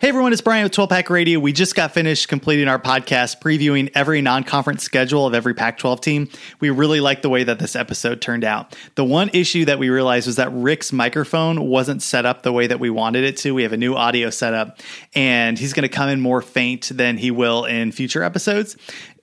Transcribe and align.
Hey 0.00 0.10
everyone, 0.10 0.32
it's 0.32 0.42
Brian 0.42 0.62
with 0.62 0.70
12 0.70 0.90
Pack 0.90 1.10
Radio. 1.10 1.40
We 1.40 1.52
just 1.52 1.74
got 1.74 1.90
finished 1.90 2.28
completing 2.28 2.68
our 2.68 2.78
podcast 2.78 3.40
previewing 3.40 3.90
every 3.96 4.22
non 4.22 4.44
conference 4.44 4.84
schedule 4.84 5.26
of 5.26 5.34
every 5.34 5.54
Pac 5.54 5.76
12 5.76 6.00
team. 6.00 6.28
We 6.60 6.70
really 6.70 7.00
liked 7.00 7.22
the 7.22 7.28
way 7.28 7.42
that 7.42 7.58
this 7.58 7.74
episode 7.74 8.20
turned 8.20 8.44
out. 8.44 8.76
The 8.94 9.04
one 9.04 9.28
issue 9.32 9.64
that 9.64 9.80
we 9.80 9.88
realized 9.88 10.28
was 10.28 10.36
that 10.36 10.52
Rick's 10.52 10.92
microphone 10.92 11.66
wasn't 11.66 12.00
set 12.00 12.26
up 12.26 12.44
the 12.44 12.52
way 12.52 12.68
that 12.68 12.78
we 12.78 12.90
wanted 12.90 13.24
it 13.24 13.38
to. 13.38 13.56
We 13.56 13.64
have 13.64 13.72
a 13.72 13.76
new 13.76 13.96
audio 13.96 14.30
setup, 14.30 14.78
and 15.16 15.58
he's 15.58 15.72
going 15.72 15.82
to 15.82 15.88
come 15.88 16.08
in 16.08 16.20
more 16.20 16.42
faint 16.42 16.92
than 16.94 17.16
he 17.16 17.32
will 17.32 17.64
in 17.64 17.90
future 17.90 18.22
episodes. 18.22 18.76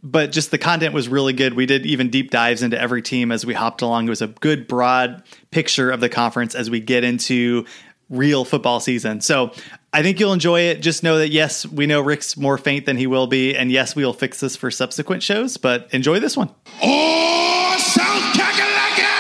But 0.04 0.34
just 0.34 0.52
the 0.52 0.58
content 0.58 0.94
was 0.94 1.08
really 1.08 1.32
good. 1.32 1.54
We 1.54 1.66
did 1.66 1.86
even 1.86 2.10
deep 2.10 2.32
dives 2.32 2.62
into 2.62 2.78
every 2.80 3.02
team 3.02 3.32
as 3.32 3.46
we 3.46 3.54
hopped 3.54 3.82
along. 3.82 4.08
It 4.08 4.10
was 4.10 4.22
a 4.22 4.28
good, 4.28 4.68
broad 4.68 5.24
picture 5.52 5.90
of 5.90 6.02
the 6.02 6.10
conference 6.10 6.54
as 6.54 6.70
we 6.70 6.82
get 6.82 7.06
into 7.06 7.66
real 8.10 8.46
football 8.46 8.80
season. 8.80 9.22
So 9.22 9.52
I 9.92 10.04
think 10.04 10.20
you'll 10.20 10.34
enjoy 10.34 10.62
it. 10.62 10.82
Just 10.82 11.04
know 11.04 11.18
that 11.20 11.30
yes, 11.30 11.66
we 11.66 11.88
know 11.88 12.02
Rick's 12.02 12.38
more 12.38 12.58
faint 12.58 12.86
than 12.86 12.98
he 12.98 13.08
will 13.08 13.28
be, 13.28 13.56
and 13.56 13.72
yes, 13.72 13.96
we 13.96 14.06
will 14.06 14.14
fix 14.14 14.40
this 14.40 14.56
for 14.56 14.70
subsequent 14.70 15.24
shows. 15.24 15.58
But 15.58 15.94
enjoy 15.94 16.20
this 16.20 16.36
one. 16.38 16.50
Oh, 16.84 17.76
South 17.80 18.34
Kakalaka! 18.36 19.14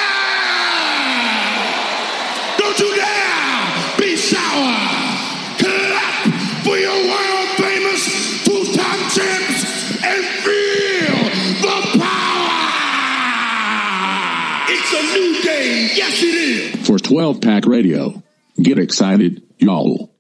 Don't 2.58 2.80
you 2.80 2.96
dare 2.96 3.98
be 3.98 4.16
sour! 4.16 4.76
Clap 5.60 6.34
for 6.64 6.78
your 6.78 7.08
world 7.08 7.50
famous 7.58 8.44
two-time 8.44 9.10
champs 9.10 9.64
and 10.04 10.26
feel 10.44 11.18
the 11.62 12.00
power! 12.00 12.62
It's 14.68 14.94
a 14.94 15.02
new 15.18 15.42
day, 15.42 15.90
yes 15.96 16.22
it 16.22 16.36
is! 16.36 16.88
For 16.88 17.00
12 17.00 17.42
Pack 17.42 17.66
Radio, 17.66 18.22
get 18.62 18.80
excited, 18.80 19.44
y'all. 19.58 20.12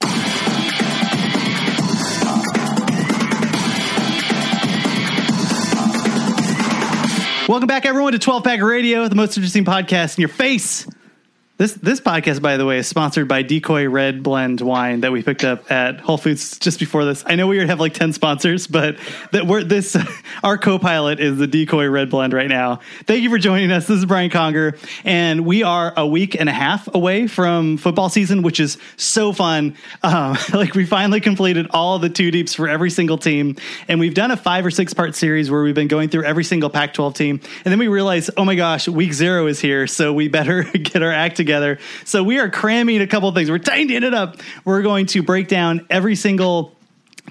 Welcome 7.47 7.67
back, 7.67 7.85
everyone, 7.85 8.13
to 8.13 8.19
12 8.19 8.43
Pack 8.43 8.61
Radio, 8.61 9.07
the 9.07 9.15
most 9.15 9.37
interesting 9.37 9.65
podcast 9.65 10.17
in 10.17 10.21
your 10.21 10.29
face. 10.29 10.87
This 11.57 11.71
this 11.75 12.01
podcast, 12.01 12.41
by 12.41 12.57
the 12.57 12.65
way, 12.65 12.79
is 12.79 12.87
sponsored 12.87 13.29
by 13.29 13.41
Decoy 13.41 13.87
Red 13.87 14.21
Blend 14.23 14.59
wine 14.59 14.99
that 15.01 15.13
we 15.13 15.23
picked 15.23 15.45
up 15.45 15.71
at 15.71 16.01
Whole 16.01 16.17
Foods 16.17 16.59
just 16.59 16.79
before 16.79 17.05
this. 17.05 17.23
I 17.25 17.35
know 17.35 17.47
we 17.47 17.65
have 17.65 17.79
like 17.79 17.93
ten 17.93 18.11
sponsors, 18.11 18.67
but 18.67 18.97
that 19.31 19.47
we're 19.47 19.63
this 19.63 19.95
our 20.43 20.57
co-pilot 20.57 21.21
is 21.21 21.37
the 21.37 21.47
Decoy 21.47 21.87
Red 21.87 22.09
Blend 22.09 22.33
right 22.33 22.49
now. 22.49 22.81
Thank 23.05 23.23
you 23.23 23.29
for 23.29 23.37
joining 23.37 23.71
us. 23.71 23.87
This 23.87 23.99
is 23.99 24.05
Brian 24.05 24.29
Conger, 24.29 24.77
and 25.05 25.45
we 25.45 25.63
are 25.63 25.93
a 25.95 26.05
week 26.05 26.37
and 26.37 26.49
a 26.49 26.51
half 26.51 26.93
away 26.93 27.27
from 27.27 27.77
football 27.77 28.09
season, 28.09 28.41
which 28.41 28.59
is 28.59 28.77
so 28.97 29.31
fun. 29.31 29.77
Um, 30.03 30.35
like 30.53 30.75
we 30.75 30.85
finally 30.85 31.21
completed 31.21 31.67
all 31.69 31.99
the 31.99 32.09
two 32.09 32.31
deeps 32.31 32.53
for 32.53 32.67
every 32.67 32.89
single 32.89 33.17
team, 33.17 33.55
and 33.87 34.01
we've 34.01 34.13
done 34.13 34.29
a 34.29 34.35
five 34.35 34.65
or 34.65 34.71
six 34.71 34.93
part 34.93 35.15
series 35.15 35.49
where 35.49 35.63
we've 35.63 35.73
been 35.73 35.87
going 35.87 36.09
through 36.09 36.25
every 36.25 36.43
single 36.43 36.69
Pac-12 36.69 37.15
team, 37.15 37.39
and 37.63 37.71
then 37.71 37.79
we 37.79 37.87
realized, 37.87 38.29
oh 38.35 38.43
my 38.43 38.55
gosh, 38.55 38.89
week 38.89 39.13
zero 39.13 39.47
is 39.47 39.61
here, 39.61 39.87
so 39.87 40.11
we 40.11 40.27
better 40.27 40.63
get 40.73 41.01
our 41.01 41.13
act 41.13 41.39
together. 41.45 41.77
So 42.03 42.23
we 42.23 42.39
are 42.39 42.49
cramming 42.49 43.01
a 43.01 43.07
couple 43.07 43.31
things. 43.31 43.51
We're 43.51 43.59
tightening 43.59 44.03
it 44.03 44.13
up. 44.13 44.37
We're 44.63 44.81
going 44.81 45.05
to 45.07 45.21
break 45.21 45.47
down 45.47 45.85
every 45.89 46.15
single 46.15 46.75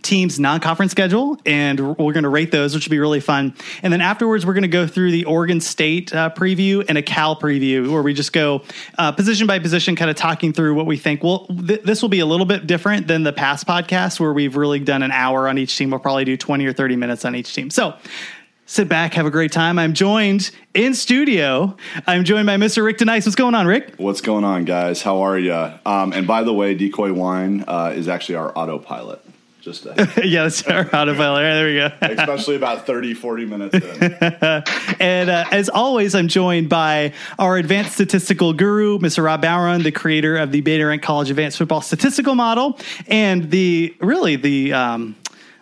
team's 0.02 0.38
non-conference 0.38 0.92
schedule 0.92 1.38
and 1.46 1.96
we're 1.96 2.12
going 2.12 2.24
to 2.24 2.28
rate 2.28 2.50
those 2.50 2.74
which 2.74 2.86
will 2.86 2.90
be 2.90 2.98
really 2.98 3.20
fun 3.20 3.54
and 3.82 3.92
then 3.92 4.00
afterwards 4.00 4.44
we're 4.44 4.52
going 4.52 4.62
to 4.62 4.68
go 4.68 4.86
through 4.86 5.10
the 5.12 5.24
oregon 5.24 5.60
state 5.60 6.12
uh, 6.14 6.28
preview 6.30 6.84
and 6.88 6.98
a 6.98 7.02
cal 7.02 7.36
preview 7.36 7.90
where 7.90 8.02
we 8.02 8.12
just 8.12 8.32
go 8.32 8.62
uh, 8.98 9.12
position 9.12 9.46
by 9.46 9.58
position 9.58 9.94
kind 9.94 10.10
of 10.10 10.16
talking 10.16 10.52
through 10.52 10.74
what 10.74 10.84
we 10.84 10.96
think 10.96 11.22
well 11.22 11.46
th- 11.46 11.82
this 11.82 12.02
will 12.02 12.08
be 12.08 12.20
a 12.20 12.26
little 12.26 12.44
bit 12.44 12.66
different 12.66 13.06
than 13.06 13.22
the 13.22 13.32
past 13.32 13.66
podcast 13.66 14.18
where 14.18 14.32
we've 14.32 14.56
really 14.56 14.80
done 14.80 15.02
an 15.02 15.12
hour 15.12 15.48
on 15.48 15.58
each 15.58 15.76
team 15.76 15.90
we'll 15.90 16.00
probably 16.00 16.24
do 16.24 16.36
20 16.36 16.66
or 16.66 16.72
30 16.72 16.96
minutes 16.96 17.24
on 17.24 17.36
each 17.36 17.54
team 17.54 17.70
so 17.70 17.94
sit 18.66 18.88
back 18.88 19.14
have 19.14 19.26
a 19.26 19.30
great 19.30 19.52
time 19.52 19.78
i'm 19.78 19.92
joined 19.92 20.50
in 20.72 20.94
studio 20.94 21.76
i'm 22.06 22.24
joined 22.24 22.46
by 22.46 22.56
mr 22.56 22.84
rick 22.84 22.98
denice 22.98 23.26
what's 23.26 23.36
going 23.36 23.54
on 23.54 23.66
rick 23.66 23.94
What's 23.96 24.20
going 24.20 24.44
on, 24.44 24.64
guys? 24.64 25.02
How 25.02 25.22
are 25.22 25.38
you? 25.38 25.54
Um, 25.54 26.12
and 26.12 26.26
by 26.26 26.42
the 26.42 26.52
way, 26.52 26.74
Decoy 26.74 27.12
Wine 27.12 27.64
uh, 27.66 27.92
is 27.94 28.08
actually 28.08 28.36
our 28.36 28.56
autopilot. 28.56 29.24
Just 29.60 29.86
uh, 29.86 29.94
yeah 30.22 30.42
that's 30.42 30.62
our 30.64 30.84
autopilot 30.94 31.42
there 31.42 31.66
we 31.66 31.74
go 31.76 31.90
especially 32.14 32.56
about 32.56 32.86
30, 32.86 33.14
40 33.14 33.46
minutes 33.46 33.74
in. 33.74 34.62
And 35.00 35.30
uh, 35.30 35.46
as 35.50 35.70
always, 35.70 36.14
I'm 36.14 36.28
joined 36.28 36.68
by 36.68 37.14
our 37.38 37.56
advanced 37.56 37.92
statistical 37.92 38.52
guru, 38.52 38.98
Mr. 38.98 39.24
Rob 39.24 39.40
Bauron, 39.40 39.82
the 39.82 39.92
creator 39.92 40.36
of 40.36 40.52
the 40.52 40.60
Beta 40.60 40.84
Rank 40.84 41.02
College 41.02 41.30
Advanced 41.30 41.56
Football 41.56 41.80
Statistical 41.80 42.34
Model, 42.34 42.78
and 43.06 43.50
the 43.50 43.94
really 44.00 44.36
the 44.36 44.74
um, 44.74 45.16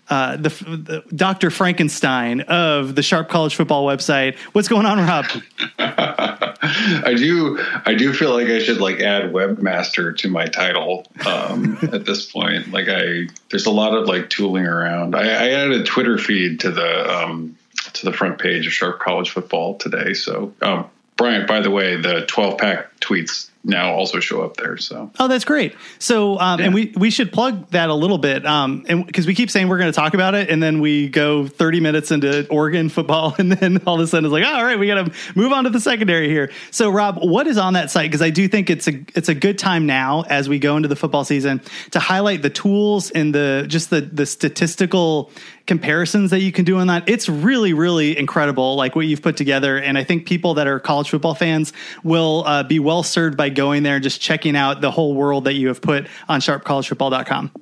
uh, 0.08 0.36
the, 0.36 0.48
the 0.48 1.04
Dr. 1.14 1.50
Frankenstein 1.50 2.42
of 2.42 2.94
the 2.94 3.02
Sharp 3.02 3.28
College 3.28 3.54
Football 3.54 3.86
website. 3.86 4.36
What's 4.52 4.68
going 4.68 4.84
on, 4.84 4.98
Rob? 4.98 5.26
I 5.78 7.14
do. 7.16 7.58
I 7.86 7.94
do 7.94 8.12
feel 8.12 8.32
like 8.32 8.48
I 8.48 8.58
should 8.58 8.80
like 8.80 9.00
add 9.00 9.32
webmaster 9.32 10.16
to 10.18 10.28
my 10.28 10.46
title 10.46 11.06
um, 11.26 11.78
at 11.92 12.04
this 12.04 12.30
point. 12.30 12.72
Like 12.72 12.88
I, 12.88 13.28
there's 13.50 13.66
a 13.66 13.70
lot 13.70 13.94
of 13.94 14.06
like 14.06 14.28
tooling 14.28 14.66
around. 14.66 15.14
I, 15.14 15.22
I 15.22 15.50
added 15.50 15.80
a 15.80 15.84
Twitter 15.84 16.18
feed 16.18 16.60
to 16.60 16.70
the 16.70 17.10
um, 17.10 17.56
to 17.94 18.04
the 18.04 18.12
front 18.12 18.38
page 18.38 18.66
of 18.66 18.72
Sharp 18.72 19.00
College 19.00 19.30
Football 19.30 19.76
today. 19.76 20.14
So, 20.14 20.52
um, 20.62 20.90
Bryant, 21.16 21.46
by 21.46 21.60
the 21.60 21.70
way, 21.70 21.96
the 21.96 22.26
12 22.26 22.58
pack 22.58 22.98
tweets 23.00 23.50
now 23.64 23.92
also 23.92 24.18
show 24.20 24.42
up 24.42 24.56
there. 24.56 24.76
So 24.76 25.10
Oh, 25.18 25.28
that's 25.28 25.44
great. 25.44 25.74
So, 25.98 26.38
um, 26.38 26.60
and 26.60 26.74
we 26.74 26.92
we 26.96 27.10
should 27.10 27.32
plug 27.32 27.70
that 27.70 27.90
a 27.90 27.94
little 27.94 28.18
bit, 28.18 28.44
um, 28.44 28.84
and 28.88 29.06
because 29.06 29.26
we 29.26 29.34
keep 29.34 29.50
saying 29.50 29.68
we're 29.68 29.78
going 29.78 29.92
to 29.92 29.96
talk 29.96 30.14
about 30.14 30.34
it, 30.34 30.50
and 30.50 30.62
then 30.62 30.80
we 30.80 31.08
go 31.08 31.46
thirty 31.46 31.80
minutes 31.80 32.10
into 32.10 32.46
Oregon 32.48 32.88
football, 32.88 33.34
and 33.38 33.52
then 33.52 33.82
all 33.86 33.94
of 33.94 34.00
a 34.00 34.06
sudden 34.06 34.24
it's 34.24 34.32
like, 34.32 34.44
oh, 34.44 34.52
all 34.52 34.64
right, 34.64 34.78
we 34.78 34.86
got 34.86 35.06
to 35.06 35.12
move 35.34 35.52
on 35.52 35.64
to 35.64 35.70
the 35.70 35.80
secondary 35.80 36.28
here. 36.28 36.50
So, 36.70 36.90
Rob, 36.90 37.18
what 37.22 37.46
is 37.46 37.58
on 37.58 37.74
that 37.74 37.90
site? 37.90 38.10
Because 38.10 38.22
I 38.22 38.30
do 38.30 38.48
think 38.48 38.70
it's 38.70 38.88
a 38.88 39.04
it's 39.14 39.28
a 39.28 39.34
good 39.34 39.58
time 39.58 39.86
now 39.86 40.22
as 40.22 40.48
we 40.48 40.58
go 40.58 40.76
into 40.76 40.88
the 40.88 40.96
football 40.96 41.24
season 41.24 41.60
to 41.92 42.00
highlight 42.00 42.42
the 42.42 42.50
tools 42.50 43.10
and 43.10 43.34
the 43.34 43.66
just 43.68 43.90
the 43.90 44.00
the 44.00 44.26
statistical 44.26 45.30
comparisons 45.66 46.32
that 46.32 46.40
you 46.40 46.50
can 46.50 46.64
do 46.64 46.78
on 46.78 46.88
that. 46.88 47.08
It's 47.08 47.28
really 47.28 47.72
really 47.74 48.18
incredible, 48.18 48.74
like 48.74 48.96
what 48.96 49.06
you've 49.06 49.22
put 49.22 49.36
together, 49.36 49.78
and 49.78 49.96
I 49.96 50.04
think 50.04 50.26
people 50.26 50.54
that 50.54 50.66
are 50.66 50.80
college 50.80 51.10
football 51.10 51.34
fans 51.34 51.72
will 52.02 52.44
uh, 52.46 52.62
be 52.64 52.78
well 52.78 53.02
served 53.02 53.36
by 53.36 53.50
going 53.54 53.82
there 53.82 53.96
and 53.96 54.02
just 54.02 54.20
checking 54.20 54.56
out 54.56 54.80
the 54.80 54.90
whole 54.90 55.14
world 55.14 55.44
that 55.44 55.54
you 55.54 55.68
have 55.68 55.80
put 55.80 56.06
on 56.28 56.40
sharpcollegefootball.com. 56.40 57.52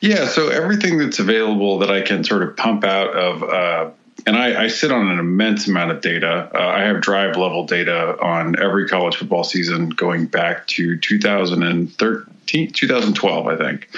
Yeah, 0.00 0.26
so 0.26 0.48
everything 0.48 0.98
that's 0.98 1.20
available 1.20 1.78
that 1.78 1.90
I 1.90 2.02
can 2.02 2.24
sort 2.24 2.42
of 2.42 2.56
pump 2.56 2.82
out 2.82 3.14
of, 3.14 3.42
uh, 3.44 3.90
and 4.26 4.36
I, 4.36 4.64
I 4.64 4.66
sit 4.66 4.90
on 4.90 5.08
an 5.08 5.20
immense 5.20 5.68
amount 5.68 5.92
of 5.92 6.00
data. 6.00 6.50
Uh, 6.52 6.58
I 6.58 6.82
have 6.82 7.00
drive 7.00 7.36
level 7.36 7.66
data 7.66 8.20
on 8.20 8.60
every 8.60 8.88
college 8.88 9.16
football 9.16 9.44
season 9.44 9.90
going 9.90 10.26
back 10.26 10.66
to 10.68 10.98
2013, 10.98 12.72
2012, 12.72 13.46
I 13.46 13.56
think. 13.56 13.88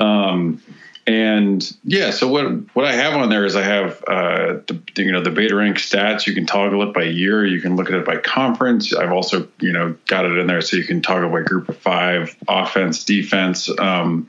Um, 0.00 0.60
and 1.06 1.76
yeah, 1.82 2.10
so 2.10 2.28
what 2.28 2.44
what 2.74 2.84
I 2.84 2.92
have 2.92 3.14
on 3.14 3.28
there 3.28 3.44
is 3.44 3.56
I 3.56 3.62
have 3.62 4.04
uh, 4.06 4.60
the 4.66 4.80
you 4.96 5.10
know 5.10 5.20
the 5.22 5.30
beta 5.30 5.56
rank 5.56 5.78
stats. 5.78 6.26
You 6.26 6.34
can 6.34 6.46
toggle 6.46 6.82
it 6.88 6.94
by 6.94 7.04
year. 7.04 7.44
You 7.44 7.60
can 7.60 7.74
look 7.74 7.88
at 7.88 7.94
it 7.94 8.04
by 8.04 8.18
conference. 8.18 8.94
I've 8.94 9.10
also 9.10 9.48
you 9.58 9.72
know 9.72 9.96
got 10.06 10.26
it 10.26 10.38
in 10.38 10.46
there 10.46 10.60
so 10.60 10.76
you 10.76 10.84
can 10.84 11.02
toggle 11.02 11.30
by 11.30 11.42
group 11.42 11.68
of 11.68 11.76
five, 11.78 12.36
offense, 12.46 13.04
defense. 13.04 13.68
Um, 13.80 14.28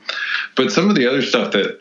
but 0.56 0.72
some 0.72 0.90
of 0.90 0.96
the 0.96 1.06
other 1.06 1.22
stuff 1.22 1.52
that 1.52 1.80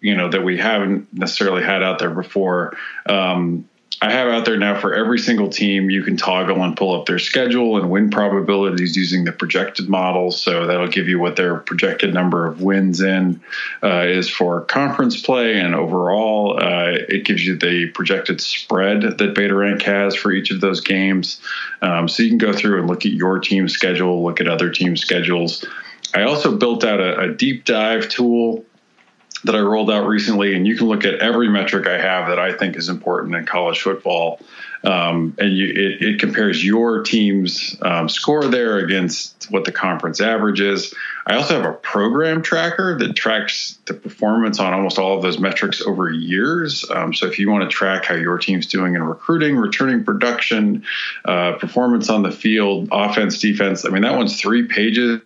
you 0.00 0.16
know 0.16 0.30
that 0.30 0.42
we 0.42 0.56
haven't 0.56 1.12
necessarily 1.12 1.62
had 1.62 1.82
out 1.82 1.98
there 1.98 2.10
before. 2.10 2.76
Um, 3.06 3.68
I 4.00 4.10
have 4.10 4.28
out 4.28 4.44
there 4.44 4.56
now 4.56 4.80
for 4.80 4.94
every 4.94 5.18
single 5.18 5.48
team. 5.48 5.90
You 5.90 6.02
can 6.02 6.16
toggle 6.16 6.62
and 6.62 6.76
pull 6.76 6.98
up 6.98 7.06
their 7.06 7.18
schedule 7.18 7.76
and 7.76 7.90
win 7.90 8.10
probabilities 8.10 8.96
using 8.96 9.24
the 9.24 9.32
projected 9.32 9.88
model. 9.88 10.30
So 10.30 10.66
that'll 10.66 10.88
give 10.88 11.08
you 11.08 11.18
what 11.18 11.36
their 11.36 11.56
projected 11.56 12.14
number 12.14 12.46
of 12.46 12.62
wins 12.62 13.00
in 13.00 13.40
uh, 13.82 14.04
is 14.06 14.28
for 14.28 14.62
conference 14.62 15.20
play 15.20 15.58
and 15.58 15.74
overall. 15.74 16.58
Uh, 16.60 16.92
it 17.08 17.24
gives 17.24 17.44
you 17.44 17.56
the 17.56 17.90
projected 17.90 18.40
spread 18.40 19.02
that 19.02 19.34
Beta 19.34 19.54
Rank 19.54 19.82
has 19.82 20.14
for 20.14 20.32
each 20.32 20.50
of 20.50 20.60
those 20.60 20.80
games. 20.80 21.40
Um, 21.80 22.08
so 22.08 22.22
you 22.22 22.28
can 22.28 22.38
go 22.38 22.52
through 22.52 22.78
and 22.78 22.88
look 22.88 23.04
at 23.04 23.12
your 23.12 23.40
team 23.40 23.68
schedule, 23.68 24.24
look 24.24 24.40
at 24.40 24.48
other 24.48 24.70
team 24.70 24.96
schedules. 24.96 25.64
I 26.14 26.22
also 26.22 26.56
built 26.56 26.84
out 26.84 27.00
a, 27.00 27.20
a 27.20 27.32
deep 27.32 27.64
dive 27.64 28.08
tool 28.08 28.64
that 29.44 29.54
I 29.54 29.60
rolled 29.60 29.90
out 29.90 30.06
recently, 30.06 30.54
and 30.54 30.66
you 30.66 30.76
can 30.76 30.86
look 30.86 31.04
at 31.04 31.14
every 31.14 31.48
metric 31.48 31.86
I 31.86 31.98
have 31.98 32.28
that 32.28 32.38
I 32.38 32.52
think 32.52 32.76
is 32.76 32.88
important 32.88 33.34
in 33.34 33.44
college 33.44 33.80
football. 33.80 34.40
Um, 34.84 35.36
and 35.38 35.56
you, 35.56 35.66
it, 35.66 36.02
it, 36.02 36.20
compares 36.20 36.64
your 36.64 37.04
team's 37.04 37.76
um, 37.82 38.08
score 38.08 38.44
there 38.46 38.78
against 38.78 39.48
what 39.48 39.64
the 39.64 39.70
conference 39.70 40.20
average 40.20 40.60
is. 40.60 40.92
I 41.24 41.36
also 41.36 41.54
have 41.54 41.70
a 41.70 41.74
program 41.74 42.42
tracker 42.42 42.98
that 42.98 43.14
tracks 43.14 43.78
the 43.86 43.94
performance 43.94 44.58
on 44.58 44.72
almost 44.74 44.98
all 44.98 45.16
of 45.16 45.22
those 45.22 45.38
metrics 45.38 45.82
over 45.82 46.10
years. 46.10 46.84
Um, 46.90 47.14
so 47.14 47.26
if 47.26 47.38
you 47.38 47.48
want 47.48 47.62
to 47.62 47.72
track 47.72 48.06
how 48.06 48.16
your 48.16 48.38
team's 48.38 48.66
doing 48.66 48.96
in 48.96 49.04
recruiting, 49.04 49.56
returning 49.56 50.02
production, 50.02 50.84
uh, 51.24 51.52
performance 51.52 52.10
on 52.10 52.22
the 52.22 52.32
field, 52.32 52.88
offense, 52.90 53.38
defense, 53.38 53.84
I 53.84 53.90
mean, 53.90 54.02
that 54.02 54.16
one's 54.16 54.40
three 54.40 54.66
pages 54.66 55.20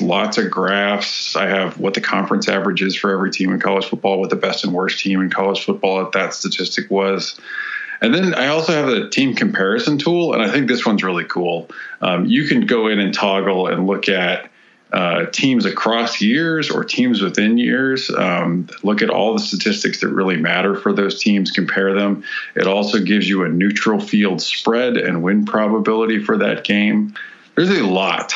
lots 0.00 0.38
of 0.38 0.50
graphs. 0.50 1.36
I 1.36 1.46
have 1.46 1.78
what 1.78 1.94
the 1.94 2.00
conference 2.00 2.48
average 2.48 2.82
is 2.82 2.96
for 2.96 3.10
every 3.10 3.30
team 3.30 3.52
in 3.52 3.60
college 3.60 3.86
football, 3.86 4.20
what 4.20 4.30
the 4.30 4.36
best 4.36 4.64
and 4.64 4.72
worst 4.72 5.00
team 5.00 5.20
in 5.20 5.30
college 5.30 5.64
football 5.64 6.00
at 6.04 6.12
that 6.12 6.34
statistic 6.34 6.90
was. 6.90 7.38
And 8.00 8.14
then 8.14 8.34
I 8.34 8.48
also 8.48 8.72
have 8.72 8.88
a 8.88 9.08
team 9.08 9.34
comparison 9.34 9.98
tool, 9.98 10.34
and 10.34 10.42
I 10.42 10.50
think 10.50 10.68
this 10.68 10.84
one's 10.84 11.02
really 11.02 11.24
cool. 11.24 11.70
Um, 12.00 12.26
you 12.26 12.44
can 12.44 12.66
go 12.66 12.88
in 12.88 12.98
and 12.98 13.14
toggle 13.14 13.68
and 13.68 13.86
look 13.86 14.08
at 14.08 14.50
uh, 14.92 15.26
teams 15.26 15.64
across 15.64 16.20
years 16.20 16.70
or 16.70 16.84
teams 16.84 17.20
within 17.20 17.58
years. 17.58 18.10
Um, 18.10 18.68
look 18.82 19.02
at 19.02 19.10
all 19.10 19.32
the 19.32 19.40
statistics 19.40 20.00
that 20.00 20.08
really 20.08 20.36
matter 20.36 20.74
for 20.74 20.92
those 20.92 21.20
teams, 21.20 21.50
compare 21.50 21.94
them. 21.94 22.22
It 22.54 22.66
also 22.66 23.00
gives 23.00 23.28
you 23.28 23.44
a 23.44 23.48
neutral 23.48 24.00
field 24.00 24.40
spread 24.40 24.96
and 24.96 25.22
win 25.22 25.44
probability 25.44 26.22
for 26.22 26.38
that 26.38 26.64
game 26.64 27.14
there's 27.56 27.70
a 27.70 27.82
lot 27.82 28.34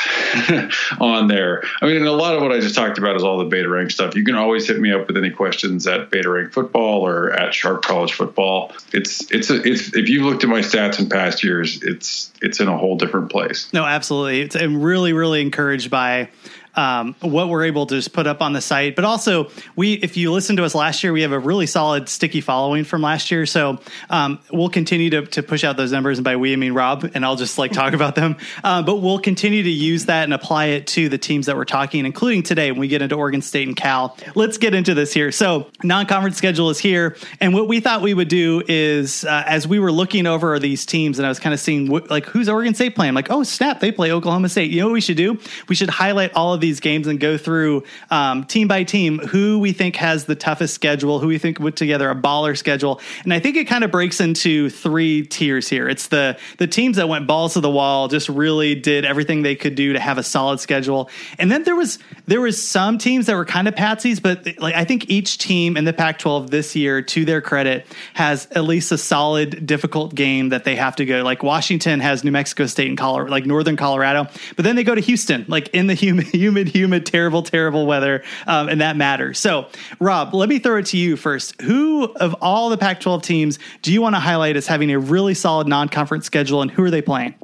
on 1.00 1.28
there. 1.28 1.62
I 1.81 1.87
mean, 1.87 2.05
a 2.05 2.11
lot 2.11 2.34
of 2.34 2.43
what 2.43 2.52
I 2.52 2.61
just 2.61 2.75
talked 2.75 2.99
about 2.99 3.17
is 3.17 3.22
all 3.22 3.38
the 3.38 3.44
beta 3.44 3.69
rank 3.69 3.90
stuff. 3.90 4.14
You 4.14 4.25
can 4.25 4.34
always 4.34 4.67
hit 4.67 4.81
me 4.81 4.93
up 4.93 5.06
with 5.06 5.17
any 5.17 5.31
questions 5.31 5.87
at 5.87 6.11
beta 6.11 6.31
rank 6.31 6.52
football 6.52 7.06
or 7.06 7.31
at 7.31 7.55
sharp 7.55 7.82
college 7.82 8.14
football. 8.14 8.72
It's 8.93 9.31
it's 9.31 9.50
a, 9.50 9.62
it's 9.62 9.94
if 9.94 10.08
you've 10.08 10.25
looked 10.25 10.43
at 10.43 10.49
my 10.49 10.61
stats 10.61 10.99
in 10.99 11.08
past 11.08 11.44
years, 11.44 11.82
it's 11.82 12.32
it's 12.40 12.61
in 12.61 12.69
a 12.69 12.76
whole 12.76 12.96
different 12.96 13.31
place. 13.31 13.70
No, 13.72 13.84
absolutely. 13.84 14.40
It's, 14.40 14.56
I'm 14.56 14.82
really 14.82 15.12
really 15.12 15.43
encouraged 15.43 15.90
by 15.90 16.31
um, 16.75 17.14
what 17.20 17.49
we're 17.49 17.64
able 17.64 17.87
to 17.87 17.96
just 17.96 18.12
put 18.12 18.26
up 18.26 18.40
on 18.40 18.52
the 18.52 18.61
site. 18.61 18.96
But 18.96 19.05
also, 19.05 19.50
we 19.76 19.94
if 19.94 20.17
you 20.17 20.32
listen 20.32 20.56
to 20.56 20.64
us 20.64 20.75
last 20.75 21.02
year, 21.02 21.12
we 21.12 21.22
have 21.22 21.32
a 21.32 21.38
really 21.38 21.67
solid 21.67 22.08
sticky 22.08 22.40
following 22.40 22.84
from 22.84 23.02
last 23.02 23.31
year. 23.31 23.46
So 23.46 23.81
um, 24.08 24.38
we'll 24.52 24.69
continue 24.69 25.11
to, 25.11 25.26
to 25.26 25.43
push 25.43 25.64
out 25.64 25.76
those 25.76 25.93
numbers, 25.93 26.19
and 26.19 26.25
by 26.25 26.37
we 26.37 26.52
I 26.52 26.56
mean 26.56 26.72
Rob, 26.72 27.11
and 27.14 27.25
I'll 27.25 27.37
just 27.37 27.58
like 27.58 27.72
talk 27.72 27.93
about 28.00 28.14
them. 28.14 28.37
Uh, 28.62 28.82
but 28.82 28.96
we'll 28.96 29.19
continue 29.19 29.62
to 29.62 29.70
use 29.70 30.06
that 30.06 30.25
and 30.25 30.34
apply 30.34 30.67
it 30.67 30.87
to 30.88 31.08
the 31.08 31.19
teams 31.19 31.46
that 31.46 31.56
we're 31.56 31.64
talking, 31.64 32.06
including 32.06 32.43
today 32.43 32.70
when 32.70 32.81
we 32.81 32.88
get 32.88 33.02
into 33.02 33.17
Oregon 33.17 33.43
State 33.43 33.67
and 33.67 33.76
Cal. 33.76 34.17
Let's 34.34 34.58
get 34.58 34.75
into 34.75 34.94
this 34.94 35.12
here. 35.12 35.32
So 35.32 35.70
non-conference 35.82 36.37
schedule 36.37 36.70
is 36.70 36.78
here, 36.78 37.17
and 37.40 37.55
what 37.55 37.69
we 37.69 37.81
thought 37.81 38.02
we 38.02 38.14
would 38.14 38.28
do 38.28 38.62
is 38.69 39.25
uh, 39.25 39.44
as 39.46 39.67
we 39.67 39.78
were 39.78 39.93
looking 39.93 40.26
over 40.26 40.58
these 40.58 40.87
teams, 40.87 41.19
and 41.19 41.26
I 41.26 41.28
was 41.28 41.38
kind 41.38 41.55
of 41.55 41.61
seeing 41.61 41.90
what, 41.90 42.11
like 42.11 42.26
who's 42.26 42.49
Oregon 42.49 42.75
State 42.75 42.94
playing. 42.94 43.11
I'm 43.11 43.14
like, 43.14 43.31
oh 43.31 43.43
snap, 43.43 43.81
they 43.81 43.93
play 43.93 44.12
Oklahoma 44.12 44.49
State. 44.49 44.70
You 44.70 44.81
know 44.81 44.87
what 44.87 44.94
we 44.94 45.00
should 45.00 45.17
do? 45.17 45.38
We 45.69 45.75
should 45.75 45.90
highlight 45.90 46.32
all 46.34 46.55
of 46.55 46.59
of 46.60 46.62
these 46.62 46.80
games 46.80 47.06
and 47.06 47.18
go 47.18 47.38
through 47.38 47.84
um, 48.10 48.44
team 48.44 48.68
by 48.68 48.84
team 48.84 49.18
who 49.18 49.58
we 49.58 49.72
think 49.72 49.96
has 49.96 50.26
the 50.26 50.34
toughest 50.34 50.74
schedule, 50.74 51.18
who 51.18 51.28
we 51.28 51.38
think 51.38 51.58
put 51.58 51.76
together 51.76 52.10
a 52.10 52.14
baller 52.14 52.56
schedule. 52.56 53.00
And 53.24 53.32
I 53.32 53.40
think 53.40 53.56
it 53.56 53.64
kind 53.64 53.82
of 53.82 53.90
breaks 53.90 54.20
into 54.20 54.68
three 54.68 55.26
tiers 55.26 55.68
here. 55.68 55.88
It's 55.88 56.08
the 56.08 56.38
the 56.58 56.66
teams 56.66 56.96
that 56.96 57.08
went 57.08 57.26
balls 57.26 57.54
to 57.54 57.60
the 57.60 57.70
wall, 57.70 58.08
just 58.08 58.28
really 58.28 58.74
did 58.74 59.04
everything 59.04 59.42
they 59.42 59.56
could 59.56 59.74
do 59.74 59.94
to 59.94 60.00
have 60.00 60.18
a 60.18 60.22
solid 60.22 60.60
schedule. 60.60 61.08
And 61.38 61.50
then 61.50 61.62
there 61.64 61.76
was 61.76 61.98
there 62.26 62.40
was 62.40 62.62
some 62.62 62.98
teams 62.98 63.26
that 63.26 63.36
were 63.36 63.44
kind 63.44 63.66
of 63.66 63.74
patsies, 63.74 64.20
but 64.20 64.46
like 64.58 64.74
I 64.74 64.84
think 64.84 65.08
each 65.08 65.38
team 65.38 65.76
in 65.76 65.84
the 65.84 65.92
Pac-12 65.92 66.50
this 66.50 66.76
year, 66.76 67.02
to 67.02 67.24
their 67.24 67.40
credit, 67.40 67.86
has 68.14 68.46
at 68.52 68.64
least 68.64 68.92
a 68.92 68.98
solid, 68.98 69.66
difficult 69.66 70.14
game 70.14 70.50
that 70.50 70.64
they 70.64 70.76
have 70.76 70.96
to 70.96 71.04
go. 71.04 71.22
Like 71.22 71.42
Washington 71.42 72.00
has 72.00 72.22
New 72.24 72.30
Mexico 72.30 72.66
State 72.66 72.88
and 72.88 72.98
Colorado, 72.98 73.30
like 73.30 73.46
Northern 73.46 73.76
Colorado, 73.76 74.26
but 74.56 74.64
then 74.64 74.76
they 74.76 74.84
go 74.84 74.94
to 74.94 75.00
Houston, 75.00 75.44
like 75.48 75.68
in 75.68 75.86
the 75.86 75.94
humid 75.94 76.26
humid, 76.50 76.69
humid, 76.69 77.06
terrible, 77.06 77.43
terrible 77.43 77.87
weather, 77.87 78.25
um, 78.49 78.69
and 78.69 78.81
that 78.81 78.97
matters. 78.97 79.38
So, 79.38 79.69
Rob, 80.00 80.35
let 80.35 80.49
me 80.49 80.58
throw 80.58 80.79
it 80.79 80.87
to 80.87 80.97
you 80.97 81.17
first. 81.17 81.61
Who 81.62 82.12
of 82.14 82.35
all 82.41 82.70
the 82.70 82.76
Pac 82.76 83.00
12 83.00 83.23
teams 83.23 83.58
do 83.82 83.93
you 83.93 84.02
want 84.02 84.17
to 84.17 84.20
highlight 84.20 84.56
as 84.56 84.67
having 84.67 84.91
a 84.91 84.99
really 84.99 85.35
solid 85.35 85.69
non 85.69 85.88
conference 85.88 86.26
schedule, 86.26 86.61
and 86.61 86.70
who 86.70 86.82
are 86.82 86.91
they 86.91 87.02
playing? 87.02 87.37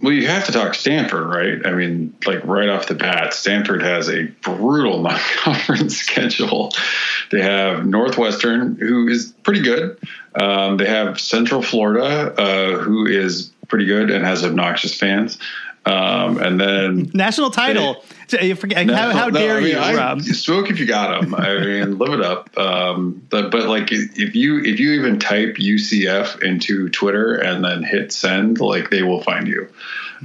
Well, 0.00 0.12
you 0.12 0.26
have 0.28 0.46
to 0.46 0.52
talk 0.52 0.74
Stanford, 0.74 1.26
right? 1.28 1.64
I 1.66 1.72
mean, 1.72 2.16
like 2.26 2.44
right 2.44 2.68
off 2.68 2.86
the 2.86 2.94
bat, 2.94 3.34
Stanford 3.34 3.82
has 3.82 4.08
a 4.08 4.24
brutal 4.42 5.02
non 5.02 5.18
conference 5.36 5.96
schedule. 5.96 6.72
They 7.32 7.42
have 7.42 7.84
Northwestern, 7.84 8.76
who 8.76 9.08
is 9.08 9.32
pretty 9.42 9.62
good. 9.62 9.98
Um, 10.34 10.76
they 10.76 10.86
have 10.86 11.20
Central 11.20 11.60
Florida, 11.60 12.34
uh, 12.40 12.78
who 12.78 13.06
is 13.06 13.50
pretty 13.68 13.86
good 13.86 14.10
and 14.10 14.24
has 14.24 14.44
obnoxious 14.44 14.94
fans. 14.94 15.38
Um, 15.84 16.38
and 16.38 16.60
then 16.60 17.10
national 17.14 17.50
title. 17.50 18.04
They, 18.28 18.54
forget, 18.54 18.86
national, 18.86 18.96
how, 18.96 19.10
how 19.18 19.28
no, 19.28 19.38
dare 19.40 19.56
I 19.56 19.60
mean, 19.60 19.70
you, 19.70 19.78
I, 19.78 19.94
Rob? 19.94 20.22
Smoke 20.22 20.70
if 20.70 20.78
you 20.78 20.86
got 20.86 21.20
them. 21.20 21.34
I 21.34 21.58
mean, 21.58 21.98
live 21.98 22.12
it 22.12 22.24
up. 22.24 22.56
Um, 22.56 23.26
but, 23.28 23.50
but 23.50 23.66
like 23.66 23.90
if 23.90 24.34
you 24.34 24.60
if 24.60 24.78
you 24.78 24.92
even 24.92 25.18
type 25.18 25.56
UCF 25.56 26.42
into 26.42 26.88
Twitter 26.88 27.34
and 27.34 27.64
then 27.64 27.82
hit 27.82 28.12
send, 28.12 28.60
like 28.60 28.90
they 28.90 29.02
will 29.02 29.22
find 29.22 29.48
you. 29.48 29.68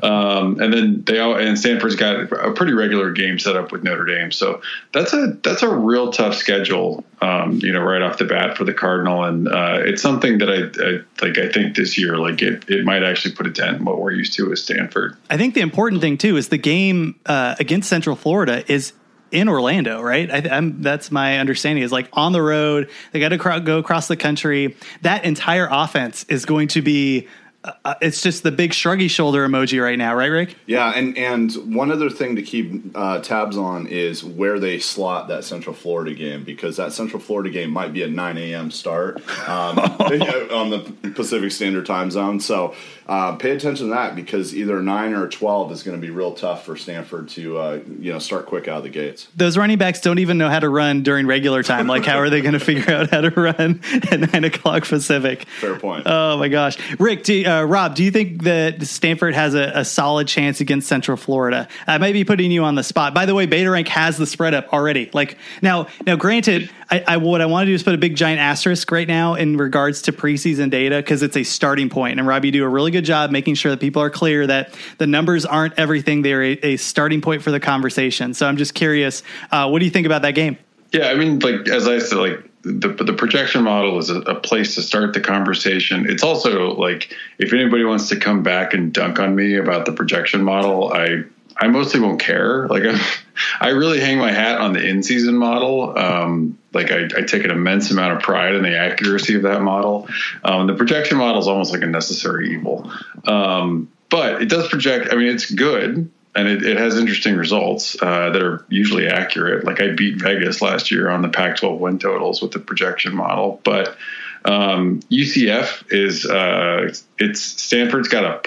Um, 0.04 0.60
and 0.60 0.74
then 0.74 1.04
they 1.06 1.20
all, 1.20 1.36
and 1.36 1.58
Stanford's 1.58 1.96
got 1.96 2.32
a 2.32 2.52
pretty 2.52 2.74
regular 2.74 3.12
game 3.12 3.40
set 3.40 3.56
up 3.56 3.72
with 3.72 3.84
Notre 3.84 4.06
Dame. 4.06 4.32
So 4.32 4.62
that's 4.94 5.14
a 5.14 5.38
that's 5.44 5.64
a 5.64 5.70
real 5.70 6.12
tough 6.12 6.36
schedule, 6.36 7.04
um, 7.22 7.60
you 7.62 7.72
know, 7.72 7.82
right 7.82 8.02
off 8.02 8.18
the 8.18 8.26
bat 8.26 8.58
for 8.58 8.64
the 8.64 8.74
Cardinal. 8.74 9.24
And 9.24 9.48
uh, 9.48 9.80
it's 9.82 10.02
something 10.02 10.38
that 10.40 10.50
I, 10.50 10.84
I, 10.84 11.26
like. 11.26 11.38
I 11.38 11.50
think 11.52 11.76
this 11.76 11.98
year, 11.98 12.18
like 12.18 12.42
it, 12.42 12.70
it 12.70 12.86
might 12.86 13.04
actually 13.04 13.36
put 13.36 13.48
a 13.48 13.52
dent 13.52 13.78
in 13.78 13.86
what 13.86 14.00
we're 14.00 14.12
used 14.12 14.34
to 14.34 14.50
with 14.50 14.60
Stanford. 14.60 15.16
I 15.30 15.38
think 15.38 15.54
the 15.54 15.62
important 15.62 16.02
thing 16.02 16.18
too 16.18 16.38
is 16.38 16.50
the 16.50 16.58
game 16.58 17.20
uh, 17.26 17.56
against 17.60 17.90
Central 17.90 18.16
Florida 18.16 18.64
is 18.72 18.94
in 19.32 19.50
Orlando, 19.50 20.02
right? 20.02 20.32
I, 20.32 20.72
that's 20.76 21.12
my 21.12 21.40
understanding. 21.40 21.84
Is 21.84 21.92
like 21.92 22.10
on 22.14 22.32
the 22.32 22.42
road. 22.42 22.90
They 23.12 23.20
got 23.20 23.30
to 23.30 23.38
go 23.38 23.78
across 23.78 24.08
the 24.08 24.18
country. 24.18 24.76
That 25.02 25.26
entire 25.26 25.68
offense 25.70 26.24
is 26.30 26.46
going 26.46 26.70
to 26.70 26.82
be 26.82 27.28
uh, 27.64 27.96
it's 28.02 28.22
just 28.22 28.44
the 28.44 28.52
big 28.52 28.72
shruggy 28.72 29.10
shoulder 29.10 29.48
emoji 29.48 29.84
right 29.84 29.98
now, 29.98 30.16
right, 30.16 30.28
Rick? 30.28 30.56
Yeah, 30.66 30.92
and 30.96 31.18
and 31.18 31.76
one 31.76 31.92
other 31.92 32.10
thing 32.10 32.36
to 32.36 32.42
keep 32.42 32.96
uh, 32.96 33.20
tabs 33.20 33.58
on 33.58 33.88
is 33.88 34.24
where 34.24 34.60
they 34.60 34.80
slot 34.80 35.28
that 35.30 35.44
Central 35.44 35.76
Florida 35.76 36.14
game 36.14 36.44
because 36.44 36.78
that 36.78 36.94
Central 36.94 37.22
Florida 37.22 37.50
game 37.50 37.72
might 37.72 37.94
be 37.94 38.04
a 38.04 38.08
9 38.08 38.38
a.m. 38.38 38.72
start 38.72 39.18
um, 39.50 39.80
on 39.80 40.70
the 40.70 41.12
Pacific 41.16 41.52
Standard 41.52 41.86
Time 41.86 42.12
Zone. 42.12 42.40
So 42.40 42.76
uh, 43.08 43.36
pay 43.36 43.52
attention 43.52 43.88
to 43.88 43.94
that 43.94 44.16
because 44.16 44.56
either 44.56 44.82
9 44.82 45.14
or 45.14 45.28
12 45.28 45.72
is 45.72 45.84
going 45.84 46.00
to 46.00 46.06
be 46.06 46.12
real 46.12 46.34
tough 46.34 46.66
for 46.66 46.76
Stanford 46.76 47.30
to 47.30 47.58
uh, 47.58 47.80
you 48.00 48.12
know 48.12 48.20
start 48.20 48.46
quick 48.46 48.68
out 48.68 48.78
of 48.78 48.84
the 48.84 48.90
gates. 48.90 49.28
Those 49.36 49.58
running 49.58 49.78
backs 49.78 50.02
don't 50.02 50.20
even 50.20 50.38
know 50.38 50.50
how 50.50 50.60
to 50.60 50.70
run 50.70 51.04
during 51.04 51.26
regular 51.26 51.64
time. 51.64 51.88
Like, 51.88 52.06
how 52.06 52.18
are 52.18 52.30
they 52.30 52.42
going 52.42 52.54
to 52.60 52.60
figure 52.60 52.94
out 52.94 53.10
how 53.10 53.22
to 53.22 53.30
run 53.30 53.82
at 54.12 54.34
9 54.34 54.44
o'clock 54.44 54.84
Pacific? 54.84 55.48
Fair 55.48 55.80
point. 55.80 56.04
Oh 56.06 56.38
my 56.38 56.50
gosh, 56.50 56.78
Rick. 57.00 57.24
Do, 57.24 57.46
uh, 57.46 57.64
Rob, 57.64 57.96
do 57.96 58.04
you 58.04 58.12
think 58.12 58.44
that 58.44 58.84
Stanford 58.84 59.34
has 59.34 59.54
a, 59.56 59.72
a, 59.76 59.86
solid 59.86 60.28
chance 60.28 60.60
against 60.60 60.88
Central 60.88 61.18
Florida? 61.18 61.68
I 61.88 61.98
might 61.98 62.14
be 62.14 62.26
putting 62.26 62.52
you 62.52 62.64
on 62.64 62.76
the 62.76 62.84
spot. 62.84 63.14
By 63.14 63.26
the 63.26 63.34
way, 63.34 63.46
Beta 63.46 63.72
Rank 63.72 63.88
has 63.88 64.18
the 64.18 64.26
spread 64.26 64.54
up 64.54 64.74
already. 64.74 65.10
Like 65.14 65.38
now, 65.62 65.88
now, 66.06 66.16
granted, 66.16 66.70
I, 66.90 67.04
I 67.08 67.18
what 67.18 67.42
I 67.42 67.46
want 67.46 67.66
to 67.66 67.72
do 67.72 67.76
is 67.76 67.84
put 67.84 67.94
a 67.94 67.98
big 67.98 68.16
giant 68.16 68.40
asterisk 68.40 68.92
right 68.92 69.08
now 69.08 69.34
in 69.36 69.58
regards 69.58 70.04
to 70.04 70.14
preseason 70.14 70.70
data 70.70 70.98
because 70.98 71.22
it's 71.22 71.36
a 71.36 71.44
starting 71.44 71.90
point. 71.90 72.20
And 72.20 72.28
Rob, 72.28 72.46
you 72.46 72.52
do 72.52 72.64
a 72.64 72.70
really 72.70 72.92
good 72.92 73.06
job 73.06 73.32
making 73.32 73.56
sure 73.56 73.72
that 73.72 73.80
people 73.80 74.02
are 74.02 74.10
clear 74.10 74.48
that 74.48 74.74
the 74.98 75.08
numbers 75.08 75.46
aren't 75.46 75.74
everything; 75.78 76.22
they're 76.22 76.44
a, 76.44 76.52
a 76.64 76.78
starting 76.78 77.22
point 77.22 77.42
for 77.42 77.52
the 77.52 77.60
conversation. 77.60 78.34
So 78.34 78.48
I'm 78.48 78.58
just 78.58 78.74
curious, 78.74 79.24
uh, 79.52 79.70
what 79.70 79.80
do 79.80 79.86
you 79.86 79.92
think 79.92 80.06
about 80.06 80.22
that 80.22 80.32
game? 80.32 80.58
Yeah, 80.92 81.10
I 81.10 81.16
mean, 81.16 81.40
like 81.40 81.68
as 81.68 81.88
I 81.88 82.00
said, 82.00 82.18
like 82.18 82.50
the 82.64 82.90
the 82.90 83.14
projection 83.14 83.64
model 83.64 83.98
is 84.00 84.10
a, 84.10 84.20
a, 84.22 84.36
place 84.36 84.76
to 84.76 84.82
start 84.82 85.14
the 85.14 85.22
conversation. 85.22 86.10
It's 86.10 86.24
also 86.24 86.74
like 86.76 87.14
if 87.38 87.54
anybody 87.54 87.84
wants 87.84 88.10
to 88.10 88.18
come 88.18 88.44
back 88.44 88.74
and 88.74 88.94
dunk 88.94 89.20
on 89.20 89.36
me 89.36 89.56
about 89.58 89.86
the 89.86 89.92
projection 89.92 90.44
model, 90.44 90.92
I 90.92 91.24
I 91.60 91.68
mostly 91.68 92.00
won't 92.00 92.20
care. 92.20 92.68
Like 92.68 92.84
I, 92.86 93.00
I 93.60 93.70
really 93.70 94.00
hang 94.00 94.18
my 94.18 94.32
hat 94.32 94.60
on 94.60 94.74
the 94.74 94.86
in 94.86 95.04
season 95.04 95.36
model. 95.36 95.98
Um, 95.98 96.58
like 96.74 96.92
I, 96.92 97.06
I, 97.06 97.22
take 97.22 97.44
an 97.44 97.52
immense 97.52 97.90
amount 97.92 98.14
of 98.14 98.22
pride 98.22 98.56
in 98.56 98.64
the 98.64 98.78
accuracy 98.78 99.36
of 99.36 99.44
that 99.44 99.62
model. 99.62 100.08
Um, 100.44 100.68
the 100.68 100.76
projection 100.76 101.18
model 101.18 101.40
is 101.40 101.48
almost 101.48 101.74
like 101.74 101.82
a 101.82 101.88
necessary 101.88 102.52
evil, 102.54 102.92
um, 103.26 103.90
but 104.10 104.42
it 104.42 104.50
does 104.50 104.68
project. 104.70 105.12
I 105.12 105.16
mean, 105.16 105.28
it's 105.28 105.50
good 105.50 106.12
and 106.38 106.48
it, 106.48 106.64
it, 106.64 106.78
has 106.78 106.98
interesting 106.98 107.36
results 107.36 107.98
uh, 108.00 108.30
that 108.30 108.44
are 108.44 108.64
usually 108.70 109.08
accurate. 109.08 109.66
Like 109.66 109.82
I 109.82 109.96
beat 109.96 110.22
Vegas 110.22 110.62
last 110.62 110.92
year 110.92 111.10
on 111.10 111.24
the 111.24 111.30
Pac-12 111.30 111.80
win 111.80 111.98
totals 111.98 112.44
with 112.44 112.52
the 112.52 112.60
projection 112.60 113.16
model, 113.16 113.60
but 113.64 113.98
um, 114.46 115.00
UCF 115.12 115.92
is 115.92 116.26
uh, 116.26 116.94
it's 117.18 117.42
Stanford's 117.42 118.08
got 118.08 118.24
a 118.24 118.40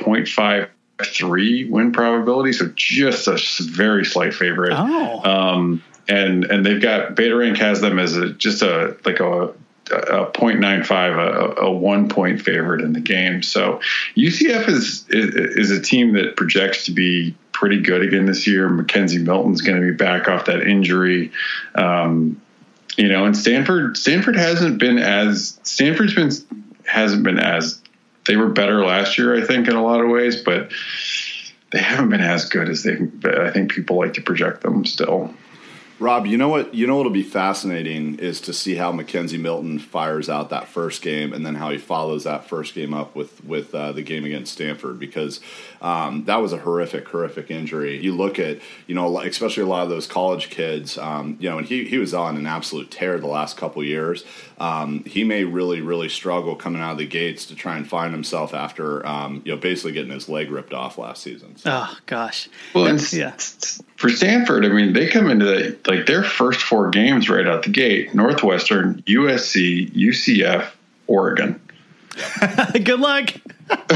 0.53 1.03 1.71
win 1.71 1.93
probability, 1.93 2.53
so 2.53 2.71
just 2.75 3.29
a 3.29 3.39
very 3.61 4.05
slight 4.05 4.35
favorite. 4.35 4.73
Oh. 4.75 5.23
Um, 5.25 5.83
and 6.09 6.45
and 6.45 6.67
they've 6.67 6.83
got 6.83 7.15
Beta 7.15 7.37
Rank 7.37 7.59
has 7.59 7.81
them 7.81 7.99
as 7.99 8.17
a 8.17 8.33
just 8.33 8.63
a 8.63 8.97
like 9.05 9.21
a 9.21 9.55
a 9.91 10.27
0.95, 10.27 11.59
a, 11.59 11.61
a 11.63 11.71
one 11.71 12.09
point 12.09 12.41
favorite 12.43 12.81
in 12.81 12.93
the 12.93 13.01
game. 13.01 13.43
So 13.43 13.81
UCF 14.17 14.69
is, 14.69 15.05
is, 15.09 15.35
is 15.35 15.71
a 15.73 15.83
team 15.83 16.13
that 16.15 16.37
projects 16.37 16.85
to 16.85 16.93
be 16.93 17.35
pretty 17.53 17.81
good 17.81 18.03
again 18.03 18.27
this 18.27 18.47
year. 18.47 18.69
McKenzie 18.69 19.21
Milton's 19.21 19.63
going 19.63 19.81
to 19.81 19.87
be 19.87 19.93
back 19.93 20.29
off 20.29 20.47
that 20.47 20.63
injury. 20.63 21.33
Um, 21.75 22.41
you 22.97 23.09
know, 23.09 23.25
and 23.25 23.37
Stanford 23.37 23.97
Stanford 23.97 24.37
hasn't 24.37 24.79
been 24.79 24.99
as 24.99 25.59
Stanford's 25.63 26.15
been 26.15 26.31
hasn't 26.85 27.23
been 27.23 27.39
as 27.39 27.80
they 28.27 28.37
were 28.37 28.49
better 28.49 28.85
last 28.85 29.19
year, 29.19 29.35
I 29.35 29.47
think, 29.47 29.69
in 29.69 29.77
a 29.77 29.83
lot 29.83 30.01
of 30.01 30.11
ways, 30.11 30.43
but 30.43 30.71
they 31.73 31.79
haven't 31.79 32.11
been 32.11 32.21
as 32.21 32.49
good 32.49 32.69
as 32.69 32.83
they 32.83 32.99
I 33.25 33.51
think 33.51 33.73
people 33.73 33.97
like 33.97 34.15
to 34.15 34.23
project 34.23 34.63
them 34.63 34.85
still. 34.85 35.35
Rob, 36.01 36.27
you 36.27 36.39
know 36.39 36.49
what? 36.49 36.75
You 36.75 36.87
know 36.87 36.97
what'll 36.97 37.13
be 37.13 37.23
fascinating 37.23 38.19
is 38.19 38.41
to 38.43 38.55
see 38.55 38.75
how 38.75 38.91
McKenzie 38.91 39.39
Milton 39.39 39.79
fires 39.79 40.31
out 40.31 40.49
that 40.49 40.67
first 40.67 41.03
game, 41.03 41.35
and 41.35 41.45
then 41.45 41.55
how 41.55 41.69
he 41.69 41.77
follows 41.77 42.25
that 42.25 42.49
first 42.49 42.75
game 42.75 42.95
up 42.95 43.15
with 43.15 43.45
with 43.45 43.75
uh, 43.75 43.93
the 43.93 44.01
game 44.01 44.25
against 44.25 44.55
Stanford, 44.55 44.99
because 44.99 45.41
um, 45.83 46.25
that 46.25 46.37
was 46.37 46.55
a 46.55 46.57
horrific, 46.57 47.07
horrific 47.07 47.51
injury. 47.51 48.03
You 48.03 48.17
look 48.17 48.39
at, 48.39 48.61
you 48.87 48.95
know, 48.95 49.21
especially 49.21 49.65
a 49.65 49.67
lot 49.67 49.83
of 49.83 49.91
those 49.91 50.07
college 50.07 50.49
kids, 50.49 50.97
um, 50.97 51.37
you 51.39 51.51
know, 51.51 51.59
and 51.59 51.67
he 51.67 51.85
he 51.85 51.99
was 51.99 52.15
on 52.15 52.39
an 52.39 52.47
absolute 52.47 52.91
tear 52.91 53.19
the 53.19 53.27
last 53.27 53.59
couple 53.59 53.85
years. 53.85 54.25
Um, 54.61 55.05
he 55.05 55.25
may 55.25 55.45
really, 55.45 55.81
really 55.81 56.11
struggle 56.11 56.55
coming 56.55 56.83
out 56.83 56.93
of 56.93 56.99
the 56.99 57.07
gates 57.07 57.47
to 57.47 57.55
try 57.55 57.79
and 57.79 57.89
find 57.89 58.13
himself 58.13 58.53
after, 58.53 59.05
um, 59.07 59.41
you 59.47 59.53
know, 59.53 59.59
basically 59.59 59.93
getting 59.93 60.13
his 60.13 60.29
leg 60.29 60.51
ripped 60.51 60.75
off 60.75 60.99
last 60.99 61.23
season. 61.23 61.57
So. 61.57 61.71
Oh 61.73 61.97
gosh. 62.05 62.47
Well, 62.75 62.87
and 62.87 63.13
yeah. 63.13 63.35
For 63.97 64.11
Stanford, 64.11 64.67
I 64.67 64.69
mean, 64.69 64.93
they 64.93 65.09
come 65.09 65.31
into 65.31 65.47
the 65.47 65.79
like 65.87 66.05
their 66.05 66.23
first 66.23 66.61
four 66.61 66.91
games 66.91 67.31
right 67.31 67.47
out 67.47 67.63
the 67.63 67.71
gate: 67.71 68.15
Northwestern, 68.15 69.03
USC, 69.07 69.91
UCF, 69.93 70.71
Oregon. 71.07 71.59
Good 72.73 73.01
luck. 73.01 73.31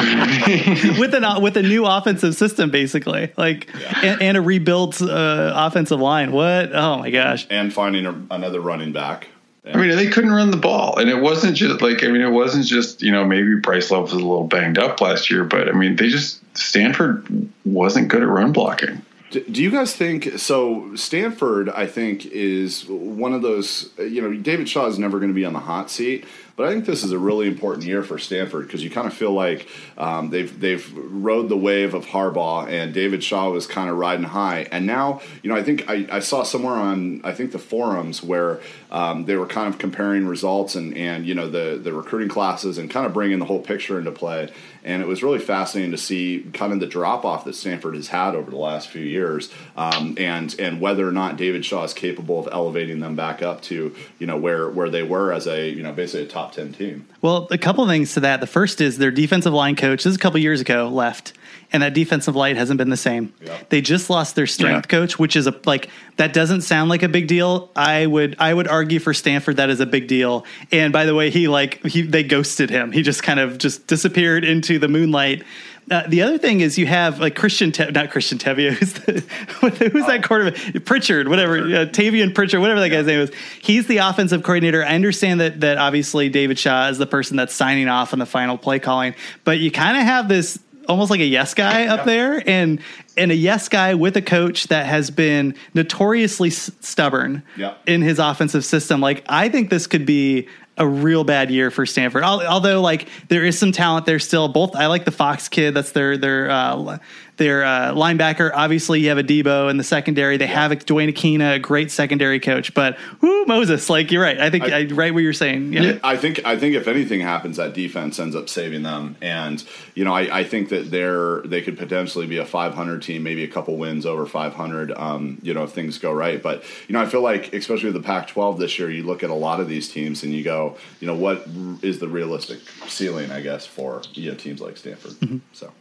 with 0.99 1.15
an 1.15 1.43
with 1.43 1.57
a 1.57 1.63
new 1.63 1.85
offensive 1.85 2.37
system, 2.37 2.71
basically, 2.71 3.33
like 3.37 3.69
yeah. 3.79 4.01
and, 4.03 4.23
and, 4.23 4.37
a 4.37 4.41
rebuilt 4.41 5.03
uh, 5.03 5.53
offensive 5.55 6.01
line. 6.01 6.31
What? 6.31 6.75
Oh 6.75 6.99
my 6.99 7.11
gosh! 7.11 7.47
And 7.51 7.73
finding 7.73 8.07
a, 8.07 8.13
another 8.31 8.61
running 8.61 8.93
back. 8.93 9.29
I 9.67 9.79
mean, 9.79 9.97
they 9.97 10.09
couldn't 10.09 10.33
run 10.33 10.51
the 10.51 10.59
ball, 10.59 10.99
and 10.99 11.09
it 11.09 11.21
wasn't 11.21 11.57
just 11.57 11.81
like 11.81 12.05
I 12.05 12.09
mean, 12.09 12.21
it 12.21 12.31
wasn't 12.31 12.67
just 12.67 13.03
you 13.03 13.11
know 13.11 13.25
maybe 13.25 13.55
Bryce 13.57 13.91
Love 13.91 14.05
was 14.05 14.13
a 14.13 14.17
little 14.17 14.47
banged 14.47 14.79
up 14.79 15.01
last 15.01 15.31
year, 15.31 15.45
but 15.45 15.69
I 15.69 15.73
mean, 15.73 15.97
they 15.97 16.09
just 16.09 16.41
Stanford 16.57 17.51
wasn't 17.65 18.09
good 18.09 18.23
at 18.23 18.29
run 18.29 18.53
blocking. 18.53 19.03
Do 19.31 19.63
you 19.63 19.71
guys 19.71 19.97
think 19.97 20.39
so? 20.39 20.95
Stanford, 20.95 21.69
I 21.71 21.87
think, 21.87 22.27
is 22.27 22.85
one 22.87 23.33
of 23.33 23.43
those. 23.43 23.91
You 23.99 24.21
know, 24.21 24.35
David 24.35 24.69
Shaw 24.69 24.87
is 24.87 24.99
never 24.99 25.19
going 25.19 25.31
to 25.31 25.35
be 25.35 25.45
on 25.45 25.55
the 25.55 25.61
hot 25.61 25.91
seat, 25.91 26.25
but 26.57 26.67
I 26.67 26.73
think 26.73 26.87
this 26.87 27.03
is 27.03 27.11
a 27.11 27.19
really 27.19 27.49
important 27.49 27.85
year 27.85 28.03
for 28.05 28.19
Stanford 28.19 28.67
because 28.67 28.85
you 28.85 28.91
kind 28.91 29.07
of 29.07 29.15
feel 29.15 29.33
like 29.33 29.69
um, 29.99 30.31
they've 30.31 30.59
they've 30.61 30.93
rode 30.97 31.49
the 31.49 31.57
wave 31.57 31.95
of 31.95 32.07
Harbaugh 32.07 32.69
and 32.69 32.95
David 32.95 33.25
Shaw 33.25 33.51
was 33.51 33.67
kind 33.67 33.91
of 33.91 33.97
riding 33.97 34.25
high, 34.25 34.69
and 34.71 34.87
now 34.87 35.21
you 35.43 35.51
know 35.51 35.57
I 35.57 35.65
think 35.65 35.89
I, 35.91 36.07
I 36.11 36.21
saw 36.21 36.45
somewhere 36.45 36.75
on 36.75 37.23
I 37.25 37.33
think 37.33 37.51
the 37.53 37.59
forums 37.59 38.23
where 38.23 38.61
um, 38.93 39.25
they 39.25 39.35
were 39.37 39.47
kind 39.47 39.73
of 39.73 39.79
comparing 39.79 40.27
results 40.27 40.77
and 40.77 40.97
and 40.97 41.27
you 41.27 41.35
know 41.35 41.49
the 41.49 41.81
the 41.83 41.93
recruiting 41.93 42.29
classes 42.29 42.79
and 42.79 42.89
kind 42.89 43.05
of 43.05 43.13
bringing 43.13 43.41
the 43.41 43.47
whole 43.47 43.61
picture 43.61 43.99
into 43.99 44.13
play, 44.13 44.49
and 44.85 45.03
it 45.03 45.09
was 45.09 45.25
really 45.25 45.41
fascinating 45.41 45.91
to 45.91 45.99
see 45.99 46.47
kind 46.53 46.73
of 46.73 46.79
the 46.79 46.87
drop 46.87 47.25
off 47.25 47.45
that 47.45 47.55
Stanford 47.55 47.97
has 47.97 48.09
had 48.09 48.37
over 48.37 48.51
the 48.51 48.57
last 48.57 48.89
few 48.91 49.03
years, 49.03 49.51
um, 49.77 50.15
and 50.19 50.55
and 50.61 50.81
whether 50.81 51.09
or 51.09 51.13
not 51.13 51.37
David 51.37 51.65
Shaw 51.65 51.83
is 51.83 51.93
capable 51.93 52.39
of 52.39 52.49
elevating 52.53 53.01
them 53.01 53.17
back 53.17 53.43
up 53.43 53.61
to 53.63 53.93
you 54.21 54.27
know 54.29 54.37
where 54.37 54.71
where 54.71 54.89
they 54.89 55.03
were 55.03 55.33
as 55.33 55.49
a 55.49 55.69
you 55.69 55.83
know 55.83 55.93
basically 55.93 56.27
a 56.27 56.29
top 56.29 56.44
top 56.45 56.53
10 56.53 56.73
team. 56.75 57.09
Well, 57.23 57.49
a 57.51 57.59
couple 57.59 57.87
things 57.87 58.15
to 58.15 58.21
that. 58.21 58.41
The 58.41 58.47
first 58.47 58.81
is 58.81 58.99
their 58.99 59.11
defensive 59.11 59.53
line 59.53 59.77
coach, 59.77 60.05
this 60.05 60.11
is 60.11 60.17
a 60.17 60.19
couple 60.19 60.39
years 60.41 60.61
ago, 60.61 60.89
left. 60.89 61.33
And 61.73 61.83
that 61.83 61.95
defensive 61.95 62.37
line 62.37 62.55
hasn't 62.55 62.79
been 62.79 62.91
the 62.91 62.97
same. 62.97 63.33
Yep. 63.43 63.71
They 63.71 63.81
just 63.81 64.09
lost 64.09 64.37
their 64.37 64.47
strength 64.47 64.87
yeah. 64.87 64.99
coach, 64.99 65.19
which 65.19 65.35
is 65.35 65.49
a 65.49 65.61
like 65.65 65.91
that 66.17 66.33
doesn't 66.33 66.61
sound 66.61 66.89
like 66.89 67.03
a 67.03 67.09
big 67.09 67.27
deal. 67.27 67.71
I 67.75 68.07
would 68.07 68.37
I 68.39 68.55
would 68.55 68.69
argue 68.69 69.01
for 69.01 69.13
Stanford 69.13 69.57
that 69.57 69.71
is 69.71 69.81
a 69.81 69.87
big 69.87 70.07
deal. 70.07 70.45
And 70.71 70.93
by 70.93 71.05
the 71.05 71.17
way, 71.17 71.31
he 71.31 71.49
like 71.49 71.85
he 71.85 72.03
they 72.03 72.23
ghosted 72.23 72.71
him. 72.71 72.93
He 72.93 73.03
just 73.03 73.25
kind 73.25 73.41
of 73.41 73.59
just 73.59 73.89
disappeared 73.89 74.45
into 74.45 74.79
the 74.79 74.87
moonlight 74.87 75.43
uh, 75.91 76.07
the 76.09 76.23
other 76.23 76.39
thing 76.39 76.61
is 76.61 76.79
you 76.79 76.87
have 76.87 77.21
like 77.21 77.35
Christian, 77.37 77.73
Te- 77.73 77.91
not 77.91 78.11
Christian 78.11 78.39
Tevye, 78.39 78.71
who's, 78.75 78.93
the, 78.95 79.91
who's 79.91 80.07
that 80.07 80.25
quarterback? 80.25 80.85
Pritchard, 80.85 81.29
whatever, 81.29 81.59
uh, 81.59 81.87
Tavita 81.87 82.35
Pritchard, 82.35 82.61
whatever 82.61 82.81
that 82.81 82.89
guy's 82.89 83.07
name 83.07 83.21
is. 83.21 83.31
He's 83.61 83.87
the 83.87 83.99
offensive 83.99 84.43
coordinator. 84.43 84.85
I 84.85 84.95
understand 84.95 85.41
that 85.41 85.61
that 85.61 85.79
obviously 85.79 86.29
David 86.29 86.59
Shaw 86.59 86.89
is 86.89 86.99
the 86.99 87.07
person 87.07 87.37
that's 87.37 87.55
signing 87.55 87.89
off 87.89 88.13
on 88.13 88.19
the 88.19 88.27
final 88.27 88.57
play 88.57 88.79
calling, 88.79 89.15
but 89.45 89.59
you 89.59 89.71
kind 89.71 89.97
of 89.97 90.05
have 90.05 90.29
this 90.29 90.59
almost 90.89 91.11
like 91.11 91.21
a 91.21 91.25
yes 91.25 91.55
guy 91.55 91.87
up 91.87 92.05
there 92.05 92.43
and 92.47 92.79
and 93.17 93.31
a 93.31 93.35
yes 93.35 93.69
guy 93.69 93.95
with 93.95 94.17
a 94.19 94.23
coach 94.23 94.65
that 94.69 94.85
has 94.85 95.11
been 95.11 95.55
notoriously 95.73 96.49
s- 96.51 96.71
stubborn 96.81 97.43
in 97.87 98.03
his 98.03 98.19
offensive 98.19 98.65
system 98.67 99.01
like 99.01 99.25
i 99.27 99.49
think 99.49 99.71
this 99.71 99.87
could 99.87 100.05
be 100.05 100.47
a 100.77 100.87
real 100.87 101.25
bad 101.25 101.51
year 101.51 101.71
for 101.71 101.87
Stanford. 101.87 102.25
Although, 102.25 102.81
like, 102.81 103.09
there 103.29 103.45
is 103.45 103.59
some 103.59 103.73
talent 103.73 104.07
there 104.07 104.19
still. 104.19 104.49
Both 104.49 104.75
I 104.75 104.87
like 104.87 105.05
the 105.05 105.13
Fox 105.13 105.49
kid. 105.49 105.75
That's 105.75 105.93
their 105.93 106.17
their 106.17 106.51
uh, 106.51 106.99
their 107.37 107.65
uh, 107.65 107.93
linebacker. 107.93 108.51
Obviously, 108.55 109.01
you 109.01 109.09
have 109.09 109.19
Adebo 109.19 109.71
in 109.71 109.77
the 109.77 109.85
secondary. 109.85 110.37
They 110.37 110.47
have 110.47 110.73
a 110.73 110.77
Duane 110.77 111.11
Akina, 111.11 111.55
a 111.55 111.59
great 111.59 111.91
secondary 111.91 112.41
coach. 112.41 112.75
But 112.75 112.97
whoo, 113.21 113.45
Moses, 113.47 113.91
like 113.91 114.11
you're 114.13 114.23
right. 114.23 114.39
I 114.39 114.51
think 114.51 114.65
I, 114.65 114.81
I 114.81 114.85
right 114.87 115.13
what 115.13 115.21
you're 115.21 115.33
saying. 115.33 115.73
Yeah. 115.73 115.83
yeah. 115.83 115.99
I 116.03 116.17
think 116.17 116.45
I 116.45 116.57
think 116.57 116.75
if 116.75 116.87
anything 116.87 117.21
happens, 117.21 117.57
that 117.57 117.75
defense 117.75 118.19
ends 118.19 118.37
up 118.37 118.49
saving 118.49 118.83
them. 118.83 119.17
And 119.21 119.65
you 119.95 120.05
know, 120.05 120.15
I, 120.15 120.41
I 120.41 120.45
think 120.45 120.69
that 120.69 120.91
they're 120.91 121.43
they 121.43 121.63
could 121.63 121.77
potentially 121.77 122.27
be 122.27 122.39
a 122.39 122.47
500 122.47 123.03
team, 123.03 123.23
maybe 123.23 123.45
a 123.45 123.49
couple 123.49 123.77
wins 123.77 124.07
over 124.07 124.27
500. 124.27 124.93
Um, 124.93 125.39
you 125.43 125.55
know, 125.55 125.65
if 125.65 125.73
things 125.73 125.99
go 125.99 126.13
right. 126.13 126.43
But 126.43 126.63
you 126.89 126.93
know, 126.93 127.01
I 127.01 127.07
feel 127.07 127.23
like 127.23 127.53
especially 127.53 127.87
with 127.93 128.01
the 128.01 128.07
Pac-12 128.07 128.59
this 128.59 128.79
year, 128.79 128.91
you 128.91 129.03
look 129.03 129.23
at 129.23 129.31
a 129.31 129.35
lot 129.35 129.61
of 129.61 129.69
these 129.69 129.89
teams 129.89 130.23
and 130.23 130.33
you 130.33 130.45
go, 130.45 130.77
you 131.01 131.07
know, 131.07 131.15
what 131.15 131.47
is 131.83 131.99
the 131.99 132.09
realistic 132.09 132.61
ceiling? 132.87 133.31
I 133.31 133.41
guess 133.41 133.67
for 133.67 134.03
you 134.13 134.31
know 134.31 134.37
teams 134.37 134.61
like 134.61 134.77
Stanford. 134.77 135.13
Mm-hmm. 135.13 135.39
So. 135.53 135.73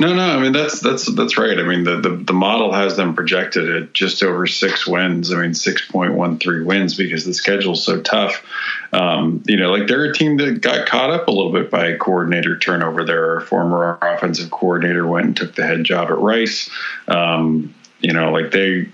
No, 0.00 0.14
no. 0.14 0.22
I 0.22 0.40
mean 0.40 0.52
that's 0.52 0.80
that's 0.80 1.06
that's 1.14 1.36
right. 1.38 1.58
I 1.58 1.62
mean 1.62 1.84
the, 1.84 2.00
the 2.00 2.10
the 2.10 2.32
model 2.32 2.72
has 2.72 2.96
them 2.96 3.14
projected 3.14 3.70
at 3.70 3.92
just 3.92 4.22
over 4.22 4.46
six 4.46 4.86
wins. 4.86 5.32
I 5.32 5.40
mean 5.40 5.54
six 5.54 5.86
point 5.86 6.14
one 6.14 6.38
three 6.38 6.62
wins 6.62 6.96
because 6.96 7.24
the 7.24 7.34
schedule's 7.34 7.84
so 7.84 8.00
tough. 8.00 8.44
Um, 8.92 9.42
you 9.46 9.56
know, 9.56 9.70
like 9.70 9.86
they're 9.86 10.06
a 10.06 10.12
team 10.12 10.38
that 10.38 10.62
got 10.62 10.88
caught 10.88 11.10
up 11.10 11.28
a 11.28 11.30
little 11.30 11.52
bit 11.52 11.70
by 11.70 11.94
coordinator 11.96 12.58
turnover. 12.58 13.04
There 13.04 13.20
their 13.20 13.40
former 13.40 13.98
offensive 14.02 14.50
coordinator 14.50 15.06
went 15.06 15.26
and 15.26 15.36
took 15.36 15.54
the 15.54 15.66
head 15.66 15.84
job 15.84 16.10
at 16.10 16.18
Rice. 16.18 16.70
Um, 17.08 17.74
you 18.00 18.12
know, 18.12 18.32
like 18.32 18.50
they 18.50 18.88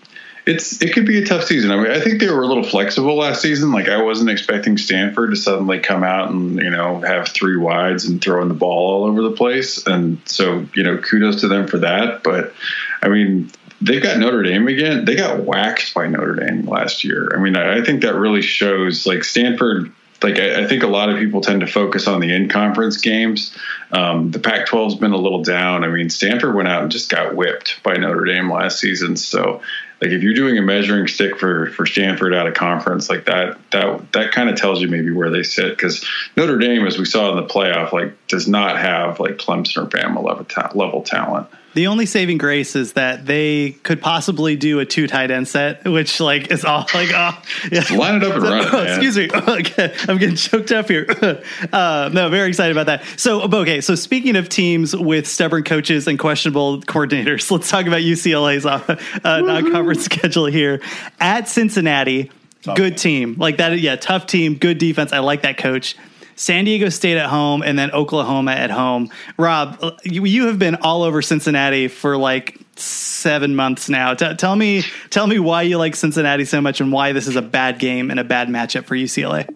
it's 0.46 0.80
it 0.80 0.94
could 0.94 1.06
be 1.06 1.18
a 1.18 1.26
tough 1.26 1.44
season. 1.44 1.72
I 1.72 1.76
mean, 1.76 1.90
I 1.90 2.00
think 2.00 2.20
they 2.20 2.30
were 2.30 2.42
a 2.42 2.46
little 2.46 2.62
flexible 2.62 3.16
last 3.16 3.42
season. 3.42 3.72
Like 3.72 3.88
I 3.88 4.00
wasn't 4.00 4.30
expecting 4.30 4.78
Stanford 4.78 5.30
to 5.30 5.36
suddenly 5.36 5.80
come 5.80 6.04
out 6.04 6.30
and 6.30 6.56
you 6.56 6.70
know 6.70 7.00
have 7.00 7.28
three 7.28 7.56
wides 7.56 8.04
and 8.04 8.22
throwing 8.22 8.48
the 8.48 8.54
ball 8.54 8.94
all 8.94 9.04
over 9.04 9.22
the 9.22 9.32
place. 9.32 9.84
And 9.86 10.20
so 10.24 10.64
you 10.74 10.84
know, 10.84 10.98
kudos 10.98 11.40
to 11.40 11.48
them 11.48 11.66
for 11.66 11.78
that. 11.78 12.22
But 12.22 12.54
I 13.02 13.08
mean, 13.08 13.50
they've 13.80 14.02
got 14.02 14.18
Notre 14.18 14.44
Dame 14.44 14.68
again. 14.68 15.04
They 15.04 15.16
got 15.16 15.40
waxed 15.40 15.94
by 15.94 16.06
Notre 16.06 16.36
Dame 16.36 16.64
last 16.64 17.02
year. 17.02 17.32
I 17.34 17.40
mean, 17.40 17.56
I, 17.56 17.78
I 17.78 17.84
think 17.84 18.02
that 18.02 18.14
really 18.14 18.42
shows. 18.42 19.04
Like 19.04 19.24
Stanford 19.24 19.92
like 20.22 20.38
I, 20.38 20.62
I, 20.62 20.66
think 20.66 20.82
a 20.82 20.86
lot 20.86 21.10
of 21.10 21.18
people 21.18 21.40
tend 21.40 21.60
to 21.60 21.66
focus 21.66 22.06
on 22.06 22.20
the 22.20 22.32
in 22.32 22.48
conference 22.48 22.96
games. 22.96 23.54
Um, 23.92 24.30
the 24.30 24.38
Pac 24.38 24.66
12's 24.66 24.94
been 24.94 25.12
a 25.12 25.18
little 25.18 25.42
down. 25.42 25.84
I 25.84 25.88
mean, 25.88 26.08
Stanford 26.08 26.54
went 26.54 26.68
out 26.68 26.82
and 26.82 26.90
just 26.90 27.10
got 27.10 27.34
whipped 27.34 27.82
by 27.82 27.94
Notre 27.94 28.24
Dame 28.24 28.50
last 28.50 28.80
season. 28.80 29.16
So 29.16 29.60
like 30.00 30.10
if 30.10 30.22
you're 30.22 30.34
doing 30.34 30.58
a 30.58 30.62
measuring 30.62 31.08
stick 31.08 31.38
for 31.38 31.70
for 31.70 31.86
Stanford 31.86 32.34
out 32.34 32.46
of 32.46 32.54
conference 32.54 33.08
like 33.08 33.24
that 33.26 33.58
that 33.70 34.12
that 34.12 34.32
kind 34.32 34.50
of 34.50 34.56
tells 34.56 34.80
you 34.80 34.88
maybe 34.88 35.10
where 35.10 35.30
they 35.30 35.42
sit 35.42 35.70
because 35.70 36.04
Notre 36.36 36.58
Dame 36.58 36.86
as 36.86 36.98
we 36.98 37.04
saw 37.04 37.30
in 37.30 37.36
the 37.36 37.52
playoff 37.52 37.92
like 37.92 38.14
does 38.28 38.46
not 38.46 38.78
have 38.78 39.20
like 39.20 39.36
Clemson 39.36 39.84
or 39.84 39.86
Bama 39.86 40.22
level, 40.22 40.44
ta- 40.44 40.72
level 40.74 41.02
talent. 41.02 41.48
The 41.76 41.88
only 41.88 42.06
saving 42.06 42.38
grace 42.38 42.74
is 42.74 42.94
that 42.94 43.26
they 43.26 43.72
could 43.82 44.00
possibly 44.00 44.56
do 44.56 44.80
a 44.80 44.86
two 44.86 45.06
tight 45.06 45.30
end 45.30 45.46
set, 45.46 45.84
which 45.84 46.20
like 46.20 46.50
is 46.50 46.64
all 46.64 46.86
like 46.94 47.10
oh 47.12 47.38
yeah. 47.70 47.84
line 47.94 48.14
it 48.14 48.24
up 48.24 48.32
and 48.32 48.42
run 48.42 48.60
it. 48.62 48.72
Oh, 48.72 48.82
excuse 48.82 49.18
me. 49.18 49.28
I'm 50.08 50.16
getting 50.16 50.36
choked 50.36 50.72
up 50.72 50.88
here. 50.88 51.06
Uh, 51.72 52.08
no, 52.12 52.28
very 52.30 52.48
excited 52.48 52.74
about 52.74 52.86
that. 52.86 53.04
So 53.18 53.42
okay, 53.42 53.80
so 53.80 53.94
speaking 53.94 54.36
of 54.36 54.48
teams 54.48 54.96
with 54.96 55.26
stubborn 55.26 55.64
coaches 55.64 56.06
and 56.06 56.18
questionable 56.18 56.80
coordinators, 56.82 57.50
let's 57.50 57.68
talk 57.68 57.86
about 57.86 58.00
UCLA's 58.00 58.64
uh, 58.64 59.40
non-conference 59.40 60.04
schedule 60.04 60.46
here 60.46 60.80
at 61.20 61.48
Cincinnati. 61.48 62.30
Tough 62.62 62.76
good 62.76 62.92
game. 62.92 63.34
team, 63.34 63.34
like 63.38 63.58
that. 63.58 63.78
Yeah, 63.78 63.96
tough 63.96 64.26
team, 64.26 64.54
good 64.54 64.78
defense. 64.78 65.12
I 65.12 65.18
like 65.18 65.42
that 65.42 65.58
coach. 65.58 65.96
San 66.36 66.66
Diego 66.66 66.90
State 66.90 67.16
at 67.16 67.26
home, 67.26 67.62
and 67.62 67.78
then 67.78 67.90
Oklahoma 67.92 68.52
at 68.52 68.70
home. 68.70 69.10
Rob, 69.38 69.82
you, 70.04 70.24
you 70.24 70.46
have 70.46 70.58
been 70.58 70.76
all 70.76 71.02
over 71.02 71.22
Cincinnati 71.22 71.88
for 71.88 72.16
like 72.16 72.58
seven 72.76 73.56
months 73.56 73.88
now. 73.88 74.14
T- 74.14 74.34
tell 74.34 74.54
me, 74.54 74.84
tell 75.10 75.26
me 75.26 75.38
why 75.38 75.62
you 75.62 75.78
like 75.78 75.96
Cincinnati 75.96 76.44
so 76.44 76.60
much, 76.60 76.80
and 76.80 76.92
why 76.92 77.12
this 77.12 77.26
is 77.26 77.36
a 77.36 77.42
bad 77.42 77.78
game 77.78 78.10
and 78.10 78.20
a 78.20 78.24
bad 78.24 78.48
matchup 78.48 78.84
for 78.84 78.94
UCLA. 78.94 79.48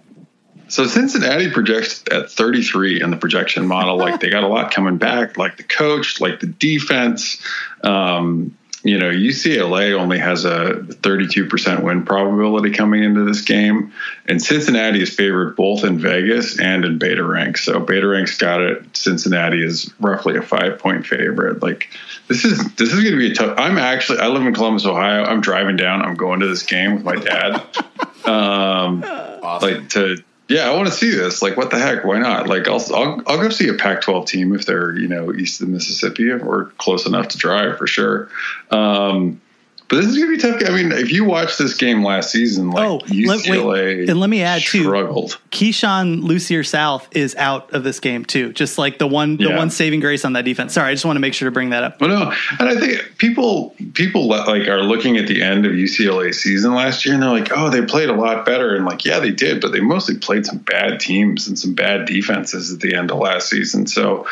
So 0.69 0.87
Cincinnati 0.87 1.51
projects 1.51 2.05
at 2.13 2.31
33 2.31 3.03
in 3.03 3.11
the 3.11 3.17
projection 3.17 3.67
model. 3.67 3.99
Like 3.99 4.21
they 4.21 4.31
got 4.31 4.45
a 4.45 4.49
lot 4.49 4.73
coming 4.73 4.99
back, 4.99 5.37
like 5.37 5.57
the 5.57 5.65
coach, 5.65 6.21
like 6.21 6.39
the 6.41 6.47
defense. 6.47 7.45
Um, 7.83 8.57
you 8.83 8.99
know, 8.99 9.11
UCLA 9.11 9.93
only 9.93 10.19
has 10.19 10.47
a 10.47 10.73
32% 10.73 11.83
win 11.83 12.05
probability 12.05 12.71
coming 12.71 13.05
into 13.05 13.25
this 13.25 13.43
game, 13.43 13.93
and 14.27 14.43
Cincinnati 14.43 15.03
is 15.03 15.15
favored 15.15 15.55
both 15.55 15.85
in 15.85 15.99
Vegas 15.99 16.59
and 16.59 16.85
in 16.87 16.99
Beta 16.99 17.23
Rank. 17.23 17.59
So 17.59 17.81
Beta 17.81 18.07
Rank's 18.07 18.39
got 18.39 18.63
it. 18.63 18.97
Cincinnati 18.97 19.63
is 19.63 19.93
roughly 20.01 20.37
a 20.39 20.43
five 20.43 20.79
point 20.79 21.07
favorite. 21.07 21.63
Like 21.63 21.91
this 22.29 22.45
is 22.45 22.75
this 22.77 22.93
is 22.93 23.03
going 23.03 23.13
to 23.13 23.19
be 23.19 23.33
a 23.33 23.35
tough. 23.35 23.59
I'm 23.59 23.77
actually 23.77 24.21
I 24.21 24.29
live 24.29 24.47
in 24.47 24.55
Columbus, 24.55 24.87
Ohio. 24.87 25.25
I'm 25.25 25.43
driving 25.43 25.77
down. 25.77 26.01
I'm 26.01 26.15
going 26.15 26.41
to 26.41 26.47
this 26.47 26.63
game 26.63 26.95
with 26.95 27.05
my 27.05 27.17
dad. 27.17 27.57
um, 28.25 29.05
awesome. 29.05 29.69
Like 29.69 29.89
to 29.91 30.23
yeah, 30.51 30.69
I 30.69 30.75
want 30.75 30.89
to 30.89 30.93
see 30.93 31.11
this. 31.11 31.43
Like, 31.43 31.57
what 31.57 31.71
the 31.71 31.79
heck? 31.79 32.05
Why 32.05 32.19
not? 32.19 32.49
Like, 32.49 32.67
I'll 32.67 32.83
I'll, 32.93 33.23
I'll 33.27 33.39
go 33.39 33.51
see 33.51 33.69
a 33.69 33.75
Pac-12 33.75 34.27
team 34.27 34.53
if 34.53 34.67
they're 34.67 34.99
you 34.99 35.07
know 35.07 35.33
east 35.33 35.61
of 35.61 35.69
the 35.69 35.73
Mississippi 35.73 36.29
or 36.29 36.73
close 36.77 37.07
enough 37.07 37.29
to 37.29 37.39
drive 37.39 37.79
for 37.79 37.87
sure. 37.87 38.29
Um, 38.71 39.41
but 39.91 39.97
this 39.97 40.07
is 40.07 40.17
gonna 40.17 40.31
be 40.31 40.39
tough. 40.39 40.63
I 40.65 40.71
mean, 40.71 40.93
if 40.93 41.11
you 41.11 41.25
watch 41.25 41.59
this 41.59 41.77
game 41.77 42.05
last 42.05 42.31
season, 42.31 42.71
like 42.71 42.89
oh, 42.89 43.01
UCLA 43.07 43.73
wait, 43.73 44.09
and 44.09 44.21
let 44.21 44.31
me 44.31 44.41
add 44.41 44.63
struggled. 44.63 45.33
too, 45.33 45.39
Keisean 45.51 46.23
Lucier-South 46.23 47.09
is 47.11 47.35
out 47.35 47.73
of 47.73 47.83
this 47.83 47.99
game 47.99 48.25
too. 48.25 48.53
Just 48.53 48.79
like 48.79 48.99
the 48.99 49.09
one, 49.09 49.37
the 49.37 49.49
yeah. 49.49 49.57
one 49.57 49.69
saving 49.69 49.99
grace 49.99 50.25
on 50.25 50.35
that 50.35 50.45
defense. 50.45 50.75
Sorry, 50.75 50.91
I 50.91 50.95
just 50.95 51.05
want 51.05 51.17
to 51.17 51.21
make 51.21 51.35
sure 51.35 51.49
to 51.49 51.53
bring 51.53 51.71
that 51.71 51.83
up. 51.83 52.01
Well, 52.01 52.09
no, 52.09 52.33
and 52.61 52.69
I 52.69 52.77
think 52.77 53.19
people 53.19 53.75
people 53.95 54.29
like 54.29 54.69
are 54.69 54.83
looking 54.83 55.17
at 55.17 55.27
the 55.27 55.43
end 55.43 55.67
of 55.67 55.73
UCLA 55.73 56.33
season 56.33 56.73
last 56.73 57.05
year, 57.05 57.15
and 57.15 57.23
they're 57.25 57.31
like, 57.31 57.51
oh, 57.51 57.69
they 57.69 57.83
played 57.85 58.11
a 58.11 58.15
lot 58.15 58.47
better, 58.47 58.77
and 58.77 58.85
like, 58.85 59.05
yeah, 59.05 59.19
they 59.19 59.33
did, 59.33 59.61
but 59.61 59.73
they 59.73 59.81
mostly 59.81 60.17
played 60.17 60.47
some 60.47 60.59
bad 60.59 61.01
teams 61.01 61.49
and 61.49 61.59
some 61.59 61.75
bad 61.75 62.07
defenses 62.07 62.73
at 62.73 62.79
the 62.79 62.95
end 62.95 63.11
of 63.11 63.19
last 63.19 63.49
season. 63.51 63.89
So 63.89 64.29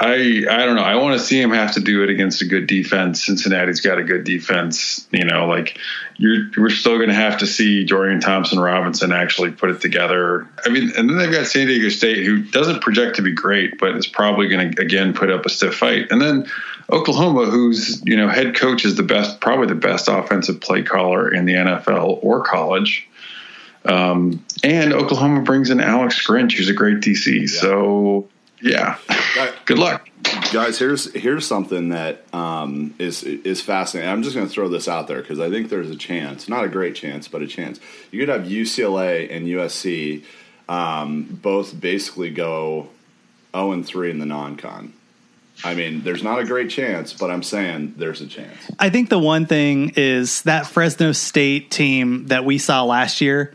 I 0.00 0.44
I 0.48 0.64
don't 0.64 0.76
know. 0.76 0.82
I 0.82 0.94
want 0.94 1.18
to 1.18 1.24
see 1.24 1.40
him 1.40 1.50
have 1.50 1.74
to 1.74 1.80
do 1.80 2.04
it 2.04 2.10
against 2.10 2.40
a 2.40 2.44
good 2.44 2.68
defense. 2.68 3.24
Cincinnati's 3.26 3.80
got 3.80 3.98
a 3.98 4.04
good 4.04 4.22
defense. 4.22 5.08
You 5.10 5.24
know, 5.24 5.46
like 5.46 5.76
you're 6.16 6.50
we're 6.56 6.70
still 6.70 6.98
going 6.98 7.08
to 7.08 7.16
have 7.16 7.38
to 7.38 7.46
see 7.48 7.84
Dorian 7.84 8.20
Thompson 8.20 8.60
Robinson 8.60 9.10
actually 9.10 9.50
put 9.50 9.70
it 9.70 9.80
together. 9.80 10.46
I 10.64 10.68
mean, 10.68 10.92
and 10.96 11.10
then 11.10 11.18
they've 11.18 11.32
got 11.32 11.46
San 11.46 11.66
Diego 11.66 11.88
State, 11.88 12.24
who 12.24 12.42
doesn't 12.42 12.80
project 12.80 13.16
to 13.16 13.22
be 13.22 13.32
great, 13.32 13.78
but 13.80 13.96
is 13.96 14.06
probably 14.06 14.48
going 14.48 14.72
to 14.72 14.80
again 14.80 15.14
put 15.14 15.30
up 15.30 15.44
a 15.44 15.48
stiff 15.48 15.74
fight. 15.74 16.12
And 16.12 16.20
then 16.20 16.46
Oklahoma, 16.90 17.46
whose 17.46 18.00
you 18.04 18.16
know 18.16 18.28
head 18.28 18.54
coach 18.54 18.84
is 18.84 18.94
the 18.94 19.02
best, 19.02 19.40
probably 19.40 19.66
the 19.66 19.74
best 19.74 20.06
offensive 20.06 20.60
play 20.60 20.84
caller 20.84 21.28
in 21.32 21.44
the 21.44 21.54
NFL 21.54 22.20
or 22.22 22.44
college. 22.44 23.08
Um, 23.84 24.44
and 24.62 24.92
Oklahoma 24.92 25.42
brings 25.42 25.70
in 25.70 25.80
Alex 25.80 26.24
Grinch, 26.24 26.52
who's 26.52 26.68
a 26.68 26.74
great 26.74 26.98
DC. 26.98 27.40
Yeah. 27.40 27.46
So 27.46 28.28
yeah. 28.60 28.98
Good 29.64 29.78
luck, 29.78 30.08
guys. 30.52 30.78
Here's 30.78 31.12
here's 31.12 31.46
something 31.46 31.90
that 31.90 32.22
um, 32.34 32.94
is 32.98 33.22
is 33.22 33.60
fascinating. 33.60 34.10
I'm 34.10 34.22
just 34.22 34.34
going 34.34 34.46
to 34.46 34.52
throw 34.52 34.68
this 34.68 34.88
out 34.88 35.06
there 35.08 35.20
because 35.20 35.40
I 35.40 35.50
think 35.50 35.68
there's 35.68 35.90
a 35.90 35.96
chance, 35.96 36.48
not 36.48 36.64
a 36.64 36.68
great 36.68 36.94
chance, 36.94 37.28
but 37.28 37.42
a 37.42 37.46
chance. 37.46 37.78
You 38.10 38.20
could 38.20 38.28
have 38.28 38.42
UCLA 38.42 39.34
and 39.34 39.46
USC 39.46 40.24
um, 40.68 41.24
both 41.42 41.78
basically 41.78 42.30
go 42.30 42.88
0 43.54 43.72
and 43.72 43.86
3 43.86 44.10
in 44.10 44.18
the 44.18 44.26
non-con. 44.26 44.92
I 45.64 45.74
mean, 45.74 46.02
there's 46.02 46.22
not 46.22 46.38
a 46.38 46.44
great 46.44 46.70
chance, 46.70 47.12
but 47.12 47.30
I'm 47.30 47.42
saying 47.42 47.94
there's 47.96 48.20
a 48.20 48.28
chance. 48.28 48.56
I 48.78 48.90
think 48.90 49.08
the 49.08 49.18
one 49.18 49.46
thing 49.46 49.92
is 49.96 50.42
that 50.42 50.66
Fresno 50.66 51.10
State 51.12 51.70
team 51.70 52.28
that 52.28 52.44
we 52.44 52.58
saw 52.58 52.84
last 52.84 53.20
year 53.20 53.54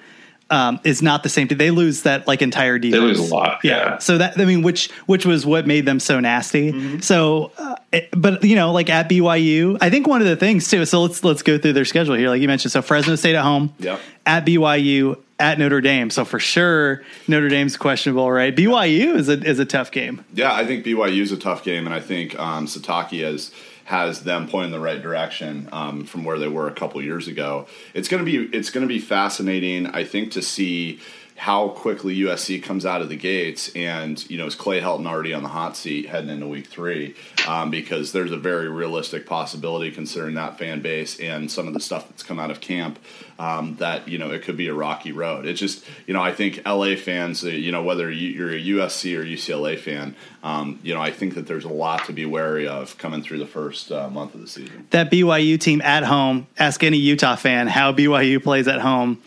um, 0.53 0.79
is 0.83 1.01
not 1.01 1.23
the 1.23 1.29
same. 1.29 1.47
Thing. 1.47 1.57
They 1.57 1.71
lose 1.71 2.03
that 2.03 2.27
like 2.27 2.43
entire 2.43 2.77
defense. 2.77 3.01
They 3.01 3.07
lose 3.07 3.31
a 3.31 3.33
lot. 3.33 3.61
Yeah. 3.63 3.71
yeah. 3.71 3.97
So 3.97 4.19
that 4.19 4.39
I 4.39 4.45
mean, 4.45 4.61
which 4.61 4.91
which 5.07 5.25
was 5.25 5.45
what 5.47 5.65
made 5.65 5.85
them 5.87 5.99
so 5.99 6.19
nasty. 6.19 6.71
Mm-hmm. 6.71 6.99
So, 6.99 7.51
uh, 7.57 7.75
it, 7.91 8.09
but 8.15 8.43
you 8.43 8.55
know, 8.55 8.71
like 8.71 8.89
at 8.89 9.09
BYU, 9.09 9.79
I 9.81 9.89
think 9.89 10.05
one 10.05 10.21
of 10.21 10.27
the 10.27 10.35
things 10.35 10.69
too. 10.69 10.85
So 10.85 11.01
let's 11.01 11.23
let's 11.23 11.41
go 11.41 11.57
through 11.57 11.73
their 11.73 11.85
schedule 11.85 12.13
here. 12.13 12.29
Like 12.29 12.41
you 12.41 12.47
mentioned, 12.47 12.71
so 12.71 12.83
Fresno 12.83 13.15
State 13.15 13.35
at 13.35 13.43
home. 13.43 13.73
Yeah. 13.79 13.97
At 14.27 14.45
BYU, 14.45 15.17
at 15.39 15.57
Notre 15.57 15.81
Dame. 15.81 16.11
So 16.11 16.23
for 16.23 16.39
sure, 16.39 17.01
Notre 17.27 17.49
Dame's 17.49 17.75
questionable, 17.75 18.31
right? 18.31 18.55
BYU 18.55 19.15
is 19.15 19.29
a 19.29 19.41
is 19.43 19.57
a 19.57 19.65
tough 19.65 19.91
game. 19.91 20.23
Yeah, 20.35 20.53
I 20.53 20.65
think 20.65 20.85
BYU 20.85 21.21
is 21.21 21.31
a 21.31 21.37
tough 21.37 21.63
game, 21.63 21.87
and 21.87 21.95
I 21.95 21.99
think 21.99 22.37
um, 22.39 22.67
Sitake 22.67 23.23
has 23.23 23.51
has 23.85 24.23
them 24.23 24.47
pointing 24.47 24.71
the 24.71 24.79
right 24.79 25.01
direction 25.01 25.67
um, 25.71 26.05
from 26.05 26.23
where 26.23 26.39
they 26.39 26.47
were 26.47 26.67
a 26.67 26.73
couple 26.73 27.01
years 27.01 27.27
ago. 27.27 27.67
It's 27.93 28.07
gonna 28.07 28.23
be 28.23 28.45
it's 28.45 28.69
gonna 28.69 28.87
be 28.87 28.99
fascinating, 28.99 29.87
I 29.87 30.03
think, 30.03 30.31
to 30.33 30.41
see 30.41 30.99
how 31.35 31.69
quickly 31.69 32.15
USC 32.19 32.61
comes 32.61 32.85
out 32.85 33.01
of 33.01 33.09
the 33.09 33.15
gates, 33.15 33.71
and 33.75 34.29
you 34.29 34.37
know, 34.37 34.45
is 34.45 34.55
Clay 34.55 34.79
Helton 34.79 35.07
already 35.07 35.33
on 35.33 35.43
the 35.43 35.49
hot 35.49 35.75
seat 35.75 36.07
heading 36.07 36.29
into 36.29 36.47
Week 36.47 36.67
Three? 36.67 37.15
Um, 37.47 37.71
because 37.71 38.11
there's 38.11 38.31
a 38.31 38.37
very 38.37 38.69
realistic 38.69 39.25
possibility, 39.25 39.91
considering 39.91 40.35
that 40.35 40.57
fan 40.57 40.81
base 40.81 41.19
and 41.19 41.51
some 41.51 41.67
of 41.67 41.73
the 41.73 41.79
stuff 41.79 42.07
that's 42.07 42.23
come 42.23 42.39
out 42.39 42.51
of 42.51 42.61
camp, 42.61 42.99
um, 43.39 43.75
that 43.77 44.07
you 44.07 44.17
know 44.17 44.31
it 44.31 44.43
could 44.43 44.57
be 44.57 44.67
a 44.67 44.73
rocky 44.73 45.11
road. 45.11 45.45
It's 45.45 45.59
just 45.59 45.85
you 46.07 46.13
know 46.13 46.21
I 46.21 46.33
think 46.33 46.61
LA 46.65 46.95
fans, 46.95 47.43
uh, 47.43 47.47
you 47.47 47.71
know 47.71 47.83
whether 47.83 48.11
you're 48.11 48.51
a 48.51 48.61
USC 48.61 49.17
or 49.17 49.23
UCLA 49.23 49.77
fan, 49.77 50.15
um, 50.43 50.79
you 50.83 50.93
know 50.93 51.01
I 51.01 51.11
think 51.11 51.35
that 51.35 51.47
there's 51.47 51.65
a 51.65 51.69
lot 51.69 52.05
to 52.05 52.13
be 52.13 52.25
wary 52.25 52.67
of 52.67 52.97
coming 52.97 53.21
through 53.21 53.39
the 53.39 53.47
first 53.47 53.91
uh, 53.91 54.09
month 54.09 54.35
of 54.35 54.41
the 54.41 54.47
season. 54.47 54.87
That 54.91 55.11
BYU 55.11 55.59
team 55.59 55.81
at 55.81 56.03
home. 56.03 56.47
Ask 56.57 56.83
any 56.83 56.97
Utah 56.97 57.35
fan 57.35 57.67
how 57.67 57.93
BYU 57.93 58.41
plays 58.41 58.67
at 58.67 58.81
home, 58.81 59.21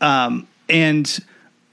um, 0.00 0.46
and 0.68 1.06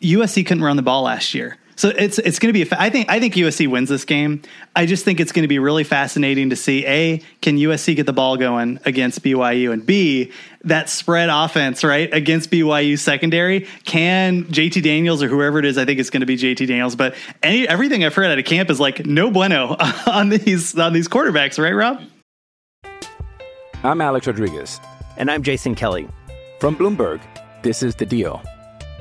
USC 0.01 0.45
couldn't 0.45 0.63
run 0.63 0.75
the 0.75 0.81
ball 0.81 1.03
last 1.03 1.33
year. 1.33 1.57
So 1.79 1.87
it's 1.87 2.19
it's 2.19 2.39
going 2.39 2.53
to 2.53 2.65
be. 2.65 2.69
I 2.77 2.89
think 2.89 3.09
I 3.09 3.21
think 3.21 3.35
USC 3.35 3.65
wins 3.65 3.87
this 3.87 4.03
game. 4.03 4.41
I 4.75 4.85
just 4.85 5.05
think 5.05 5.21
it's 5.21 5.31
going 5.31 5.43
to 5.43 5.47
be 5.47 5.59
really 5.59 5.85
fascinating 5.85 6.49
to 6.49 6.57
see 6.57 6.85
a 6.85 7.21
can 7.41 7.55
USC 7.55 7.95
get 7.95 8.05
the 8.05 8.11
ball 8.11 8.35
going 8.35 8.81
against 8.83 9.23
BYU 9.23 9.71
and 9.71 9.85
b 9.85 10.33
that 10.65 10.89
spread 10.89 11.29
offense 11.29 11.81
right 11.81 12.13
against 12.13 12.51
BYU 12.51 12.99
secondary. 12.99 13.61
Can 13.85 14.43
JT 14.43 14.83
Daniels 14.83 15.23
or 15.23 15.29
whoever 15.29 15.57
it 15.59 15.63
is? 15.63 15.77
I 15.77 15.85
think 15.85 16.01
it's 16.01 16.09
going 16.09 16.19
to 16.19 16.25
be 16.25 16.35
JT 16.35 16.67
Daniels. 16.67 16.97
But 16.97 17.15
any 17.41 17.65
everything 17.65 18.03
I've 18.03 18.13
heard 18.13 18.25
out 18.25 18.37
of 18.37 18.43
camp 18.43 18.69
is 18.69 18.81
like 18.81 19.05
no 19.05 19.31
bueno 19.31 19.77
on 20.05 20.27
these 20.27 20.77
on 20.77 20.91
these 20.91 21.07
quarterbacks, 21.07 21.57
right, 21.57 21.71
Rob? 21.71 22.01
I'm 23.85 24.01
Alex 24.01 24.27
Rodriguez, 24.27 24.81
and 25.15 25.31
I'm 25.31 25.43
Jason 25.43 25.75
Kelly 25.75 26.09
from 26.59 26.75
Bloomberg. 26.75 27.21
This 27.63 27.81
is 27.83 27.95
the 27.95 28.05
Deal. 28.05 28.43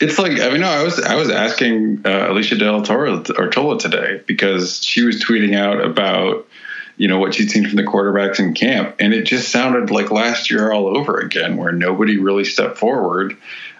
It's 0.00 0.18
like 0.18 0.40
I 0.40 0.50
mean, 0.50 0.60
no, 0.60 0.68
I 0.68 0.82
was 0.82 1.00
I 1.00 1.14
was 1.14 1.30
asking 1.30 2.02
uh, 2.04 2.30
Alicia 2.30 2.56
Del 2.56 2.82
Toro 2.82 3.24
or 3.36 3.48
Tola 3.48 3.78
today 3.78 4.22
because 4.26 4.84
she 4.84 5.02
was 5.02 5.22
tweeting 5.22 5.56
out 5.56 5.82
about 5.82 6.46
you 6.96 7.08
know 7.08 7.18
what 7.18 7.34
she'd 7.34 7.50
seen 7.50 7.66
from 7.66 7.76
the 7.76 7.82
quarterbacks 7.82 8.38
in 8.38 8.54
camp, 8.54 8.96
and 8.98 9.14
it 9.14 9.22
just 9.24 9.50
sounded 9.50 9.90
like 9.90 10.10
last 10.10 10.50
year 10.50 10.70
all 10.70 10.96
over 10.96 11.18
again, 11.18 11.56
where 11.56 11.72
nobody 11.72 12.18
really 12.18 12.44
stepped 12.44 12.78
forward 12.78 13.36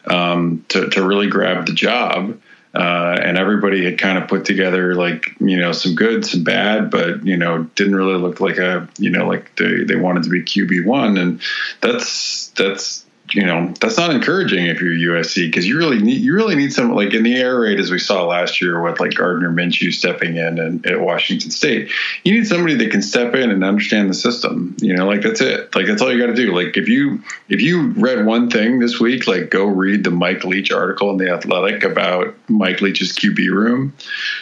um, 0.07 0.65
to 0.69 0.89
to 0.91 1.07
really 1.07 1.29
grab 1.29 1.67
the 1.67 1.73
job. 1.73 2.41
Uh, 2.75 3.19
and 3.23 3.39
everybody 3.39 3.87
had 3.87 3.97
kind 3.97 4.19
of 4.19 4.29
put 4.29 4.45
together 4.45 4.95
like 4.95 5.35
you 5.41 5.59
know 5.59 5.73
some 5.73 5.95
good, 5.95 6.27
some 6.27 6.45
bad, 6.45 6.91
but 6.91 7.25
you 7.25 7.37
know 7.37 7.63
didn't 7.75 7.95
really 7.95 8.19
look 8.19 8.39
like 8.39 8.59
a 8.59 8.87
you 8.99 9.09
know 9.09 9.27
like 9.27 9.55
they, 9.57 9.85
they 9.85 9.97
wanted 9.97 10.23
to 10.23 10.29
be 10.29 10.43
QB 10.43 10.85
one, 10.85 11.17
and 11.17 11.41
that's 11.81 12.49
that's 12.49 13.06
you 13.33 13.45
know 13.45 13.73
that's 13.81 13.97
not 13.97 14.11
encouraging 14.11 14.67
if 14.67 14.81
you're 14.81 15.17
USC 15.17 15.47
because 15.49 15.67
you 15.67 15.79
really 15.79 15.99
need 15.99 16.21
you 16.21 16.35
really 16.35 16.55
need 16.55 16.73
some 16.73 16.95
like 16.95 17.15
in 17.15 17.23
the 17.23 17.35
air 17.35 17.59
raid 17.59 17.81
as 17.81 17.91
we 17.91 17.99
saw 17.99 18.25
last 18.25 18.61
year 18.61 18.81
with 18.83 19.01
like 19.01 19.15
Gardner 19.15 19.51
Minshew 19.51 19.93
stepping 19.93 20.37
in 20.37 20.59
and 20.59 20.87
at 20.87 21.01
Washington 21.01 21.51
State. 21.51 21.91
You 22.25 22.35
need 22.35 22.47
somebody 22.47 22.75
that 22.77 22.91
can 22.91 23.03
step 23.03 23.35
in 23.35 23.51
and 23.51 23.65
understand 23.65 24.11
the 24.11 24.15
system. 24.15 24.77
You 24.81 24.95
know, 24.95 25.07
like 25.07 25.23
that's 25.23 25.41
it. 25.41 25.75
Like 25.75 25.87
that's 25.87 26.03
all 26.03 26.13
you 26.13 26.21
got 26.21 26.35
to 26.35 26.35
do. 26.35 26.55
Like 26.55 26.77
if 26.77 26.89
you 26.89 27.23
if 27.49 27.61
you 27.61 27.93
read 27.93 28.25
one 28.25 28.51
thing 28.51 28.79
this 28.79 29.01
week, 29.01 29.27
like 29.27 29.51
go 29.51 29.67
read 29.67 30.05
the 30.05 30.11
Mike 30.11 30.45
Leach 30.45 30.71
article 30.71 31.11
in 31.11 31.17
the 31.17 31.31
Athletic 31.31 31.83
about 31.83 32.35
Mike 32.49 32.81
Leach's 32.81 33.13
QB 33.13 33.51
room 33.51 33.95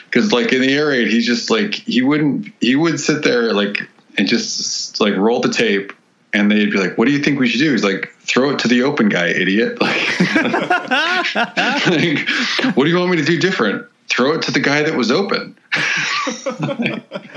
because 0.06 0.32
like 0.32 0.52
in 0.52 0.60
the 0.60 0.72
air 0.72 0.88
raid, 0.88 1.08
he's 1.08 1.26
just 1.26 1.50
like 1.50 1.74
he 1.74 2.02
wouldn't 2.02 2.52
he 2.60 2.76
would 2.76 3.00
sit 3.00 3.22
there 3.22 3.52
like 3.52 3.88
and 4.18 4.28
just 4.28 5.00
like 5.00 5.16
roll 5.16 5.40
the 5.40 5.50
tape 5.50 5.92
and 6.34 6.50
they'd 6.50 6.70
be 6.70 6.78
like, 6.78 6.98
"What 6.98 7.06
do 7.06 7.12
you 7.12 7.22
think 7.22 7.38
we 7.38 7.48
should 7.48 7.60
do?" 7.60 7.70
He's 7.70 7.84
like, 7.84 8.13
"Throw 8.24 8.50
it 8.50 8.58
to 8.60 8.68
the 8.68 8.82
open 8.82 9.08
guy, 9.08 9.28
idiot!" 9.28 9.78
Like, 9.80 11.34
like, 11.34 12.28
what 12.74 12.84
do 12.84 12.90
you 12.90 12.98
want 12.98 13.10
me 13.10 13.16
to 13.18 13.24
do 13.24 13.38
different? 13.38 13.86
Throw 14.08 14.34
it 14.34 14.42
to 14.42 14.52
the 14.52 14.60
guy 14.60 14.82
that 14.82 14.96
was 14.96 15.10
open. 15.10 15.56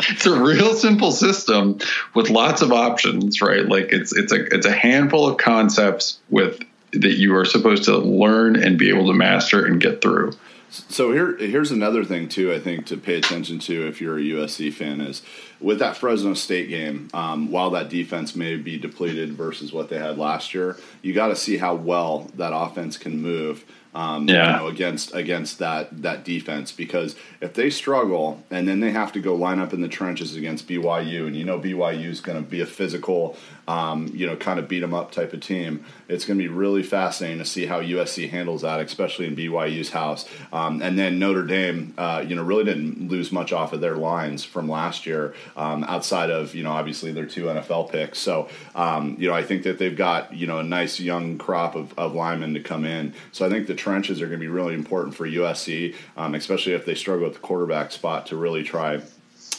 it's 0.09 0.25
a 0.25 0.39
real 0.39 0.73
simple 0.73 1.11
system 1.11 1.79
with 2.13 2.29
lots 2.29 2.61
of 2.61 2.71
options, 2.71 3.41
right? 3.41 3.65
Like 3.65 3.91
it's 3.91 4.15
it's 4.15 4.31
a 4.31 4.45
it's 4.53 4.65
a 4.65 4.71
handful 4.71 5.27
of 5.27 5.37
concepts 5.37 6.19
with 6.29 6.59
that 6.91 7.17
you 7.17 7.35
are 7.35 7.45
supposed 7.45 7.85
to 7.85 7.97
learn 7.97 8.55
and 8.61 8.77
be 8.77 8.89
able 8.89 9.07
to 9.07 9.13
master 9.13 9.65
and 9.65 9.81
get 9.81 10.01
through. 10.01 10.33
So 10.69 11.13
here, 11.13 11.37
here's 11.37 11.71
another 11.71 12.03
thing 12.03 12.27
too. 12.27 12.51
I 12.53 12.59
think 12.59 12.85
to 12.87 12.97
pay 12.97 13.15
attention 13.15 13.59
to 13.59 13.87
if 13.87 14.01
you're 14.01 14.17
a 14.17 14.21
USC 14.21 14.73
fan 14.73 14.99
is 14.99 15.21
with 15.61 15.79
that 15.79 15.95
Fresno 15.95 16.33
State 16.33 16.69
game. 16.69 17.09
Um, 17.13 17.51
while 17.51 17.69
that 17.71 17.89
defense 17.89 18.35
may 18.35 18.57
be 18.57 18.77
depleted 18.77 19.33
versus 19.33 19.71
what 19.71 19.89
they 19.89 19.97
had 19.97 20.17
last 20.17 20.53
year, 20.53 20.77
you 21.01 21.13
got 21.13 21.27
to 21.27 21.35
see 21.35 21.57
how 21.57 21.75
well 21.75 22.29
that 22.35 22.53
offense 22.53 22.97
can 22.97 23.21
move. 23.21 23.63
Um, 23.97 24.27
Yeah. 24.29 24.51
you 24.51 24.57
know, 24.59 24.67
against 24.67 25.15
against 25.15 25.57
that 25.59 26.03
that 26.03 26.23
defense 26.23 26.71
because 26.71 27.15
if 27.41 27.53
they 27.53 27.69
struggle 27.69 28.43
and 28.51 28.67
then 28.67 28.79
they 28.79 28.91
have 28.91 29.11
to 29.13 29.19
go 29.19 29.33
line 29.35 29.59
up 29.59 29.73
in 29.73 29.81
the 29.81 29.87
trenches 29.87 30.35
against 30.35 30.67
BYU 30.67 31.25
and 31.27 31.35
you 31.35 31.43
know 31.43 31.57
BYU 31.59 32.09
is 32.09 32.21
going 32.21 32.41
to 32.43 32.47
be 32.47 32.61
a 32.61 32.65
physical, 32.65 33.35
um, 33.67 34.11
you 34.13 34.25
know, 34.27 34.35
kind 34.35 34.59
of 34.59 34.67
beat 34.67 34.81
them 34.81 34.93
up 34.93 35.11
type 35.11 35.33
of 35.33 35.39
team. 35.41 35.83
It's 36.07 36.25
going 36.25 36.37
to 36.37 36.43
be 36.43 36.47
really 36.47 36.83
fascinating 36.83 37.39
to 37.39 37.45
see 37.45 37.65
how 37.65 37.81
USC 37.81 38.29
handles 38.29 38.61
that, 38.61 38.79
especially 38.79 39.25
in 39.27 39.35
BYU's 39.35 39.89
house. 39.89 40.25
Um, 40.53 40.81
and 40.81 40.97
then 40.97 41.19
Notre 41.19 41.43
Dame, 41.43 41.93
uh, 41.97 42.23
you 42.27 42.35
know, 42.35 42.43
really 42.43 42.63
didn't 42.63 43.09
lose 43.09 43.31
much 43.31 43.51
off 43.51 43.73
of 43.73 43.81
their 43.81 43.97
lines 43.97 44.43
from 44.45 44.69
last 44.69 45.05
year, 45.05 45.33
um, 45.57 45.83
outside 45.85 46.29
of 46.29 46.53
you 46.55 46.63
know 46.63 46.71
obviously 46.71 47.11
their 47.11 47.25
two 47.25 47.45
NFL 47.45 47.91
picks. 47.91 48.19
So 48.19 48.47
um, 48.75 49.15
you 49.19 49.27
know 49.27 49.33
I 49.33 49.43
think 49.43 49.63
that 49.63 49.79
they've 49.79 49.97
got 49.97 50.33
you 50.33 50.45
know 50.47 50.59
a 50.59 50.63
nice 50.63 50.99
young 50.99 51.37
crop 51.37 51.75
of, 51.75 51.97
of 51.97 52.13
linemen 52.13 52.53
to 52.53 52.59
come 52.61 52.85
in. 52.85 53.13
So 53.31 53.45
I 53.45 53.49
think 53.49 53.67
the 53.67 53.75
trenches 53.87 54.21
are 54.21 54.27
going 54.27 54.39
to 54.39 54.43
be 54.43 54.49
really 54.49 54.73
important 54.73 55.15
for 55.15 55.25
USC, 55.25 55.95
um, 56.17 56.35
especially 56.35 56.73
if 56.73 56.85
they 56.85 56.95
struggle 56.95 57.27
at 57.27 57.33
the 57.33 57.39
quarterback 57.39 57.91
spot 57.91 58.27
to 58.27 58.35
really 58.35 58.63
try 58.63 59.01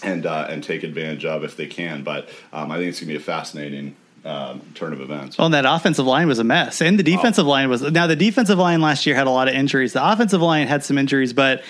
and 0.02 0.26
uh, 0.26 0.46
and 0.48 0.62
take 0.62 0.82
advantage 0.82 1.24
of 1.24 1.44
if 1.44 1.56
they 1.56 1.66
can. 1.66 2.02
But 2.02 2.28
um, 2.52 2.70
I 2.70 2.76
think 2.76 2.90
it's 2.90 3.00
going 3.00 3.08
to 3.08 3.14
be 3.14 3.16
a 3.16 3.20
fascinating 3.20 3.96
um, 4.28 4.60
turn 4.74 4.92
of 4.92 5.00
events. 5.00 5.38
Well, 5.38 5.46
and 5.46 5.54
that 5.54 5.64
offensive 5.64 6.06
line 6.06 6.28
was 6.28 6.38
a 6.38 6.44
mess, 6.44 6.80
and 6.82 6.98
the 6.98 7.02
defensive 7.02 7.46
line 7.46 7.68
was. 7.68 7.82
Now, 7.82 8.06
the 8.06 8.16
defensive 8.16 8.58
line 8.58 8.80
last 8.80 9.06
year 9.06 9.14
had 9.16 9.26
a 9.26 9.30
lot 9.30 9.48
of 9.48 9.54
injuries. 9.54 9.92
The 9.94 10.06
offensive 10.12 10.42
line 10.42 10.66
had 10.68 10.84
some 10.84 10.98
injuries, 10.98 11.32
but 11.32 11.62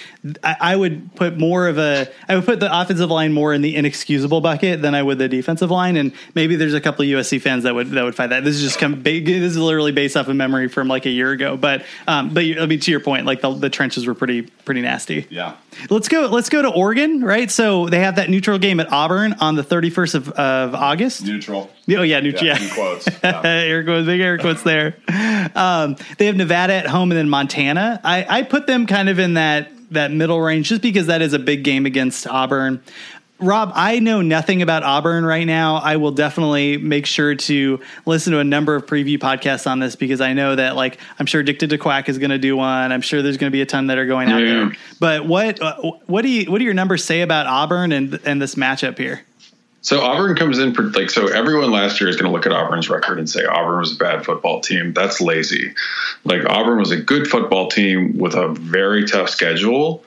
I, 0.43 0.57
I 0.61 0.77
would 0.77 1.15
put 1.15 1.39
more 1.39 1.69
of 1.69 1.79
a. 1.79 2.09
I 2.29 2.35
would 2.37 2.45
put 2.45 2.61
the 2.61 2.81
offensive 2.81 3.11
line 3.11 3.33
more 3.33 3.55
in 3.55 3.63
the 3.63 3.77
inexcusable 3.77 4.41
bucket 4.41 4.83
than 4.83 4.95
I 4.95 5.03
would 5.03 5.19
the 5.19 5.29
defensive 5.29 5.71
line. 5.71 5.97
And 5.97 6.13
maybe 6.35 6.57
there's 6.57 6.75
a 6.75 6.81
couple 6.81 7.03
of 7.05 7.09
USC 7.09 7.41
fans 7.41 7.63
that 7.65 7.75
would 7.75 7.91
that 7.93 8.05
would 8.05 8.15
fight 8.15 8.29
that. 8.31 8.45
This 8.45 8.57
is 8.57 8.63
just 8.63 8.79
come. 8.79 9.03
This 9.03 9.29
is 9.29 9.57
literally 9.57 9.93
based 9.93 10.17
off 10.17 10.29
of 10.29 10.37
memory 10.37 10.69
from 10.69 10.89
like 10.89 11.07
a 11.07 11.11
year 11.11 11.31
ago. 11.33 11.57
But 11.57 11.85
um, 12.07 12.35
but 12.35 12.45
you- 12.45 12.61
I 12.61 12.67
mean, 12.67 12.81
to 12.81 12.91
your 12.91 13.01
point, 13.01 13.25
like 13.27 13.41
the, 13.41 13.53
the 13.55 13.71
trenches 13.71 14.07
were 14.07 14.15
pretty 14.15 14.43
pretty 14.43 14.81
nasty. 14.83 15.27
Yeah. 15.31 15.57
Let's 15.91 16.09
go. 16.09 16.27
Let's 16.27 16.49
go 16.49 16.61
to 16.63 16.69
Oregon, 16.69 17.23
right? 17.23 17.51
So 17.51 17.89
they 17.89 18.01
have 18.01 18.17
that 18.17 18.29
neutral 18.31 18.59
game 18.59 18.81
at 18.81 18.93
Auburn 18.93 19.35
on 19.35 19.55
the 19.55 19.63
31st 19.63 20.15
of, 20.17 20.29
of 20.31 20.75
August. 20.75 21.25
Neutral. 21.25 21.71
Oh 21.91 22.03
yeah, 22.03 22.21
New 22.21 22.31
Yeah, 22.31 22.59
Yeah, 22.59 22.75
quotes. 22.75 23.07
Yeah. 23.25 23.43
air 23.45 23.85
quotes, 23.85 24.07
big 24.07 24.21
air 24.21 24.39
quotes 24.39 24.63
there. 24.63 24.97
Um, 25.55 25.97
they 26.19 26.27
have 26.27 26.37
Nevada 26.37 26.75
at 26.75 26.87
home 26.87 27.11
and 27.11 27.19
then 27.19 27.29
Montana. 27.29 28.01
I, 28.05 28.27
I 28.29 28.43
put 28.43 28.67
them 28.67 28.87
kind 28.87 29.09
of 29.09 29.19
in 29.19 29.35
that 29.35 29.71
that 29.91 30.11
middle 30.13 30.39
range 30.41 30.69
just 30.69 30.83
because 30.83 31.07
that 31.07 31.23
is 31.23 31.33
a 31.33 31.39
big 31.39 31.65
game 31.65 31.87
against 31.87 32.27
Auburn. 32.27 32.83
Rob, 33.41 33.71
I 33.77 34.01
know 34.01 34.21
nothing 34.21 34.63
about 34.63 34.83
Auburn 34.83 35.25
right 35.25 35.47
now. 35.47 35.77
I 35.77 35.97
will 35.97 36.11
definitely 36.11 36.77
make 36.77 37.07
sure 37.07 37.37
to 37.37 37.81
listen 38.05 38.33
to 38.33 38.41
a 38.41 38.45
number 38.45 38.75
of 38.75 38.85
preview 38.85 39.17
podcasts 39.17 39.71
on 39.71 39.79
this 39.79 39.95
because 39.95 40.21
I 40.21 40.33
know 40.33 40.57
that, 40.57 40.75
like, 40.75 40.99
I'm 41.21 41.27
sure 41.27 41.41
Addicted 41.41 41.71
to 41.71 41.79
Quack 41.79 42.09
is 42.09 42.19
going 42.19 42.31
to 42.33 42.39
do 42.39 42.57
one. 42.57 42.91
I'm 42.91 43.01
sure 43.01 43.23
there's 43.23 43.37
going 43.37 43.51
to 43.51 43.53
be 43.57 43.63
a 43.63 43.67
ton 43.67 43.87
that 43.87 43.97
are 43.97 44.07
going 44.07 44.29
out 44.29 44.41
Yeah. 44.41 44.47
there. 44.47 44.73
But 44.99 45.25
what 45.27 45.63
uh, 45.63 45.77
what 46.07 46.23
do 46.23 46.29
you 46.29 46.51
what 46.51 46.59
do 46.59 46.65
your 46.65 46.75
numbers 46.75 47.05
say 47.05 47.21
about 47.21 47.47
Auburn 47.47 47.93
and 47.93 48.19
and 48.25 48.43
this 48.43 48.57
matchup 48.57 48.99
here? 48.99 49.23
So 49.81 50.01
Auburn 50.01 50.37
comes 50.37 50.59
in 50.59 50.75
for 50.75 50.83
like 50.83 51.09
so 51.09 51.29
everyone 51.29 51.71
last 51.71 52.01
year 52.01 52.11
is 52.11 52.17
going 52.17 52.31
to 52.31 52.33
look 52.37 52.47
at 52.47 52.53
Auburn's 52.53 52.91
record 52.91 53.19
and 53.19 53.29
say 53.31 53.45
Auburn 53.45 53.79
was 53.79 53.93
a 53.95 53.97
bad 53.97 54.25
football 54.25 54.61
team. 54.61 54.93
That's 54.93 55.21
lazy. 55.21 55.75
Like 56.25 56.45
Auburn 56.49 56.79
was 56.79 56.91
a 56.91 56.97
good 56.97 57.29
football 57.29 57.69
team 57.69 58.19
with 58.19 58.35
a 58.35 58.49
very 58.49 59.07
tough 59.07 59.31
schedule 59.31 60.05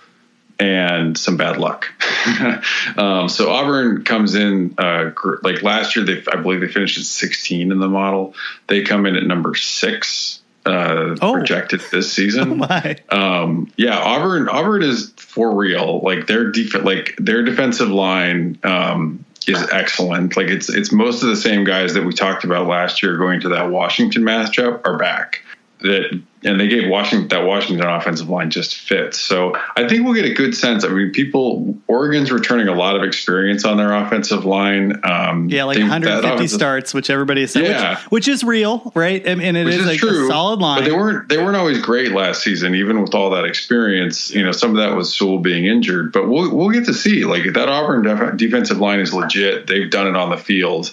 and 0.60 1.18
some 1.18 1.38
bad 1.38 1.58
luck. 1.58 1.88
um, 2.98 3.30
so 3.30 3.50
Auburn 3.50 4.04
comes 4.04 4.36
in 4.36 4.76
uh, 4.78 5.12
like 5.42 5.64
last 5.64 5.96
year. 5.96 6.06
They 6.06 6.22
I 6.32 6.36
believe 6.36 6.60
they 6.62 6.68
finished 6.68 6.98
at 6.98 7.06
16 7.06 7.72
in 7.72 7.80
the 7.80 7.88
model. 7.88 8.36
They 8.68 8.84
come 8.84 9.06
in 9.06 9.16
at 9.16 9.24
number 9.24 9.56
six. 9.56 10.38
Uh, 10.64 11.16
Oh. 11.22 11.34
projected 11.34 11.82
this 11.92 12.14
season. 12.14 12.58
My. 12.58 12.96
Um, 13.10 13.72
yeah, 13.78 13.98
Auburn. 13.98 14.48
Auburn 14.48 14.84
is 14.84 15.12
for 15.18 15.56
real. 15.56 16.02
Like 16.02 16.28
their 16.28 16.52
def- 16.52 16.84
like 16.84 17.16
their 17.18 17.44
defensive 17.44 17.90
line 17.90 18.60
um, 18.64 19.26
is 19.48 19.68
excellent. 19.72 20.38
Like 20.38 20.48
it's 20.48 20.70
it's 20.70 20.92
most 20.92 21.24
of 21.24 21.30
the 21.30 21.36
same 21.36 21.64
guys 21.64 21.94
that 21.94 22.06
we 22.06 22.14
talked 22.14 22.44
about 22.44 22.68
last 22.68 23.02
year 23.02 23.18
going 23.18 23.42
to 23.42 23.50
that 23.50 23.70
Washington 23.70 24.24
matchup 24.24 24.86
are 24.86 24.98
back. 24.98 25.44
That 25.80 26.22
and 26.44 26.60
they 26.60 26.68
gave 26.68 26.90
Washington 26.90 27.28
that 27.30 27.46
Washington 27.46 27.88
offensive 27.88 28.30
line 28.30 28.50
just 28.50 28.78
fits. 28.78 29.20
So 29.20 29.56
I 29.76 29.88
think 29.88 30.04
we'll 30.04 30.14
get 30.14 30.26
a 30.26 30.34
good 30.34 30.56
sense. 30.56 30.84
I 30.84 30.90
mean, 30.90 31.12
people 31.12 31.78
Oregon's 31.88 32.32
returning 32.32 32.68
a 32.68 32.74
lot 32.74 32.96
of 32.96 33.04
experience 33.04 33.64
on 33.66 33.78
their 33.78 33.94
offensive 33.94 34.44
line. 34.46 35.00
Um, 35.04 35.50
Yeah, 35.50 35.66
like 35.66 35.78
they- 35.78 35.84
150 35.84 36.48
starts, 36.48 36.94
which 36.94 37.10
everybody 37.10 37.46
saying, 37.48 37.66
Yeah. 37.68 37.96
which, 37.96 38.10
which 38.10 38.28
is 38.28 38.44
real, 38.44 38.92
right? 38.96 39.28
I 39.28 39.36
mean, 39.36 39.56
it 39.56 39.68
is, 39.68 39.76
is 39.82 39.86
like 39.88 40.00
true. 40.00 40.26
a 40.26 40.28
solid 40.30 40.60
line. 40.60 40.80
But 40.80 40.86
they 40.90 40.96
weren't 40.96 41.30
they 41.30 41.38
weren't 41.38 41.58
always 41.58 41.80
great 41.80 42.12
last 42.12 42.44
season, 42.44 42.76
even 42.76 43.02
with 43.02 43.14
all 43.16 43.30
that 43.32 43.46
experience. 43.46 44.32
You 44.34 44.44
know, 44.44 44.52
some 44.52 44.72
of 44.72 44.78
that 44.78 44.96
was 44.96 45.14
Sewell 45.14 45.40
being 45.40 45.66
injured. 45.66 46.12
But 46.12 46.28
we'll 46.28 46.56
we'll 46.56 46.70
get 46.70 46.86
to 46.86 46.94
see. 46.94 47.24
Like 47.26 47.44
that 47.54 47.70
Auburn 47.70 48.04
def- 48.04 48.38
defensive 48.38 48.80
line 48.80 49.00
is 49.00 49.14
legit. 49.14 49.68
They've 49.68 49.90
done 49.90 50.08
it 50.08 50.16
on 50.16 50.30
the 50.30 50.38
field. 50.38 50.92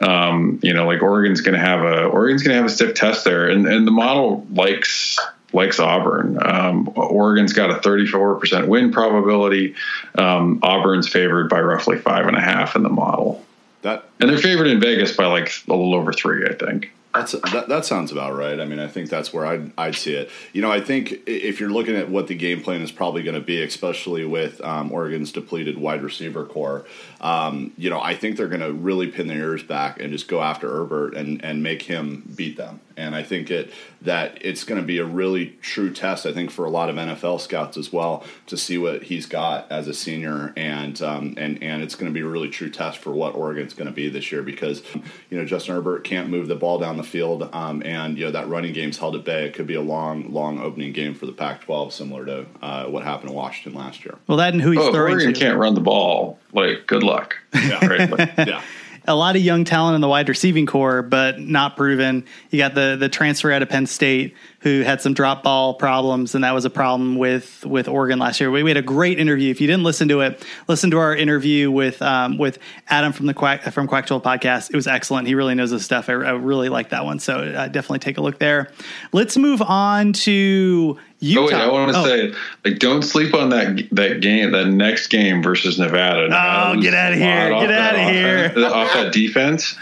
Um, 0.00 0.60
you 0.62 0.74
know, 0.74 0.86
like 0.86 1.02
Oregon's 1.02 1.40
going 1.40 1.54
to 1.54 1.60
have 1.60 1.80
a 1.80 2.04
Oregon's 2.04 2.42
going 2.42 2.54
to 2.54 2.56
have 2.56 2.66
a 2.66 2.74
stiff 2.74 2.94
test 2.94 3.24
there, 3.24 3.48
and 3.48 3.66
and 3.66 3.86
the 3.86 3.92
model 3.92 4.46
likes 4.52 5.18
likes 5.52 5.80
Auburn. 5.80 6.38
Um, 6.44 6.92
Oregon's 6.96 7.52
got 7.52 7.70
a 7.70 7.74
34% 7.74 8.68
win 8.68 8.92
probability. 8.92 9.74
Um, 10.16 10.58
Auburn's 10.62 11.08
favored 11.08 11.48
by 11.48 11.60
roughly 11.60 11.98
five 11.98 12.26
and 12.26 12.36
a 12.36 12.40
half 12.40 12.76
in 12.76 12.82
the 12.82 12.88
model, 12.90 13.44
That 13.82 14.04
and 14.20 14.28
they're 14.28 14.38
favored 14.38 14.66
in 14.66 14.80
Vegas 14.80 15.16
by 15.16 15.26
like 15.26 15.50
a 15.66 15.70
little 15.70 15.94
over 15.94 16.12
three, 16.12 16.46
I 16.46 16.52
think. 16.52 16.92
That's 17.16 17.32
that, 17.32 17.68
that 17.68 17.86
sounds 17.86 18.12
about 18.12 18.36
right. 18.36 18.60
I 18.60 18.66
mean, 18.66 18.78
I 18.78 18.88
think 18.88 19.08
that's 19.08 19.32
where 19.32 19.46
I'd, 19.46 19.72
I'd 19.78 19.94
see 19.94 20.12
it. 20.12 20.30
You 20.52 20.60
know, 20.60 20.70
I 20.70 20.82
think 20.82 21.22
if 21.26 21.60
you're 21.60 21.70
looking 21.70 21.96
at 21.96 22.10
what 22.10 22.26
the 22.26 22.34
game 22.34 22.62
plan 22.62 22.82
is 22.82 22.92
probably 22.92 23.22
going 23.22 23.34
to 23.34 23.40
be, 23.40 23.62
especially 23.62 24.26
with 24.26 24.60
um, 24.62 24.92
Oregon's 24.92 25.32
depleted 25.32 25.78
wide 25.78 26.02
receiver 26.02 26.44
corps, 26.44 26.84
um, 27.20 27.72
you 27.76 27.90
know, 27.90 28.00
I 28.00 28.14
think 28.14 28.36
they're 28.36 28.48
going 28.48 28.60
to 28.60 28.72
really 28.72 29.08
pin 29.08 29.26
their 29.26 29.38
ears 29.38 29.62
back 29.62 30.00
and 30.00 30.12
just 30.12 30.28
go 30.28 30.42
after 30.42 30.70
Herbert 30.70 31.14
and, 31.14 31.42
and 31.44 31.62
make 31.62 31.82
him 31.82 32.30
beat 32.34 32.56
them. 32.56 32.80
And 32.98 33.14
I 33.14 33.22
think 33.22 33.50
it 33.50 33.70
that 34.00 34.38
it's 34.40 34.64
going 34.64 34.80
to 34.80 34.86
be 34.86 34.96
a 34.98 35.04
really 35.04 35.58
true 35.60 35.92
test. 35.92 36.24
I 36.24 36.32
think 36.32 36.50
for 36.50 36.64
a 36.64 36.70
lot 36.70 36.88
of 36.88 36.96
NFL 36.96 37.40
scouts 37.40 37.76
as 37.76 37.92
well 37.92 38.24
to 38.46 38.56
see 38.56 38.78
what 38.78 39.02
he's 39.04 39.26
got 39.26 39.70
as 39.70 39.86
a 39.86 39.92
senior, 39.92 40.54
and 40.56 41.00
um, 41.02 41.34
and 41.36 41.62
and 41.62 41.82
it's 41.82 41.94
going 41.94 42.10
to 42.10 42.14
be 42.14 42.24
a 42.24 42.26
really 42.26 42.48
true 42.48 42.70
test 42.70 42.96
for 42.96 43.10
what 43.12 43.34
Oregon's 43.34 43.74
going 43.74 43.86
to 43.86 43.92
be 43.92 44.08
this 44.08 44.32
year 44.32 44.42
because 44.42 44.82
you 45.28 45.36
know 45.36 45.44
Justin 45.44 45.74
Herbert 45.74 46.04
can't 46.04 46.30
move 46.30 46.48
the 46.48 46.54
ball 46.54 46.78
down 46.78 46.96
the 46.96 47.02
field, 47.02 47.50
um, 47.52 47.82
and 47.84 48.16
you 48.16 48.24
know 48.24 48.30
that 48.30 48.48
running 48.48 48.72
game's 48.72 48.96
held 48.96 49.14
at 49.14 49.24
bay. 49.24 49.44
It 49.44 49.52
could 49.52 49.66
be 49.66 49.74
a 49.74 49.82
long, 49.82 50.32
long 50.32 50.58
opening 50.58 50.94
game 50.94 51.14
for 51.14 51.26
the 51.26 51.32
Pac-12, 51.32 51.92
similar 51.92 52.24
to 52.24 52.46
uh, 52.62 52.86
what 52.86 53.04
happened 53.04 53.28
in 53.28 53.36
Washington 53.36 53.78
last 53.78 54.06
year. 54.06 54.16
well, 54.26 54.38
that 54.38 54.54
and 54.54 54.62
who 54.62 54.70
he's 54.70 54.80
Oh, 54.80 54.86
if 54.88 54.94
throwing 54.94 55.12
Oregon 55.12 55.34
to. 55.34 55.40
can't 55.40 55.58
run 55.58 55.74
the 55.74 55.80
ball. 55.80 56.38
Like, 56.52 56.86
good 56.86 57.02
luck. 57.06 57.36
Yeah, 57.54 57.86
Right? 57.86 58.10
Like, 58.10 58.32
yeah. 58.38 58.62
a 59.06 59.14
lot 59.14 59.36
of 59.36 59.42
young 59.42 59.64
talent 59.64 59.94
in 59.94 60.00
the 60.00 60.08
wide 60.08 60.28
receiving 60.28 60.66
corps, 60.66 61.02
but 61.02 61.40
not 61.40 61.76
proven. 61.76 62.24
You 62.50 62.58
got 62.58 62.74
the 62.74 62.96
the 62.98 63.08
transfer 63.08 63.50
out 63.50 63.62
of 63.62 63.68
Penn 63.68 63.86
State 63.86 64.34
who 64.66 64.82
had 64.82 65.00
some 65.00 65.14
drop 65.14 65.44
ball 65.44 65.74
problems, 65.74 66.34
and 66.34 66.42
that 66.42 66.52
was 66.52 66.64
a 66.64 66.70
problem 66.70 67.16
with 67.16 67.64
with 67.64 67.86
Oregon 67.86 68.18
last 68.18 68.40
year. 68.40 68.50
We, 68.50 68.64
we 68.64 68.70
had 68.70 68.76
a 68.76 68.82
great 68.82 69.20
interview. 69.20 69.48
If 69.52 69.60
you 69.60 69.68
didn't 69.68 69.84
listen 69.84 70.08
to 70.08 70.22
it, 70.22 70.44
listen 70.66 70.90
to 70.90 70.98
our 70.98 71.14
interview 71.14 71.70
with 71.70 72.02
um, 72.02 72.36
with 72.36 72.58
Adam 72.88 73.12
from 73.12 73.26
the 73.26 73.34
Quack 73.34 73.62
from 73.72 73.86
Quack 73.86 74.06
Twelve 74.06 74.24
podcast. 74.24 74.70
It 74.70 74.74
was 74.74 74.88
excellent. 74.88 75.28
He 75.28 75.36
really 75.36 75.54
knows 75.54 75.70
his 75.70 75.84
stuff. 75.84 76.08
I, 76.08 76.14
I 76.14 76.32
really 76.32 76.68
like 76.68 76.90
that 76.90 77.04
one. 77.04 77.20
So 77.20 77.38
uh, 77.38 77.68
definitely 77.68 78.00
take 78.00 78.18
a 78.18 78.20
look 78.20 78.40
there. 78.40 78.72
Let's 79.12 79.36
move 79.36 79.62
on 79.62 80.12
to 80.14 80.98
Utah. 81.20 81.40
Oh 81.40 81.44
wait, 81.46 81.54
I 81.54 81.68
want 81.68 81.92
to 81.92 81.98
Oh. 81.98 82.04
say, 82.04 82.34
like, 82.64 82.78
don't 82.78 83.02
sleep 83.02 83.32
on 83.34 83.48
that 83.48 83.88
that 83.92 84.20
game, 84.20 84.52
that 84.52 84.66
next 84.66 85.06
game 85.06 85.42
versus 85.42 85.78
Nevada. 85.78 86.24
Oh, 86.24 86.28
Nevada 86.28 86.78
Oh, 86.78 86.82
get 86.82 86.94
out 86.94 87.12
of 87.12 87.18
here. 87.18 87.48
Get 87.48 87.70
out 87.70 87.94
of 87.94 88.00
here. 88.14 88.44
offense- 88.46 88.64
off 88.72 88.92
that 88.92 89.12
defense. 89.14 89.76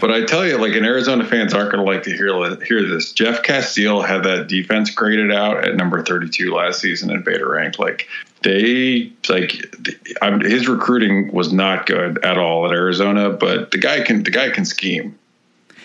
But 0.00 0.12
I 0.12 0.24
tell 0.24 0.46
you, 0.46 0.58
like, 0.58 0.74
an 0.76 0.84
Arizona 0.84 1.26
fans 1.26 1.52
aren't 1.54 1.72
going 1.72 1.84
to 1.84 1.90
like 1.90 2.04
to 2.04 2.10
hear 2.12 2.56
hear 2.64 2.82
this. 2.88 3.10
Jeff 3.12 3.42
Casteel 3.42 4.06
had 4.06 4.22
that 4.22 4.46
defense 4.46 4.90
graded 4.90 5.32
out 5.32 5.64
at 5.64 5.74
number 5.74 6.02
thirty 6.04 6.28
two 6.28 6.54
last 6.54 6.80
season 6.80 7.10
in 7.10 7.22
Beta 7.22 7.44
rank. 7.46 7.80
Like, 7.80 8.06
they 8.44 9.10
like 9.28 9.54
I'm, 10.22 10.40
his 10.40 10.68
recruiting 10.68 11.32
was 11.32 11.52
not 11.52 11.86
good 11.86 12.24
at 12.24 12.38
all 12.38 12.64
at 12.64 12.72
Arizona, 12.72 13.30
but 13.30 13.72
the 13.72 13.78
guy 13.78 14.02
can 14.02 14.22
the 14.22 14.30
guy 14.30 14.50
can 14.50 14.64
scheme. 14.64 15.18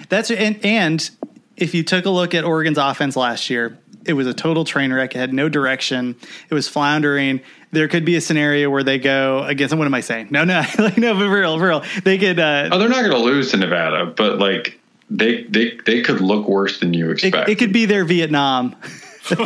That's 0.09 0.29
and 0.29 0.59
and 0.63 1.09
if 1.57 1.73
you 1.73 1.83
took 1.83 2.05
a 2.05 2.09
look 2.11 2.33
at 2.35 2.43
Oregon's 2.43 2.77
offense 2.77 3.15
last 3.15 3.49
year, 3.49 3.77
it 4.05 4.13
was 4.13 4.27
a 4.27 4.33
total 4.33 4.65
train 4.65 4.91
wreck. 4.93 5.15
It 5.15 5.19
had 5.19 5.33
no 5.33 5.49
direction. 5.49 6.15
It 6.49 6.53
was 6.53 6.67
floundering. 6.67 7.41
There 7.71 7.87
could 7.87 8.05
be 8.05 8.15
a 8.15 8.21
scenario 8.21 8.69
where 8.69 8.83
they 8.83 8.99
go 8.99 9.43
against. 9.43 9.73
What 9.75 9.85
am 9.85 9.93
I 9.93 10.01
saying? 10.01 10.27
No, 10.31 10.43
no, 10.43 10.63
like, 10.77 10.97
no, 10.97 11.13
but 11.13 11.27
real, 11.27 11.57
for 11.57 11.67
real. 11.67 11.83
They 12.03 12.17
could. 12.17 12.39
Uh, 12.39 12.69
oh, 12.71 12.79
they're 12.79 12.89
not 12.89 13.01
going 13.01 13.11
to 13.11 13.17
lose 13.17 13.51
to 13.51 13.57
Nevada, 13.57 14.05
but 14.05 14.39
like 14.39 14.79
they 15.09 15.43
they 15.43 15.77
they 15.85 16.01
could 16.01 16.21
look 16.21 16.47
worse 16.47 16.79
than 16.79 16.93
you 16.93 17.11
expect. 17.11 17.49
It, 17.49 17.53
it 17.53 17.59
could 17.59 17.73
be 17.73 17.85
their 17.85 18.05
Vietnam. 18.05 18.75
oh, 19.31 19.37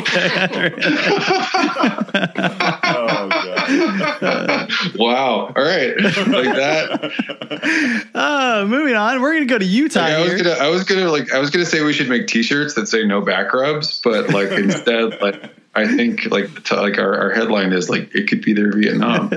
wow! 4.96 5.52
All 5.56 5.64
right, 5.64 5.96
like 6.00 6.56
that. 6.56 7.12
Uh, 8.16 8.66
moving 8.68 8.96
on, 8.96 9.22
we're 9.22 9.34
gonna 9.34 9.46
go 9.46 9.58
to 9.58 9.66
Utah. 9.66 10.02
Like, 10.02 10.14
I 10.14 10.22
was 10.22 10.42
gonna, 10.42 10.56
I 10.56 10.68
was 10.70 10.84
gonna 10.84 11.12
like, 11.12 11.34
I 11.34 11.40
was 11.40 11.50
gonna 11.50 11.66
say 11.66 11.84
we 11.84 11.94
should 11.94 12.08
make 12.08 12.28
T-shirts 12.28 12.74
that 12.76 12.88
say 12.88 13.06
"No 13.06 13.22
back 13.22 13.54
rubs," 13.54 14.00
but 14.04 14.30
like 14.30 14.52
instead, 14.52 15.22
like 15.22 15.54
I 15.76 15.88
think 15.88 16.26
like 16.32 16.64
t- 16.64 16.76
like 16.76 16.98
our, 16.98 17.14
our 17.16 17.32
headline 17.32 17.74
is 17.74 17.90
like 17.90 18.16
it 18.16 18.28
could 18.28 18.42
be 18.42 18.54
their 18.54 18.72
Vietnam. 18.72 19.30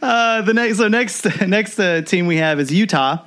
Uh, 0.00 0.42
the 0.42 0.54
next, 0.54 0.78
so 0.78 0.88
next, 0.88 1.40
next 1.46 1.78
uh, 1.78 2.02
team 2.02 2.26
we 2.26 2.36
have 2.36 2.58
is 2.58 2.72
Utah 2.72 3.24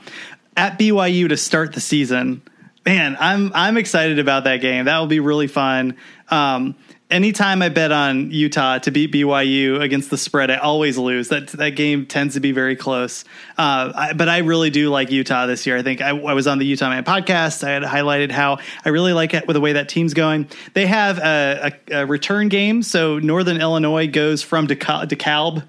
at 0.58 0.80
BYU 0.80 1.30
to 1.30 1.38
start 1.38 1.74
the 1.74 1.82
season. 1.82 2.42
Man, 2.86 3.18
I'm 3.20 3.52
I'm 3.54 3.78
excited 3.78 4.20
about 4.20 4.44
that 4.44 4.58
game. 4.58 4.86
That 4.86 5.00
will 5.00 5.08
be 5.08 5.20
really 5.20 5.48
fun. 5.48 5.98
Um, 6.30 6.76
anytime 7.16 7.62
I 7.62 7.70
bet 7.70 7.92
on 7.94 8.30
Utah 8.30 8.78
to 8.80 8.92
beat 8.92 9.12
BYU 9.12 9.82
against 9.82 10.10
the 10.10 10.18
spread, 10.18 10.52
I 10.52 10.58
always 10.58 10.98
lose. 10.98 11.30
That 11.30 11.48
that 11.50 11.72
game 11.72 12.06
tends 12.06 12.34
to 12.34 12.42
be 12.42 12.52
very 12.52 12.76
close. 12.76 13.24
Uh, 13.58 13.92
I, 13.96 14.14
but 14.14 14.28
I 14.28 14.40
really 14.40 14.70
do 14.70 14.90
like 14.90 15.10
Utah 15.12 15.46
this 15.46 15.66
year. 15.66 15.78
I 15.78 15.82
think 15.82 16.02
I, 16.02 16.10
I, 16.10 16.34
was 16.34 16.46
on 16.46 16.60
the 16.60 16.66
Utah 16.66 16.90
Man 16.90 17.06
podcast. 17.06 17.64
I 17.66 17.72
had 17.72 17.84
highlighted 17.84 18.32
how 18.32 18.60
I 18.84 18.90
really 18.90 19.14
like 19.14 19.34
it 19.34 19.48
with 19.48 19.56
the 19.56 19.62
way 19.62 19.74
that 19.74 19.88
team's 19.88 20.14
going. 20.14 20.50
They 20.74 20.86
have 20.86 21.18
a, 21.20 21.72
a, 21.90 22.02
a 22.02 22.06
return 22.06 22.50
game, 22.50 22.84
so 22.84 23.18
Northern 23.18 23.62
Illinois 23.62 24.08
goes 24.08 24.44
from 24.44 24.68
DeKalb, 24.68 25.64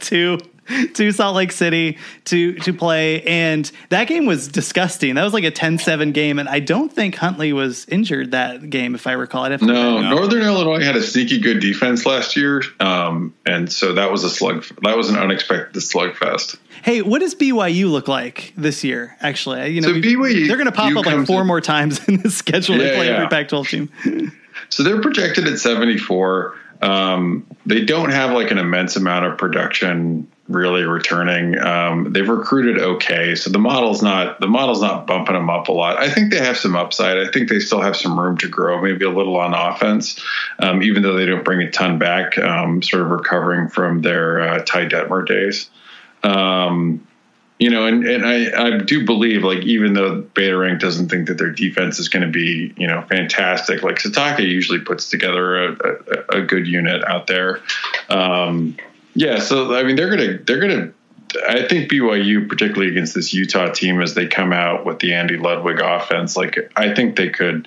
to 0.00 0.38
to 0.94 1.12
Salt 1.12 1.36
Lake 1.36 1.52
City 1.52 1.98
to 2.26 2.54
to 2.54 2.72
play 2.72 3.22
and 3.22 3.70
that 3.90 4.06
game 4.06 4.26
was 4.26 4.48
disgusting. 4.48 5.14
That 5.14 5.24
was 5.24 5.32
like 5.32 5.44
a 5.44 5.50
10-7 5.50 6.12
game 6.12 6.38
and 6.38 6.48
I 6.48 6.60
don't 6.60 6.92
think 6.92 7.16
Huntley 7.16 7.52
was 7.52 7.86
injured 7.86 8.32
that 8.32 8.70
game 8.70 8.94
if 8.94 9.06
I 9.06 9.12
recall. 9.12 9.44
I'd 9.44 9.62
no, 9.62 10.00
Northern 10.00 10.42
Illinois 10.42 10.82
had 10.82 10.96
a 10.96 11.02
sneaky 11.02 11.38
good 11.40 11.60
defense 11.60 12.06
last 12.06 12.36
year 12.36 12.62
um, 12.80 13.34
and 13.46 13.70
so 13.70 13.92
that 13.94 14.10
was 14.10 14.24
a 14.24 14.30
slug 14.30 14.64
that 14.82 14.96
was 14.96 15.10
an 15.10 15.16
unexpected 15.16 15.80
slugfest. 15.80 16.56
Hey, 16.82 17.00
what 17.02 17.20
does 17.20 17.34
BYU 17.34 17.90
look 17.90 18.08
like 18.08 18.52
this 18.56 18.84
year? 18.84 19.16
Actually, 19.20 19.70
you 19.70 19.80
know, 19.80 19.88
so 19.88 19.94
BYU, 19.94 20.46
they're 20.46 20.56
going 20.56 20.66
to 20.66 20.72
pop 20.72 20.94
up 20.96 21.06
like 21.06 21.26
four 21.26 21.40
to, 21.40 21.44
more 21.44 21.60
times 21.60 21.98
in 22.08 22.20
the 22.20 22.30
schedule 22.30 22.76
yeah, 22.76 22.90
to 22.90 22.96
play 22.96 23.06
yeah. 23.06 23.14
every 23.14 23.28
Pac-12 23.28 23.68
team. 23.68 24.32
so 24.68 24.82
they're 24.82 25.00
projected 25.00 25.46
at 25.46 25.58
74. 25.58 26.54
Um, 26.82 27.46
they 27.64 27.84
don't 27.84 28.10
have 28.10 28.32
like 28.32 28.50
an 28.50 28.58
immense 28.58 28.96
amount 28.96 29.24
of 29.24 29.38
production 29.38 30.28
really 30.48 30.84
returning. 30.84 31.58
Um, 31.58 32.12
they've 32.12 32.28
recruited 32.28 32.80
okay, 32.80 33.34
so 33.34 33.50
the 33.50 33.58
model's 33.58 34.02
not 34.02 34.40
the 34.40 34.46
model's 34.46 34.82
not 34.82 35.06
bumping 35.06 35.34
them 35.34 35.48
up 35.48 35.68
a 35.68 35.72
lot. 35.72 35.98
I 35.98 36.10
think 36.10 36.30
they 36.30 36.38
have 36.38 36.56
some 36.56 36.76
upside. 36.76 37.18
I 37.18 37.30
think 37.30 37.48
they 37.48 37.60
still 37.60 37.80
have 37.80 37.96
some 37.96 38.18
room 38.18 38.36
to 38.38 38.48
grow, 38.48 38.82
maybe 38.82 39.04
a 39.04 39.10
little 39.10 39.36
on 39.36 39.54
offense, 39.54 40.22
um, 40.58 40.82
even 40.82 41.02
though 41.02 41.14
they 41.14 41.26
don't 41.26 41.44
bring 41.44 41.60
a 41.66 41.70
ton 41.70 41.98
back. 41.98 42.36
Um, 42.38 42.82
sort 42.82 43.02
of 43.02 43.10
recovering 43.10 43.68
from 43.68 44.02
their 44.02 44.40
uh, 44.40 44.58
Ty 44.64 44.86
Detmer 44.86 45.26
days. 45.26 45.70
Um, 46.22 47.06
you 47.58 47.70
know, 47.70 47.86
and, 47.86 48.04
and 48.04 48.26
I, 48.26 48.66
I 48.66 48.78
do 48.78 49.06
believe, 49.06 49.44
like, 49.44 49.62
even 49.62 49.94
though 49.94 50.22
Beta 50.22 50.56
Rank 50.56 50.80
doesn't 50.80 51.08
think 51.08 51.28
that 51.28 51.38
their 51.38 51.50
defense 51.50 52.00
is 52.00 52.08
going 52.08 52.24
to 52.24 52.30
be, 52.30 52.74
you 52.76 52.88
know, 52.88 53.02
fantastic, 53.08 53.82
like 53.82 53.96
Sitake 53.96 54.40
usually 54.40 54.80
puts 54.80 55.08
together 55.08 55.68
a, 55.68 55.72
a, 55.72 56.38
a 56.38 56.42
good 56.42 56.66
unit 56.66 57.04
out 57.04 57.28
there. 57.28 57.60
Yeah, 59.14 59.38
so 59.38 59.74
I 59.74 59.84
mean, 59.84 59.96
they're 59.96 60.10
gonna 60.10 60.38
they're 60.38 60.60
gonna. 60.60 60.92
I 61.48 61.66
think 61.66 61.90
BYU, 61.90 62.48
particularly 62.48 62.90
against 62.90 63.14
this 63.14 63.34
Utah 63.34 63.72
team, 63.72 64.00
as 64.00 64.14
they 64.14 64.26
come 64.26 64.52
out 64.52 64.84
with 64.84 65.00
the 65.00 65.14
Andy 65.14 65.36
Ludwig 65.36 65.80
offense, 65.80 66.36
like 66.36 66.70
I 66.76 66.94
think 66.94 67.16
they 67.16 67.30
could 67.30 67.66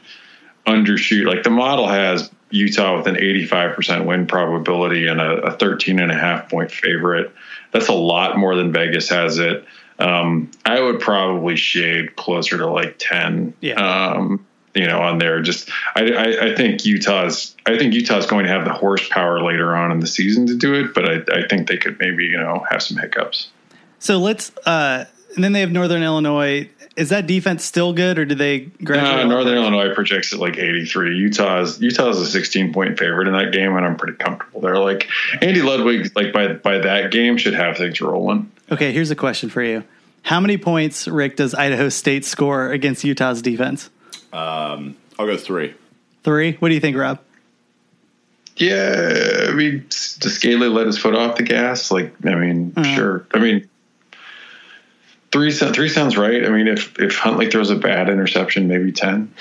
undershoot. 0.66 1.26
Like 1.26 1.44
the 1.44 1.50
model 1.50 1.88
has 1.88 2.30
Utah 2.50 2.98
with 2.98 3.08
an 3.08 3.16
85% 3.16 4.06
win 4.06 4.28
probability 4.28 5.08
and 5.08 5.20
a, 5.20 5.38
a 5.42 5.52
13 5.58 6.00
and 6.00 6.12
a 6.12 6.16
half 6.16 6.50
point 6.50 6.72
favorite. 6.72 7.34
That's 7.72 7.90
a 7.90 7.94
lot 7.94 8.38
more 8.38 8.56
than 8.56 8.72
Vegas 8.72 9.10
has 9.10 9.38
it. 9.40 9.66
Um, 10.00 10.52
I 10.66 10.80
would 10.80 11.00
probably 11.00 11.56
shade 11.56 12.16
closer 12.16 12.58
to 12.58 12.68
like 12.68 12.96
10. 13.00 13.54
Yeah. 13.62 13.74
Um, 13.74 14.46
you 14.78 14.86
know, 14.86 15.02
on 15.02 15.18
there. 15.18 15.42
Just 15.42 15.70
I, 15.96 16.12
I, 16.12 16.46
I, 16.52 16.56
think 16.56 16.86
Utah's 16.86 17.56
I 17.66 17.78
think 17.78 17.94
Utah's 17.94 18.28
going 18.28 18.46
to 18.46 18.52
have 18.52 18.63
the 18.63 18.74
horsepower 18.74 19.42
later 19.42 19.76
on 19.76 19.92
in 19.92 20.00
the 20.00 20.08
season 20.08 20.46
to 20.48 20.56
do 20.56 20.76
it, 20.76 20.94
but 20.94 21.06
I, 21.06 21.40
I 21.40 21.48
think 21.48 21.68
they 21.68 21.78
could 21.78 22.00
maybe 22.00 22.26
you 22.26 22.38
know 22.38 22.66
have 22.70 22.82
some 22.84 22.98
hiccups. 22.98 23.50
So 24.00 24.20
let's 24.20 24.52
uh, 24.66 25.06
and 25.36 25.44
then 25.44 25.54
they 25.54 25.62
have 25.62 25.72
Northern 25.72 26.04
Illinois. 26.04 26.70
Is 26.96 27.10
that 27.10 27.28
defense 27.28 27.63
still 27.63 27.94
good, 27.94 28.18
or 28.18 28.26
do 28.26 28.34
they? 28.34 28.72
No, 28.80 29.28
Northern 29.28 29.56
Illinois 29.56 29.94
projects 29.94 30.34
at 30.34 30.40
like 30.40 30.58
83. 30.58 31.16
Utah's 31.16 31.80
Utah's 31.80 32.20
a 32.20 32.26
16 32.26 32.74
point 32.74 32.98
favorite 32.98 33.28
in 33.28 33.34
that 33.34 33.52
game, 33.52 33.76
and 33.76 33.86
I'm 33.86 33.98
pretty 33.98 34.18
comfortable 34.18 34.62
there. 34.62 34.78
Like 34.78 35.08
Andy 35.42 35.62
Ludwig, 35.62 36.12
like 36.16 36.34
by 36.34 36.54
by 36.54 36.80
that 36.80 37.12
game, 37.12 37.38
should 37.38 37.54
have 37.54 37.78
things 37.78 38.02
rolling. 38.02 38.52
Okay, 38.72 38.92
here's 38.92 39.12
a 39.12 39.16
question 39.16 39.50
for 39.50 39.62
you: 39.62 39.84
How 40.24 40.40
many 40.40 40.58
points, 40.58 41.08
Rick, 41.08 41.36
does 41.36 41.54
Idaho 41.54 41.90
State 41.90 42.26
score 42.26 42.72
against 42.72 43.04
Utah's 43.04 43.42
defense? 43.42 43.92
Um, 44.34 44.96
I'll 45.18 45.26
go 45.26 45.38
three. 45.38 45.74
Three. 46.24 46.54
What 46.54 46.70
do 46.70 46.76
you 46.76 46.82
think, 46.82 46.98
Rob? 46.98 47.20
Yeah, 48.58 49.48
I 49.50 49.54
mean, 49.54 49.86
does 49.88 50.40
Scalley 50.40 50.74
let 50.74 50.88
his 50.88 50.98
foot 50.98 51.13
off 51.13 51.38
the 51.38 51.44
gas? 51.44 51.92
Like, 51.92 52.13
I 52.26 52.36
mean, 52.36 52.74
uh-huh. 52.76 52.96
sure. 52.96 53.28
I 53.32 53.38
mean, 53.38 53.70
three 55.32 55.52
three 55.52 55.90
sounds 55.90 56.18
right. 56.18 56.44
I 56.44 56.50
mean, 56.50 56.68
if 56.68 57.00
if 57.00 57.18
Huntley 57.18 57.52
throws 57.52 57.70
a 57.70 57.76
bad 57.76 58.10
interception, 58.10 58.68
maybe 58.68 58.92
ten. 58.92 59.32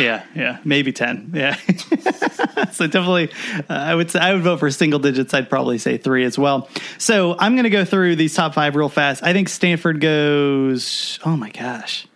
Yeah, 0.00 0.24
yeah, 0.34 0.58
maybe 0.64 0.92
ten. 0.92 1.30
Yeah. 1.32 1.54
so 2.72 2.88
definitely, 2.88 3.30
uh, 3.70 3.74
I 3.74 3.94
would 3.94 4.10
say 4.10 4.18
I 4.18 4.32
would 4.32 4.42
vote 4.42 4.58
for 4.58 4.70
single 4.72 4.98
digits. 4.98 5.32
I'd 5.34 5.48
probably 5.48 5.78
say 5.78 5.96
three 5.96 6.24
as 6.24 6.36
well. 6.36 6.68
So 6.98 7.36
I'm 7.38 7.54
going 7.54 7.64
to 7.64 7.70
go 7.70 7.84
through 7.84 8.16
these 8.16 8.34
top 8.34 8.54
five 8.54 8.74
real 8.74 8.88
fast. 8.88 9.22
I 9.22 9.32
think 9.32 9.48
Stanford 9.48 10.00
goes. 10.00 11.20
Oh 11.24 11.36
my 11.36 11.50
gosh 11.50 12.08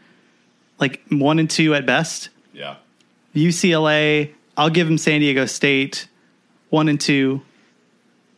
like 0.78 1.02
one 1.10 1.38
and 1.38 1.48
two 1.48 1.74
at 1.74 1.86
best. 1.86 2.30
Yeah. 2.52 2.76
UCLA, 3.34 4.32
I'll 4.56 4.70
give 4.70 4.86
them 4.86 4.98
San 4.98 5.20
Diego 5.20 5.46
State, 5.46 6.08
one 6.70 6.88
and 6.88 7.00
two. 7.00 7.42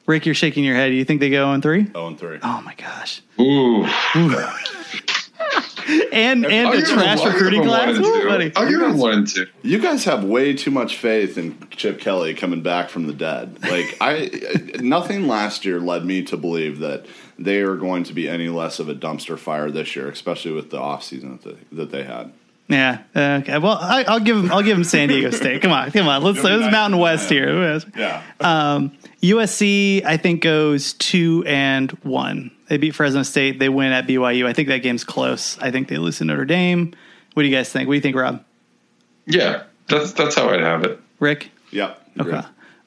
Rick, 0.07 0.27
you're 0.27 0.35
shaking 0.35 0.65
your 0.65 0.75
head. 0.75 0.89
Do 0.89 0.95
you 0.95 1.05
think 1.05 1.21
they 1.21 1.31
go 1.31 1.45
oh 1.45 1.49
on 1.49 1.63
three? 1.63 1.87
Oh 1.95 2.07
and 2.09 2.19
three. 2.19 2.39
Oh 2.43 2.61
my 2.63 2.75
gosh. 2.75 3.23
Ooh. 3.39 3.87
and 6.13 6.45
and 6.47 6.69
I'll 6.69 6.77
the 6.77 6.83
trash 6.83 7.25
recruiting 7.25 7.63
class. 7.65 7.97
Ooh, 7.99 8.29
buddy. 8.29 8.53
I'll 8.57 8.69
give 8.69 8.81
them 8.81 8.99
one 8.99 9.19
and 9.19 9.29
two. 9.29 9.47
You 9.63 9.79
guys 9.79 10.05
have 10.05 10.25
way 10.25 10.55
too 10.55 10.71
much 10.71 10.97
faith 10.97 11.39
in 11.39 11.59
Chip 11.71 12.01
Kelly 12.01 12.35
coming 12.35 12.63
back 12.63 12.89
from 12.91 13.07
the 13.07 13.13
dead. 13.13 13.63
Like 13.63 13.97
I, 14.01 14.31
nothing 14.81 15.27
last 15.27 15.65
year 15.65 15.81
led 15.81 16.05
me 16.05 16.23
to 16.25 16.37
believe 16.37 16.79
that 16.81 17.07
they 17.39 17.61
are 17.61 17.77
going 17.77 18.05
to 18.05 18.13
be 18.13 18.29
any 18.29 18.49
less 18.49 18.79
of 18.79 18.89
a 18.89 18.95
dumpster 18.95 19.39
fire 19.39 19.71
this 19.71 19.97
year, 19.97 20.09
especially 20.09 20.53
with 20.53 20.71
the 20.71 20.79
offseason 20.79 21.43
that 21.43 21.57
they, 21.71 21.77
that 21.77 21.91
they 21.91 22.05
had. 22.05 22.33
Yeah. 22.69 23.03
Okay. 23.17 23.59
Well, 23.59 23.79
I, 23.81 24.05
will 24.09 24.21
give 24.21 24.37
them. 24.37 24.53
I'll 24.53 24.63
give 24.63 24.77
them 24.77 24.85
San 24.85 25.09
Diego 25.09 25.31
State. 25.31 25.61
Come 25.61 25.73
on, 25.73 25.91
come 25.91 26.07
on. 26.07 26.23
Let's 26.23 26.43
let's 26.43 26.71
Mountain 26.71 27.01
West 27.01 27.29
here. 27.29 27.81
Yeah. 27.97 28.23
Um, 28.39 28.93
USC, 29.23 30.05
I 30.05 30.17
think 30.17 30.43
goes 30.43 30.93
two 30.95 31.43
and 31.47 31.91
one. 32.05 32.53
They 32.71 32.77
beat 32.77 32.95
Fresno 32.95 33.25
State. 33.25 33.59
They 33.59 33.69
win 33.69 33.91
at 33.91 34.07
BYU. 34.07 34.47
I 34.47 34.53
think 34.53 34.69
that 34.69 34.79
game's 34.79 35.03
close. 35.03 35.59
I 35.59 35.73
think 35.73 35.89
they 35.89 35.97
lose 35.97 36.19
to 36.19 36.25
Notre 36.25 36.45
Dame. 36.45 36.95
What 37.35 37.43
do 37.43 37.49
you 37.49 37.55
guys 37.55 37.69
think? 37.69 37.89
What 37.89 37.95
do 37.95 37.97
you 37.97 38.01
think, 38.01 38.15
Rob? 38.15 38.45
Yeah, 39.27 39.65
that's 39.89 40.13
that's 40.13 40.37
how 40.37 40.51
I'd 40.51 40.61
have 40.61 40.85
it. 40.85 41.01
Rick. 41.19 41.51
Yeah. 41.73 41.95
Okay. 42.19 42.43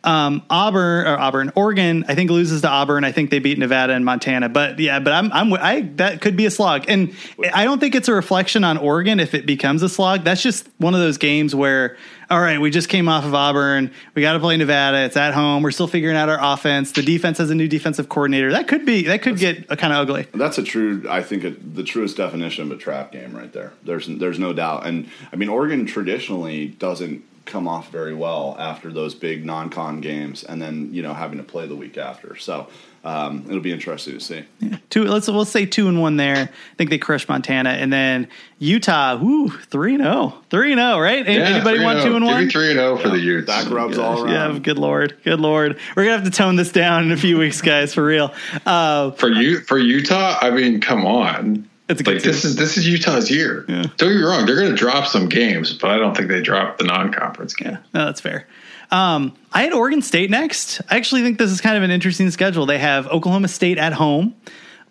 Um, 0.05 0.43
Auburn 0.49 1.05
or 1.05 1.17
Auburn, 1.17 1.51
Oregon, 1.55 2.05
I 2.07 2.15
think 2.15 2.29
loses 2.29 2.61
to 2.61 2.69
Auburn. 2.69 3.03
I 3.03 3.11
think 3.11 3.29
they 3.29 3.39
beat 3.39 3.57
Nevada 3.57 3.91
and 3.91 4.05
Montana. 4.05 4.47
But 4.47 4.79
yeah, 4.79 4.99
but 4.99 5.11
I'm, 5.11 5.31
I'm, 5.33 5.53
I 5.53 5.81
that 5.95 6.21
could 6.21 6.37
be 6.37 6.45
a 6.45 6.51
slog, 6.51 6.85
and 6.87 7.13
I 7.53 7.65
don't 7.65 7.79
think 7.79 7.93
it's 7.93 8.07
a 8.07 8.13
reflection 8.13 8.63
on 8.63 8.77
Oregon 8.77 9.19
if 9.19 9.33
it 9.33 9.45
becomes 9.45 9.83
a 9.83 9.89
slog. 9.89 10.23
That's 10.23 10.41
just 10.41 10.67
one 10.77 10.93
of 10.93 11.01
those 11.01 11.17
games 11.17 11.53
where, 11.53 11.97
all 12.29 12.39
right, 12.39 12.59
we 12.59 12.69
just 12.69 12.89
came 12.89 13.09
off 13.09 13.25
of 13.25 13.33
Auburn, 13.33 13.91
we 14.15 14.21
got 14.21 14.33
to 14.33 14.39
play 14.39 14.57
Nevada. 14.57 15.05
It's 15.05 15.17
at 15.17 15.33
home. 15.33 15.63
We're 15.63 15.71
still 15.71 15.87
figuring 15.87 16.15
out 16.15 16.29
our 16.29 16.39
offense. 16.41 16.91
The 16.91 17.01
defense 17.01 17.37
has 17.37 17.49
a 17.49 17.55
new 17.55 17.67
defensive 17.67 18.09
coordinator. 18.09 18.51
That 18.51 18.67
could 18.67 18.85
be 18.85 19.03
that 19.03 19.21
could 19.21 19.37
that's, 19.37 19.67
get 19.67 19.79
kind 19.79 19.93
of 19.93 19.99
ugly. 19.99 20.27
That's 20.33 20.57
a 20.57 20.63
true, 20.63 21.05
I 21.09 21.21
think, 21.21 21.43
a, 21.43 21.51
the 21.51 21.83
truest 21.83 22.17
definition 22.17 22.65
of 22.65 22.71
a 22.71 22.79
trap 22.79 23.11
game 23.11 23.35
right 23.35 23.51
there. 23.51 23.73
There's 23.83 24.07
there's 24.07 24.39
no 24.39 24.53
doubt, 24.53 24.85
and 24.85 25.09
I 25.31 25.35
mean 25.35 25.49
Oregon 25.49 25.85
traditionally 25.85 26.67
doesn't 26.67 27.23
come 27.45 27.67
off 27.67 27.89
very 27.91 28.13
well 28.13 28.55
after 28.57 28.91
those 28.91 29.13
big 29.15 29.45
non-con 29.45 29.99
games, 30.01 30.43
and 30.43 30.61
then 30.61 30.93
you 30.93 31.01
know 31.01 31.13
having 31.13 31.37
to 31.37 31.43
play 31.43 31.67
the 31.67 31.75
week 31.75 31.97
after. 31.97 32.35
So 32.37 32.67
um, 33.03 33.43
it'll 33.47 33.59
be 33.59 33.71
interesting 33.73 34.13
to 34.13 34.19
see. 34.19 34.45
Two. 34.89 35.03
Let's 35.03 35.27
let's 35.27 35.51
say 35.51 35.65
two 35.65 35.87
and 35.89 36.01
one 36.01 36.15
there. 36.17 36.35
I 36.37 36.75
think 36.77 36.89
they 36.89 36.97
crushed 36.97 37.27
Montana, 37.27 37.71
and 37.71 37.91
then 37.91 38.27
Utah. 38.59 39.17
Woo, 39.17 39.49
three 39.49 39.95
and 39.95 40.03
zero, 40.03 40.35
three 40.49 40.71
and 40.71 40.79
zero. 40.79 40.99
Right? 40.99 41.25
Yeah, 41.25 41.33
Anybody 41.33 41.83
want 41.83 42.01
two 42.01 42.15
and 42.15 42.23
Give 42.25 42.33
one? 42.33 42.45
me 42.45 42.51
three 42.51 42.69
and 42.71 42.79
zero 42.79 42.97
for 42.97 43.09
the 43.09 43.19
Utes. 43.19 43.45
Back 43.47 43.69
rubs 43.69 43.97
all 43.97 44.23
around. 44.23 44.53
Yeah, 44.53 44.59
good 44.59 44.79
lord, 44.79 45.17
good 45.23 45.39
lord. 45.41 45.77
We're 45.95 46.03
gonna 46.05 46.15
have 46.15 46.25
to 46.25 46.31
tone 46.31 46.55
this 46.55 46.71
down 46.71 47.03
in 47.03 47.11
a 47.11 47.17
few 47.17 47.37
weeks, 47.37 47.61
guys, 47.61 47.93
for 47.93 48.03
real. 48.05 48.33
Uh, 48.65 49.11
For 49.11 49.29
you, 49.29 49.59
for 49.59 49.77
Utah, 49.77 50.37
I 50.41 50.49
mean, 50.51 50.79
come 50.79 51.05
on. 51.05 51.69
It's 51.89 51.99
a 51.99 52.03
good 52.03 52.15
like 52.15 52.23
this 52.23 52.45
is 52.45 52.55
this 52.55 52.77
is 52.77 52.87
Utah's 52.87 53.29
year. 53.29 53.65
Don't 53.67 53.97
get 53.97 54.09
me 54.09 54.21
wrong; 54.21 54.45
they're 54.45 54.55
going 54.55 54.71
to 54.71 54.75
drop 54.75 55.05
some 55.07 55.27
games, 55.27 55.73
but 55.73 55.91
I 55.91 55.97
don't 55.97 56.15
think 56.15 56.29
they 56.29 56.41
drop 56.41 56.77
the 56.77 56.85
non-conference 56.85 57.53
game. 57.55 57.77
no, 57.93 58.05
that's 58.05 58.21
fair. 58.21 58.47
Um, 58.91 59.33
I 59.51 59.63
had 59.63 59.73
Oregon 59.73 60.01
State 60.01 60.29
next. 60.29 60.81
I 60.89 60.97
actually 60.97 61.23
think 61.23 61.39
this 61.39 61.51
is 61.51 61.61
kind 61.61 61.75
of 61.75 61.83
an 61.83 61.91
interesting 61.91 62.29
schedule. 62.31 62.65
They 62.65 62.77
have 62.77 63.07
Oklahoma 63.07 63.47
State 63.47 63.77
at 63.77 63.93
home 63.93 64.35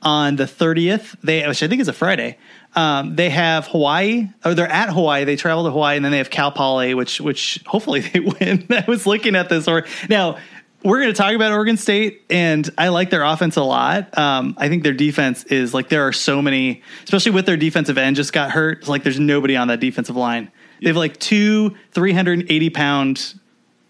on 0.03 0.37
the 0.37 0.45
30th. 0.45 1.15
They, 1.23 1.47
which 1.47 1.63
I 1.63 1.69
think 1.69 1.81
is 1.81 1.89
a 1.89 1.93
Friday. 1.93 2.37
Um, 2.75 3.17
they 3.17 3.31
have 3.31 3.69
Hawaii, 3.69 4.29
or 4.45 4.55
they're 4.55 4.67
at 4.67 4.91
Hawaii. 4.91 5.25
They 5.25 5.37
travel 5.37 5.65
to 5.65 5.71
Hawaii, 5.71 5.97
and 5.97 6.05
then 6.05 6.11
they 6.13 6.19
have 6.19 6.31
Cal 6.31 6.51
Poly, 6.51 6.95
which 6.95 7.21
which 7.21 7.61
hopefully 7.67 8.01
they 8.13 8.21
win. 8.21 8.67
I 8.71 8.85
was 8.89 9.07
looking 9.07 9.37
at 9.37 9.49
this, 9.49 9.69
or 9.69 9.87
now 10.09 10.39
we're 10.85 11.01
going 11.01 11.13
to 11.13 11.17
talk 11.17 11.35
about 11.35 11.53
Oregon 11.53 11.77
State, 11.77 12.23
and 12.31 12.69
I 12.77 12.89
like 12.89 13.11
their 13.11 13.23
offense 13.23 13.57
a 13.57 13.63
lot. 13.63 14.17
Um, 14.19 14.55
I 14.59 14.69
think 14.69 14.83
their 14.83 14.93
defense 14.93 15.45
is 15.45 15.73
like 15.73 15.89
there 15.89 16.07
are 16.07 16.13
so 16.13 16.43
many, 16.43 16.83
especially 17.05 17.33
with 17.33 17.47
their 17.47 17.57
defensive 17.57 17.99
end 17.99 18.17
just 18.17 18.33
got 18.33 18.51
hurt. 18.51 18.79
It's 18.79 18.89
like 18.89 19.03
there's 19.03 19.21
nobody 19.21 19.57
on 19.57 19.69
that 19.69 19.81
defensive 19.81 20.17
line. 20.17 20.51
They 20.81 20.89
have 20.89 20.97
like 20.97 21.19
two 21.19 21.77
380 21.93 22.71
pound. 22.71 23.35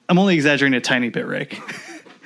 I'm 0.09 0.19
only 0.19 0.35
exaggerating 0.35 0.77
a 0.77 0.81
tiny 0.81 1.09
bit, 1.09 1.27
Rick. 1.27 1.59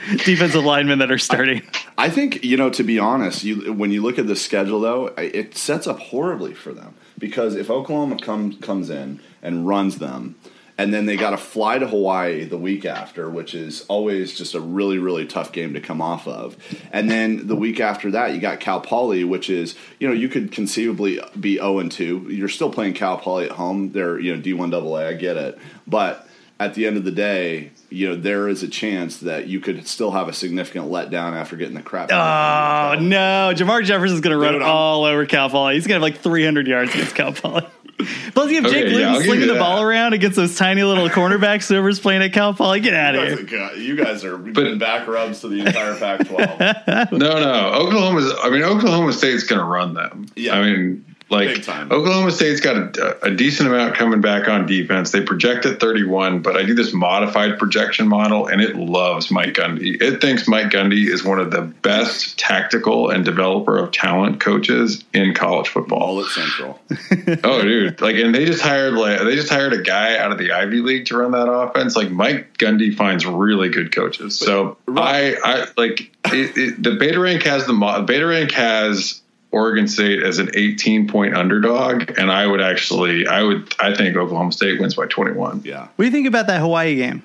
defensive 0.25 0.65
linemen 0.65 0.99
that 0.99 1.11
are 1.11 1.19
starting. 1.19 1.63
I 1.99 2.11
think 2.11 2.45
you 2.45 2.57
know 2.57 2.71
to 2.71 2.83
be 2.83 2.99
honest, 2.99 3.45
you 3.45 3.73
when 3.73 3.91
you 3.91 4.03
look 4.03 4.19
at 4.19 4.27
the 4.27 4.37
schedule 4.37 4.81
though, 4.81 5.07
it 5.17 5.57
sets 5.57 5.87
up 5.87 5.99
horribly 5.99 6.55
for 6.55 6.73
them 6.73 6.95
because 7.19 7.55
if 7.55 7.71
Oklahoma 7.71 8.19
comes 8.19 8.57
comes 8.59 8.91
in 8.91 9.21
and 9.43 9.67
runs 9.67 9.99
them, 9.99 10.37
and 10.79 10.93
then 10.93 11.07
they 11.07 11.17
got 11.17 11.31
to 11.31 11.37
fly 11.37 11.79
to 11.79 11.87
Hawaii 11.87 12.45
the 12.45 12.59
week 12.59 12.85
after, 12.85 13.31
which 13.31 13.55
is 13.55 13.85
always 13.89 14.37
just 14.37 14.55
a 14.55 14.61
really 14.61 14.99
really 14.99 15.27
tough 15.27 15.53
game 15.53 15.75
to 15.75 15.81
come 15.81 16.03
off 16.03 16.27
of, 16.27 16.57
and 16.93 17.11
then 17.11 17.47
the 17.47 17.57
week 17.57 17.81
after 17.81 18.11
that 18.11 18.35
you 18.35 18.41
got 18.41 18.61
Cal 18.61 18.81
Poly, 18.81 19.25
which 19.25 19.49
is 19.51 19.75
you 19.99 20.09
know 20.09 20.15
you 20.15 20.29
could 20.29 20.53
conceivably 20.53 21.21
be 21.39 21.57
zero 21.57 21.79
and 21.79 21.91
two. 21.91 22.27
You're 22.29 22.49
still 22.49 22.71
playing 22.71 22.95
Cal 22.95 23.19
Poly 23.19 23.47
at 23.47 23.53
home. 23.53 23.93
They're 23.93 24.19
you 24.19 24.35
know 24.35 24.41
D 24.41 24.53
one 24.53 24.73
AA. 24.73 25.09
I 25.09 25.15
get 25.15 25.37
it, 25.37 25.59
but 25.87 26.27
at 26.59 26.75
the 26.75 26.87
end 26.87 26.97
of 26.97 27.05
the 27.05 27.11
day, 27.11 27.71
you 27.91 28.09
know 28.09 28.17
there 28.17 28.49
is 28.49 28.63
a 28.63 28.69
chance 28.69 29.19
that 29.19 29.47
you 29.47 29.61
could 29.61 29.87
still 29.87 30.11
have 30.11 30.29
a 30.29 30.33
significant 30.33 30.91
letdown 30.91 31.33
after 31.33 31.57
getting 31.57 31.75
the 31.75 31.83
crap. 31.83 32.11
Oh 32.11 32.99
no, 33.01 33.53
Jermar 33.55 33.85
Jefferson's 33.85 34.21
going 34.21 34.33
to 34.33 34.43
run 34.43 34.55
Dude, 34.55 34.63
all 34.63 35.05
over 35.05 35.27
Cal 35.27 35.51
Poly. 35.51 35.75
He's 35.75 35.87
going 35.87 36.01
to 36.01 36.07
have 36.07 36.15
like 36.15 36.23
300 36.23 36.67
yards 36.67 36.95
against 36.95 37.15
Cal 37.15 37.33
Poly. 37.33 37.67
Plus, 37.99 38.51
you 38.51 38.63
have 38.63 38.71
Jake 38.71 38.85
Okay, 38.87 38.91
yeah, 38.91 38.97
Luton 38.97 39.09
I'll 39.15 39.21
slinging 39.23 39.47
the 39.49 39.55
that. 39.55 39.59
ball 39.59 39.81
around 39.83 40.13
against 40.13 40.37
those 40.37 40.57
tiny 40.57 40.83
little 40.83 41.09
cornerbacks. 41.09 41.69
Whoever's 41.69 41.99
playing 41.99 42.23
at 42.23 42.33
Cal 42.33 42.53
Poly, 42.55 42.81
get 42.81 42.95
out 42.95 43.15
of 43.15 43.49
here. 43.49 43.61
are, 43.61 43.75
you 43.75 43.97
guys 43.97 44.25
are 44.25 44.37
giving 44.39 44.79
back 44.79 45.09
rubs 45.09 45.41
to 45.41 45.49
the 45.49 45.61
entire 45.61 45.97
Pac-12. 45.97 47.13
No, 47.13 47.41
no. 47.41 47.73
Oklahoma's. 47.75 48.33
I 48.43 48.51
mean, 48.51 48.63
Oklahoma 48.63 49.13
State's 49.13 49.45
going 49.45 49.59
to 49.61 49.65
run 49.65 49.95
them. 49.95 50.27
Yeah. 50.37 50.55
I 50.59 50.63
mean, 50.63 51.05
like. 51.29 51.69
Oklahoma 51.69 52.31
State's 52.31 52.61
got 52.61 52.97
a, 52.97 53.27
a 53.27 53.31
decent 53.31 53.69
amount 53.69 53.95
coming 53.95 54.21
back 54.21 54.49
on 54.49 54.67
defense. 54.67 55.11
They 55.11 55.23
project 55.23 55.67
at 55.67 55.81
31, 55.81 56.43
but 56.43 56.57
I 56.57 56.65
do 56.65 56.75
this 56.75 56.93
modified 56.93 57.59
projection 57.59 58.09
model, 58.09 58.47
and 58.47 58.61
it 58.61 58.77
loves 58.77 59.31
Mike 59.31 59.55
Gundy. 59.55 60.01
It 60.01 60.21
thinks 60.21 60.47
Mike 60.47 60.71
Gundy 60.71 61.09
is 61.09 61.25
one 61.25 61.41
of 61.41 61.51
the 61.51 61.63
best 61.63 62.39
tactical 62.39 63.11
and 63.11 63.25
developer 63.25 63.77
of 63.77 63.93
talent 63.93 64.41
coaches 64.41 65.05
in 65.13 65.35
college 65.35 65.69
football. 65.69 66.03
All 66.03 66.21
at 66.21 66.27
Central. 66.27 66.81
oh, 67.45 67.63
dude! 67.63 68.01
Like, 68.01 68.17
and 68.17 68.35
they 68.35 68.45
just 68.45 68.63
hired 68.63 68.95
like 68.95 69.21
they 69.21 69.35
just 69.35 69.51
hired 69.51 69.73
a 69.73 69.83
guy 69.83 70.17
out 70.17 70.33
of 70.33 70.39
the 70.39 70.53
Ivy 70.53 70.81
League 70.81 71.07
to 71.07 71.17
run 71.17 71.33
that 71.33 71.51
offense. 71.51 71.97
Like, 71.97 72.11
Mike 72.11 72.57
Gundy 72.59 72.95
finds 72.95 73.27
really 73.27 73.69
good 73.69 73.95
coaches. 73.95 74.39
So 74.39 74.77
I, 74.89 75.37
I 75.43 75.67
like 75.77 76.13
it, 76.27 76.57
it, 76.57 76.83
the 76.83 76.93
Beta 76.93 77.19
rank 77.19 77.43
has 77.43 77.67
the 77.67 77.73
mo- 77.73 78.03
Beta 78.03 78.27
rank 78.27 78.53
has 78.53 79.23
Oregon 79.57 79.89
State 79.89 80.23
as 80.23 80.39
an 80.39 80.51
18 80.55 81.09
point 81.09 81.35
underdog, 81.35 82.19
and 82.19 82.31
I 82.31 82.47
would 82.47 82.61
actually, 82.61 83.27
I 83.27 83.43
would, 83.43 83.75
I 83.81 83.95
think 83.95 84.15
Oklahoma 84.17 84.53
State 84.53 84.79
wins 84.79 84.95
by 84.95 85.07
21. 85.07 85.63
Yeah. 85.65 85.81
What 85.97 85.97
do 85.97 86.05
you 86.05 86.11
think 86.11 86.29
about 86.29 86.47
that 86.49 86.61
Hawaii 86.61 86.95
game? 86.97 87.25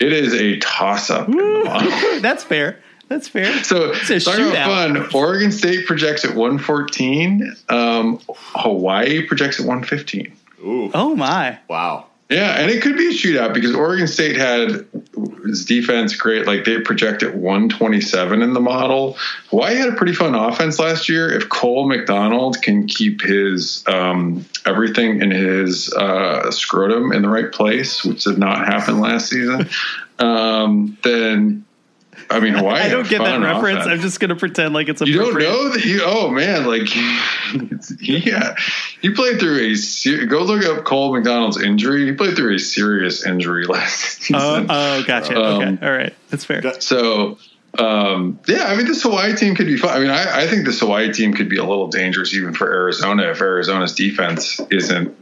It 0.00 0.12
is 0.12 0.34
a 0.34 0.58
toss 0.58 1.08
up. 1.08 1.28
in 1.28 1.36
the 1.36 1.62
model. 1.64 1.90
That's 2.20 2.42
fair. 2.44 2.80
That's 3.08 3.28
fair. 3.28 3.62
So 3.62 3.92
It's 3.92 4.10
a 4.10 4.18
talking 4.20 4.48
about 4.48 4.90
shootout. 4.90 5.10
fun. 5.12 5.14
Oregon 5.14 5.52
State 5.52 5.86
projects 5.86 6.24
at 6.24 6.34
114. 6.34 7.54
Um, 7.68 8.20
Hawaii 8.28 9.22
projects 9.24 9.60
at 9.60 9.66
115. 9.66 10.32
Ooh. 10.64 10.90
Oh 10.92 11.14
my! 11.14 11.58
Wow. 11.68 12.06
Yeah, 12.28 12.58
and 12.58 12.70
it 12.70 12.82
could 12.82 12.96
be 12.96 13.08
a 13.08 13.12
shootout 13.12 13.54
because 13.54 13.74
Oregon 13.74 14.08
State 14.08 14.36
had 14.36 14.84
its 15.44 15.64
defense 15.64 16.16
great. 16.16 16.46
Like 16.46 16.64
they 16.64 16.80
project 16.80 17.22
at 17.22 17.36
127 17.36 18.42
in 18.42 18.52
the 18.52 18.60
model. 18.60 19.16
Hawaii 19.50 19.76
had 19.76 19.90
a 19.90 19.94
pretty 19.94 20.12
fun 20.12 20.34
offense 20.34 20.80
last 20.80 21.08
year. 21.08 21.30
If 21.30 21.48
Cole 21.48 21.88
McDonald 21.88 22.60
can 22.62 22.88
keep 22.88 23.20
his 23.20 23.84
um, 23.86 24.44
everything 24.64 25.22
in 25.22 25.30
his 25.30 25.92
uh, 25.92 26.50
scrotum 26.50 27.12
in 27.12 27.22
the 27.22 27.28
right 27.28 27.52
place, 27.52 28.04
which 28.04 28.24
did 28.24 28.38
not 28.38 28.66
happen 28.66 28.98
last 28.98 29.28
season, 29.28 29.68
um, 30.18 30.98
then 31.04 31.64
I 32.30 32.40
mean 32.40 32.54
Hawaii. 32.56 32.82
I 32.82 32.88
don't 32.88 33.08
get 33.08 33.18
that 33.18 33.40
reference. 33.40 33.80
offense. 33.80 33.86
I'm 33.86 34.00
just 34.00 34.20
going 34.20 34.30
to 34.30 34.36
pretend 34.36 34.74
like 34.74 34.88
it's 34.88 35.02
a. 35.02 35.06
You 35.06 35.18
don't 35.18 35.38
know 35.38 35.68
that 35.70 35.84
you? 35.84 36.02
Oh 36.04 36.30
man, 36.30 36.66
like 36.66 36.88
yeah, 38.00 38.54
he 39.00 39.10
played 39.10 39.38
through 39.38 39.58
a. 39.58 40.26
Go 40.26 40.42
look 40.42 40.64
up 40.64 40.84
Cole 40.84 41.14
McDonald's 41.14 41.60
injury. 41.60 42.06
He 42.06 42.12
played 42.12 42.36
through 42.36 42.54
a 42.54 42.58
serious 42.58 43.24
injury 43.26 43.64
last 43.66 44.22
season. 44.22 44.36
Oh, 44.36 44.66
oh, 44.68 45.04
gotcha. 45.04 45.36
Um, 45.36 45.62
okay, 45.62 45.86
all 45.86 45.92
right, 45.92 46.14
that's 46.30 46.44
fair. 46.44 46.80
So 46.80 47.38
um, 47.78 48.38
yeah, 48.48 48.64
I 48.64 48.76
mean 48.76 48.86
this 48.86 49.02
Hawaii 49.02 49.34
team 49.34 49.54
could 49.54 49.66
be 49.66 49.76
fun. 49.76 49.90
I 49.90 49.98
mean, 50.00 50.10
I, 50.10 50.42
I 50.42 50.46
think 50.46 50.64
this 50.64 50.80
Hawaii 50.80 51.12
team 51.12 51.34
could 51.34 51.48
be 51.48 51.58
a 51.58 51.64
little 51.64 51.88
dangerous 51.88 52.32
even 52.34 52.54
for 52.54 52.72
Arizona 52.72 53.24
if 53.30 53.40
Arizona's 53.40 53.94
defense 53.94 54.60
isn't. 54.70 55.16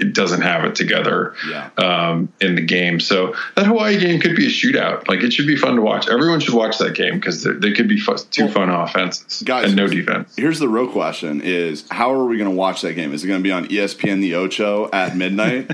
It 0.00 0.14
doesn't 0.14 0.40
have 0.42 0.64
it 0.64 0.74
together 0.74 1.34
Yeah. 1.48 1.70
um, 1.78 2.32
in 2.40 2.54
the 2.54 2.62
game. 2.62 3.00
So 3.00 3.34
that 3.56 3.66
Hawaii 3.66 3.98
game 3.98 4.20
could 4.20 4.34
be 4.36 4.46
a 4.46 4.50
shootout. 4.50 5.08
Like 5.08 5.22
it 5.22 5.32
should 5.32 5.46
be 5.46 5.56
fun 5.56 5.76
to 5.76 5.82
watch. 5.82 6.08
Everyone 6.08 6.40
should 6.40 6.54
watch 6.54 6.78
that 6.78 6.94
game 6.94 7.14
because 7.14 7.42
they 7.44 7.72
could 7.72 7.88
be 7.88 8.00
two 8.30 8.48
fun 8.48 8.70
offenses 8.70 9.42
Guys, 9.42 9.66
and 9.66 9.76
no 9.76 9.86
defense. 9.86 10.34
Here's 10.36 10.58
the 10.58 10.68
real 10.68 10.88
question: 10.88 11.40
Is 11.42 11.84
how 11.90 12.12
are 12.12 12.24
we 12.24 12.36
going 12.38 12.50
to 12.50 12.56
watch 12.56 12.82
that 12.82 12.94
game? 12.94 13.12
Is 13.12 13.24
it 13.24 13.26
going 13.28 13.40
to 13.40 13.44
be 13.44 13.52
on 13.52 13.66
ESPN 13.68 14.20
the 14.20 14.34
Ocho 14.36 14.88
at 14.92 15.16
midnight? 15.16 15.70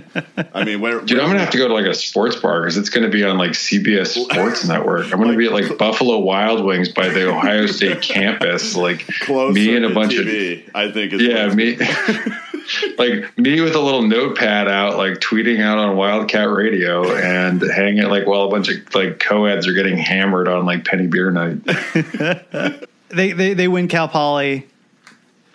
I 0.55 0.65
mean, 0.65 0.81
where? 0.81 1.01
Dude, 1.01 1.19
I'm 1.21 1.27
gonna 1.29 1.39
have 1.41 1.51
to 1.51 1.59
go 1.59 1.69
to 1.69 1.75
like 1.75 1.87
a 1.87 1.95
sports 1.95 2.37
bar 2.37 2.61
because 2.63 2.77
it's 2.77 2.89
gonna 2.91 3.09
be 3.09 3.25
on 3.25 3.39
like 3.39 3.53
CBS 3.53 4.09
Sports 4.09 4.65
Network. 4.69 5.13
I'm 5.13 5.21
gonna 5.21 5.37
be 5.37 5.47
at 5.47 5.53
like 5.53 5.79
Buffalo 5.79 6.19
Wild 6.19 6.65
Wings 6.65 6.89
by 6.89 7.09
the 7.09 7.29
Ohio 7.29 7.67
State 7.67 8.01
campus, 8.03 8.75
like 8.77 9.07
close 9.21 9.55
me 9.55 9.77
and 9.77 9.85
a 9.85 9.91
bunch 9.95 10.13
TV, 10.15 10.69
I 10.75 10.91
think. 10.91 11.13
Yeah, 11.13 11.55
me, 11.55 11.77
like 12.99 13.37
me 13.39 13.61
with 13.61 13.75
a 13.75 13.81
little 13.81 14.03
notepad 14.17 14.69
out, 14.69 14.97
like 14.97 15.15
tweeting 15.15 15.61
out 15.61 15.79
on 15.79 15.97
Wildcat 15.97 16.51
Radio 16.51 17.15
and 17.15 17.61
hanging 17.61 18.05
like 18.05 18.27
while 18.27 18.43
a 18.43 18.51
bunch 18.51 18.69
of 18.69 18.95
like 18.95 19.19
co-eds 19.19 19.67
are 19.67 19.73
getting 19.73 19.99
hammered 19.99 20.49
on 20.49 20.65
like 20.65 20.85
Penny 20.85 21.07
Beer 21.07 21.31
Night. 21.31 21.63
they, 23.09 23.33
they 23.33 23.55
they 23.55 23.69
win 23.69 23.89
Cal 23.89 24.09
Poly. 24.09 24.67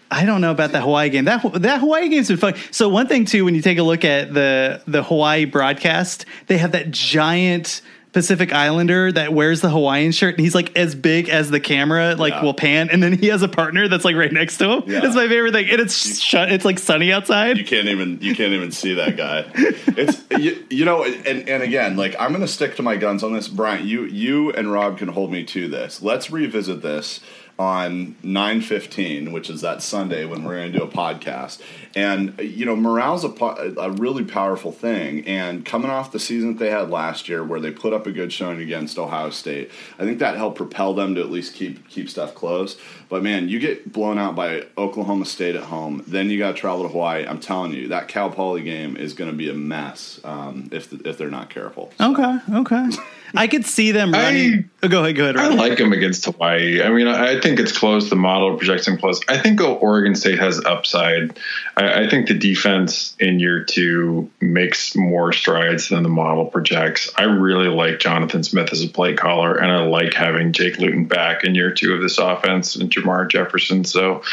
I 0.10 0.26
don't 0.26 0.42
know 0.42 0.52
about 0.52 0.74
that 0.74 0.82
Hawaii 0.82 1.10
game. 1.10 1.26
That 1.26 1.42
that 1.62 1.80
Hawaii 1.80 2.10
game's 2.10 2.28
been 2.28 2.38
fun. 2.38 2.56
So 2.72 2.90
one 2.90 3.08
thing 3.08 3.26
too, 3.26 3.46
when 3.46 3.56
you 3.56 3.62
take 3.62 3.78
a 3.78 3.84
look 3.84 4.04
at 4.04 4.34
the 4.34 4.82
the 4.86 5.04
Hawaii 5.04 5.46
broadcast, 5.46 6.26
they 6.48 6.58
have 6.58 6.74
that 6.74 6.92
giant 6.92 7.82
Pacific 8.14 8.52
Islander 8.54 9.10
that 9.12 9.32
wears 9.34 9.62
the 9.62 9.70
Hawaiian 9.70 10.12
shirt, 10.12 10.36
and 10.36 10.42
he's 10.44 10.54
like 10.54 10.76
as 10.78 10.96
big 10.96 11.30
as 11.30 11.50
the 11.50 11.60
camera, 11.62 12.16
like 12.16 12.34
Yeah. 12.34 12.44
will 12.44 12.54
pan, 12.54 12.90
and 12.90 13.02
then 13.02 13.14
he 13.14 13.28
has 13.28 13.42
a 13.42 13.48
partner 13.48 13.88
that's 13.88 14.04
like 14.04 14.16
right 14.18 14.32
next 14.32 14.58
to 14.58 14.70
him. 14.70 14.84
Yeah. 14.86 15.00
That's 15.00 15.16
my 15.16 15.28
favorite 15.30 15.54
thing, 15.54 15.70
and 15.70 15.80
it's 15.80 16.20
shut. 16.20 16.52
It's 16.52 16.66
like 16.66 16.78
sunny 16.78 17.14
outside. 17.14 17.58
You 17.58 17.64
can't 17.64 17.88
even 17.88 18.20
you 18.22 18.36
can't 18.36 18.52
even 18.54 18.72
see 18.72 18.96
that 18.96 19.16
guy. 19.16 19.46
It's 19.56 20.22
you, 20.38 20.64
you 20.70 20.84
know, 20.86 21.04
and 21.06 21.48
and 21.48 21.64
again, 21.64 21.96
like 21.96 22.16
I'm 22.20 22.30
going 22.30 22.42
to 22.42 22.48
stick 22.48 22.76
to 22.78 22.82
my 22.84 22.98
guns 22.98 23.24
on 23.24 23.34
this, 23.34 23.48
Brian. 23.48 23.88
You 23.88 24.04
you 24.06 24.52
and 24.52 24.72
Rob 24.72 24.98
can 24.98 25.08
hold 25.08 25.32
me 25.32 25.44
to 25.46 25.68
this. 25.70 26.02
Let's 26.02 26.32
revisit 26.32 26.82
this 26.82 27.22
on 27.62 28.16
9:15, 28.24 29.32
which 29.32 29.48
is 29.48 29.62
that 29.62 29.84
Sunday 29.84 30.26
when 30.26 30.44
we're 30.44 30.56
going 30.56 30.72
to 30.72 30.80
do 30.80 30.84
a 30.84 30.88
podcast. 30.88 31.62
And 31.94 32.34
you 32.40 32.66
know, 32.66 32.76
morale's 32.76 33.24
a, 33.24 33.30
a 33.78 33.92
really 33.92 34.24
powerful 34.24 34.72
thing. 34.72 35.28
And 35.28 35.64
coming 35.64 35.92
off 35.92 36.12
the 36.12 36.20
season 36.20 36.54
that 36.54 36.60
they 36.60 36.72
had 36.72 36.90
last 36.90 37.30
year, 37.30 37.44
where 37.44 37.60
they 37.60 37.70
put 37.70 37.94
up 37.94 38.08
a 38.08 38.12
good 38.12 38.34
showing 38.34 38.60
against 38.62 38.98
Ohio 38.98 39.30
State, 39.30 39.70
I 40.00 40.06
think 40.06 40.18
that 40.20 40.36
helped 40.38 40.58
propel 40.58 40.96
them 40.96 41.14
to 41.14 41.22
at 41.22 41.30
least 41.30 41.54
keep 41.54 41.88
keep 41.88 42.10
stuff 42.10 42.34
close. 42.34 42.78
But 43.10 43.22
man, 43.22 43.48
you 43.48 43.60
get 43.60 43.94
blown 43.94 44.18
out 44.18 44.36
by 44.36 44.66
Oklahoma 44.76 45.26
State 45.26 45.56
at 45.56 45.66
home, 45.66 46.04
then 46.08 46.32
you 46.32 46.40
got 46.40 46.56
to 46.56 46.58
travel 46.58 46.82
to 46.84 46.90
Hawaii. 46.90 47.28
I'm 47.28 47.40
telling 47.40 47.74
you, 47.74 47.90
that 47.90 48.08
Cal 48.08 48.32
Poly 48.32 48.64
game 48.64 48.98
is 48.98 49.14
going 49.14 49.30
to 49.30 49.38
be 49.38 49.50
a 49.52 49.54
mess 49.54 50.20
um, 50.24 50.68
if 50.72 50.92
if 51.06 51.20
they're 51.20 51.30
not 51.30 51.52
careful. 51.52 51.92
Okay, 52.00 52.40
okay. 52.54 52.90
I 53.34 53.48
could 53.48 53.66
see 53.66 53.92
them 53.92 54.12
running. 54.12 54.70
I, 54.82 54.86
oh, 54.86 54.90
go 54.90 55.04
ahead, 55.04 55.16
go 55.16 55.24
ahead. 55.24 55.38
I 55.38 55.50
like 55.50 55.78
them 55.78 55.94
against 55.94 56.26
Hawaii. 56.26 56.82
I 56.82 56.90
mean, 56.90 57.08
I 57.08 57.40
think 57.40 57.60
it's 57.60 57.78
close. 57.78 58.10
The 58.10 58.16
model 58.16 58.58
projects 58.58 58.86
them 58.86 58.98
close. 58.98 59.22
I 59.28 59.38
think 59.38 59.62
Oregon 59.62 60.16
State 60.16 60.40
has 60.40 60.64
upside. 60.64 61.38
I, 61.78 62.04
I, 62.04 62.10
think 62.10 62.28
the 62.28 62.34
defense 62.34 63.16
in 63.20 63.40
year 63.40 63.64
two 63.64 64.30
makes 64.40 64.96
more 64.96 65.32
strides 65.32 65.90
than 65.90 66.04
the 66.04 66.10
model 66.10 66.46
projects. 66.46 67.10
I 67.18 67.24
really 67.24 67.70
like 67.70 68.00
Jonathan 68.00 68.44
Smith 68.44 68.72
as 68.72 68.84
a 68.84 68.90
play 68.90 69.14
caller, 69.14 69.56
and 69.56 69.72
I 69.72 69.86
like 69.86 70.14
having 70.14 70.52
Jake 70.52 70.78
Luton 70.80 71.06
back 71.06 71.44
in 71.44 71.56
year 71.56 71.72
two 71.72 71.94
of 71.94 72.02
this 72.02 72.18
offense 72.18 72.76
and 72.76 72.90
Jermar 72.90 73.30
Jefferson. 73.30 73.84
So 73.86 74.24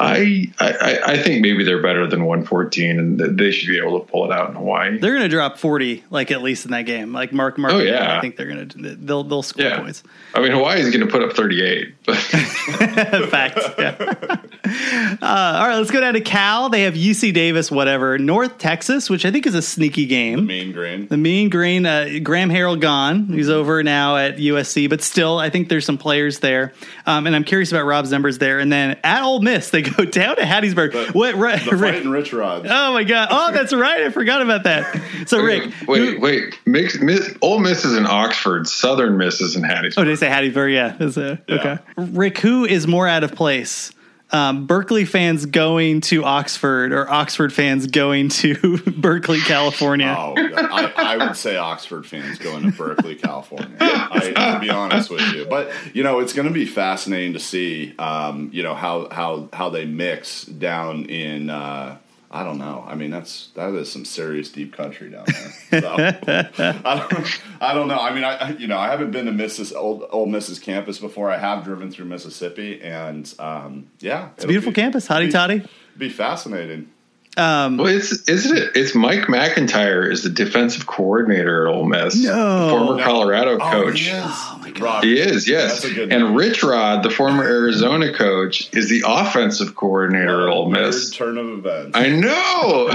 I, 0.00 0.52
I, 0.60 1.00
I 1.04 1.18
think 1.18 1.42
maybe 1.42 1.64
they're 1.64 1.82
better 1.82 2.06
than 2.06 2.24
114, 2.24 2.98
and 2.98 3.38
they 3.38 3.50
should 3.50 3.68
be 3.68 3.78
able 3.78 4.00
to 4.00 4.06
pull 4.06 4.24
it 4.24 4.32
out 4.32 4.50
in 4.50 4.54
Hawaii. 4.54 4.98
They're 4.98 5.12
going 5.12 5.22
to 5.22 5.28
drop 5.28 5.58
40, 5.58 6.04
like 6.10 6.30
at 6.30 6.40
least 6.40 6.64
in 6.64 6.70
that 6.70 6.82
game. 6.82 7.12
Like 7.12 7.32
Mark, 7.32 7.58
Mark. 7.58 7.72
Oh 7.72 7.78
yeah, 7.78 8.16
I 8.16 8.20
think 8.20 8.36
they're 8.36 8.46
going 8.46 8.68
to 8.68 8.96
they'll 8.96 9.24
they'll 9.24 9.42
score 9.42 9.64
yeah. 9.64 9.80
points. 9.80 10.04
I 10.34 10.40
mean, 10.40 10.52
Hawaii's 10.52 10.90
going 10.90 11.04
to 11.04 11.10
put 11.10 11.22
up 11.22 11.32
38. 11.32 11.94
But. 12.04 12.16
Fact. 13.30 13.58
Yeah. 13.78 13.96
uh, 15.20 15.58
all 15.60 15.66
right, 15.66 15.76
let's 15.76 15.90
go 15.90 16.00
down 16.00 16.14
to 16.14 16.20
Cal. 16.20 16.68
They 16.68 16.82
have 16.82 16.94
UC 16.94 17.34
Davis, 17.34 17.70
whatever. 17.70 18.18
North 18.18 18.58
Texas, 18.58 19.10
which 19.10 19.24
I 19.24 19.32
think 19.32 19.46
is 19.46 19.54
a 19.54 19.62
sneaky 19.62 20.06
game. 20.06 20.40
The 20.40 20.42
Mean 20.42 20.72
Green. 20.72 21.08
The 21.08 21.16
Mean 21.16 21.50
Green. 21.50 21.86
Uh, 21.86 22.20
Graham 22.22 22.50
Harrell 22.50 22.78
gone. 22.78 23.26
He's 23.26 23.48
over 23.48 23.82
now 23.82 24.16
at 24.16 24.36
USC, 24.36 24.88
but 24.88 25.02
still, 25.02 25.38
I 25.38 25.50
think 25.50 25.68
there's 25.68 25.84
some 25.84 25.98
players 25.98 26.38
there. 26.38 26.72
Um, 27.06 27.26
and 27.26 27.34
I'm 27.34 27.44
curious 27.44 27.72
about 27.72 27.84
Rob's 27.84 28.12
numbers 28.12 28.38
there. 28.38 28.60
And 28.60 28.70
then 28.70 28.98
at 29.02 29.22
Ole 29.22 29.40
Miss, 29.40 29.70
they 29.70 29.82
go 29.90 30.04
down 30.10 30.36
to 30.36 30.42
Hattiesburg. 30.42 30.92
The, 30.92 31.12
what? 31.12 31.34
Right, 31.34 31.58
the 31.62 31.76
fighting 31.76 32.10
Rich 32.10 32.32
Rods. 32.32 32.66
Oh 32.70 32.92
my 32.92 33.04
god! 33.04 33.28
Oh, 33.30 33.52
that's 33.52 33.72
right. 33.72 34.02
I 34.02 34.10
forgot 34.10 34.42
about 34.42 34.64
that. 34.64 35.02
So 35.26 35.40
Rick, 35.40 35.72
wait, 35.86 36.14
who, 36.14 36.20
wait. 36.20 36.58
Mix, 36.66 36.98
miss, 37.00 37.34
Ole 37.42 37.58
Miss 37.58 37.84
is 37.84 37.96
in 37.96 38.06
Oxford. 38.06 38.68
Southern 38.68 39.16
Miss 39.16 39.40
is 39.40 39.56
in 39.56 39.62
Hattiesburg. 39.62 39.98
Oh, 39.98 40.04
did 40.04 40.16
they 40.16 40.16
say 40.16 40.28
Hattiesburg? 40.28 40.72
Yeah. 40.72 40.96
A, 40.98 41.38
yeah. 41.48 41.58
Okay. 41.58 41.78
Rick, 41.96 42.38
who 42.38 42.64
is 42.64 42.86
more 42.86 43.08
out 43.08 43.24
of 43.24 43.34
place? 43.34 43.92
Um, 44.30 44.66
Berkeley 44.66 45.06
fans 45.06 45.46
going 45.46 46.02
to 46.02 46.22
Oxford 46.22 46.92
or 46.92 47.10
Oxford 47.10 47.50
fans 47.52 47.86
going 47.86 48.28
to 48.28 48.76
Berkeley, 48.96 49.40
California? 49.40 50.14
Oh, 50.16 50.34
I, 50.36 50.92
I, 50.96 51.16
would 51.16 51.36
say 51.36 51.56
Oxford 51.56 52.06
fans 52.06 52.38
going 52.38 52.70
to 52.70 52.76
Berkeley, 52.76 53.14
California. 53.14 53.74
I, 53.80 54.54
to 54.54 54.60
be 54.60 54.68
honest 54.68 55.08
with 55.08 55.22
you, 55.32 55.46
but 55.46 55.72
you 55.94 56.02
know 56.02 56.18
it's 56.18 56.34
going 56.34 56.46
to 56.46 56.52
be 56.52 56.66
fascinating 56.66 57.32
to 57.32 57.40
see, 57.40 57.94
um, 57.98 58.50
you 58.52 58.62
know 58.62 58.74
how 58.74 59.08
how 59.08 59.48
how 59.52 59.70
they 59.70 59.86
mix 59.86 60.44
down 60.44 61.06
in. 61.06 61.48
Uh, 61.48 61.96
I 62.30 62.44
don't 62.44 62.58
know. 62.58 62.84
I 62.86 62.94
mean, 62.94 63.10
that's 63.10 63.48
that 63.54 63.74
is 63.74 63.90
some 63.90 64.04
serious 64.04 64.50
deep 64.50 64.74
country 64.74 65.10
down 65.10 65.24
there. 65.26 65.80
So, 65.80 65.94
I 66.84 67.08
don't, 67.08 67.40
I 67.60 67.74
don't 67.74 67.88
know. 67.88 67.98
I 67.98 68.14
mean, 68.14 68.24
I 68.24 68.50
you 68.50 68.66
know 68.66 68.76
I 68.76 68.88
haven't 68.90 69.12
been 69.12 69.26
to 69.26 69.32
Mrs. 69.32 69.74
Old, 69.74 70.04
Old 70.10 70.28
Mrs. 70.28 70.60
campus 70.60 70.98
before. 70.98 71.30
I 71.30 71.38
have 71.38 71.64
driven 71.64 71.90
through 71.90 72.04
Mississippi, 72.04 72.82
and 72.82 73.32
um, 73.38 73.90
yeah, 74.00 74.30
it's 74.34 74.44
a 74.44 74.48
beautiful 74.48 74.72
be, 74.72 74.76
campus. 74.76 75.08
Hotty 75.08 75.30
toddy. 75.30 75.64
Be 75.96 76.10
fascinating. 76.10 76.90
Um, 77.38 77.76
well, 77.76 77.86
it's 77.86 78.28
isn't 78.28 78.56
it? 78.56 78.72
It's 78.74 78.94
Mike 78.94 79.28
MacIntyre 79.28 80.10
is 80.10 80.22
the 80.22 80.30
defensive 80.30 80.86
coordinator 80.86 81.68
at 81.68 81.74
Ole 81.74 81.86
Miss, 81.86 82.22
no, 82.22 82.68
former 82.70 82.96
no. 82.96 83.04
Colorado 83.04 83.58
oh, 83.60 83.70
coach. 83.70 84.00
He 84.00 84.10
is. 84.10 84.24
Oh 84.24 84.58
my 84.60 84.70
God. 84.70 85.04
He 85.04 85.18
is, 85.18 85.48
yes. 85.48 85.84
and 85.84 86.08
name. 86.08 86.34
Rich 86.34 86.62
Rod, 86.62 87.02
the 87.02 87.10
former 87.10 87.44
Arizona 87.44 88.12
coach, 88.12 88.68
is 88.74 88.88
the 88.88 89.04
offensive 89.06 89.76
coordinator 89.76 90.48
at 90.48 90.52
Ole 90.52 90.70
Miss. 90.70 91.10
Turn 91.10 91.38
of 91.38 91.46
events. 91.48 91.96
I 91.96 92.08
know. 92.08 92.88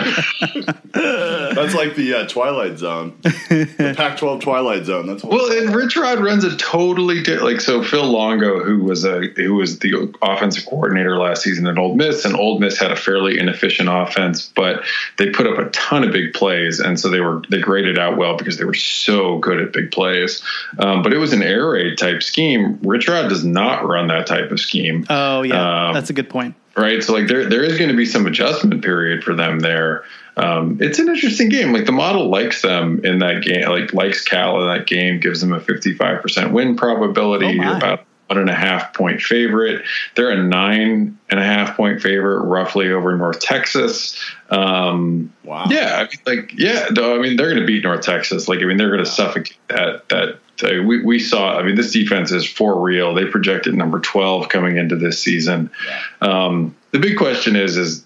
That's 1.54 1.74
like 1.74 1.96
the 1.96 2.14
uh, 2.16 2.28
Twilight 2.28 2.78
Zone, 2.80 3.18
the 3.22 3.94
Pac-12 3.98 4.42
Twilight 4.42 4.86
Zone. 4.86 5.08
That's 5.08 5.24
well, 5.24 5.52
and 5.52 5.76
Rich 5.76 5.96
Rod 5.96 6.20
runs 6.20 6.44
a 6.44 6.56
totally 6.58 7.24
di- 7.24 7.40
like 7.40 7.62
so. 7.62 7.84
Phil 7.84 8.06
Longo, 8.06 8.64
who 8.64 8.84
was 8.84 9.04
a 9.04 9.28
who 9.36 9.56
was 9.56 9.80
the 9.80 10.14
offensive 10.22 10.66
coordinator 10.66 11.18
last 11.18 11.44
season 11.44 11.68
at 11.68 11.78
Ole 11.78 11.96
Miss, 11.96 12.26
and 12.26 12.36
Ole 12.36 12.60
Miss 12.60 12.78
had 12.78 12.92
a 12.92 12.96
fairly 12.96 13.38
inefficient 13.38 13.90
offense, 13.92 14.33
but 14.42 14.84
they 15.18 15.30
put 15.30 15.48
up 15.48 15.58
a 15.58 15.70
ton 15.72 16.04
of 16.04 16.12
big 16.12 16.34
plays, 16.34 16.80
and 16.80 17.00
so 17.00 17.10
they 17.10 17.20
were 17.20 17.42
they 17.50 17.60
graded 17.60 17.98
out 17.98 18.18
well 18.18 18.38
because 18.38 18.58
they 18.58 18.66
were 18.66 18.74
so 18.74 19.38
good 19.40 19.60
at 19.60 19.74
big 19.74 19.92
plays. 19.92 20.44
Um, 20.80 21.04
but 21.04 21.14
it 21.14 21.18
was 21.18 21.34
an 21.34 21.44
air 21.44 21.70
raid 21.70 21.98
type 21.98 22.24
scheme. 22.24 22.80
Rich 22.82 23.08
Rod 23.08 23.30
does 23.30 23.44
not 23.44 23.88
run 23.88 24.08
that 24.08 24.28
type 24.28 24.52
of 24.52 24.60
scheme. 24.60 25.06
Oh 25.10 25.42
yeah, 25.44 25.88
um, 25.88 25.94
that's 25.94 26.10
a 26.10 26.14
good 26.14 26.30
point. 26.30 26.56
Right, 26.76 27.04
so 27.04 27.14
like 27.14 27.28
there 27.28 27.48
there 27.48 27.64
is 27.64 27.78
going 27.78 27.92
to 27.92 27.96
be 27.96 28.06
some 28.06 28.26
adjustment 28.26 28.84
period 28.84 29.24
for 29.24 29.36
them 29.36 29.60
there. 29.60 30.06
Um, 30.36 30.80
it's 30.82 30.98
an 30.98 31.08
interesting 31.08 31.50
game. 31.50 31.72
Like 31.72 31.86
the 31.86 31.92
model 31.92 32.30
likes 32.30 32.64
them 32.64 33.02
in 33.04 33.20
that 33.20 33.44
game, 33.44 33.70
like 33.70 33.94
likes 33.94 34.24
Cal 34.24 34.60
in 34.62 34.68
that 34.68 34.88
game, 34.88 35.20
gives 35.20 35.42
them 35.42 35.54
a 35.54 35.60
55% 35.60 36.52
win 36.52 36.76
probability, 36.76 37.60
oh 37.60 37.78
about 37.78 38.06
one 38.28 38.40
and 38.40 38.50
a 38.50 38.56
half 38.56 38.94
point 38.94 39.22
favorite. 39.22 39.84
They're 40.16 40.32
a 40.32 40.42
nine 40.42 41.20
and 41.34 41.42
a 41.42 41.46
half 41.46 41.76
point 41.76 42.02
favorite, 42.02 42.46
roughly 42.46 42.92
over 42.92 43.16
North 43.18 43.40
Texas. 43.40 44.18
Um, 44.50 45.34
wow. 45.44 45.66
Yeah, 45.70 45.96
I 45.96 46.04
mean, 46.04 46.40
like 46.40 46.54
yeah, 46.58 46.88
I 46.90 47.18
mean 47.20 47.36
they're 47.36 47.50
going 47.50 47.62
to 47.62 47.66
beat 47.66 47.84
North 47.84 48.02
Texas. 48.02 48.48
Like 48.48 48.60
I 48.60 48.66
mean 48.66 48.78
they're 48.78 48.92
going 48.92 49.04
to 49.04 49.12
suffocate 49.12 49.58
that 49.68 50.08
that. 50.10 50.40
Uh, 50.64 50.84
we, 50.84 51.04
we 51.04 51.20
saw. 51.20 51.58
I 51.58 51.64
mean, 51.64 51.76
this 51.76 51.92
defense 51.92 52.32
is 52.32 52.46
for 52.46 52.80
real. 52.80 53.16
They 53.16 53.26
projected 53.26 53.74
number 53.74 54.00
twelve 54.00 54.50
coming 54.50 54.78
into 54.78 54.96
this 54.96 55.20
season. 55.20 55.72
Yeah. 55.86 56.28
Um, 56.46 56.76
the 56.92 57.00
big 57.00 57.18
question 57.18 57.56
is, 57.56 57.76
is 57.76 58.06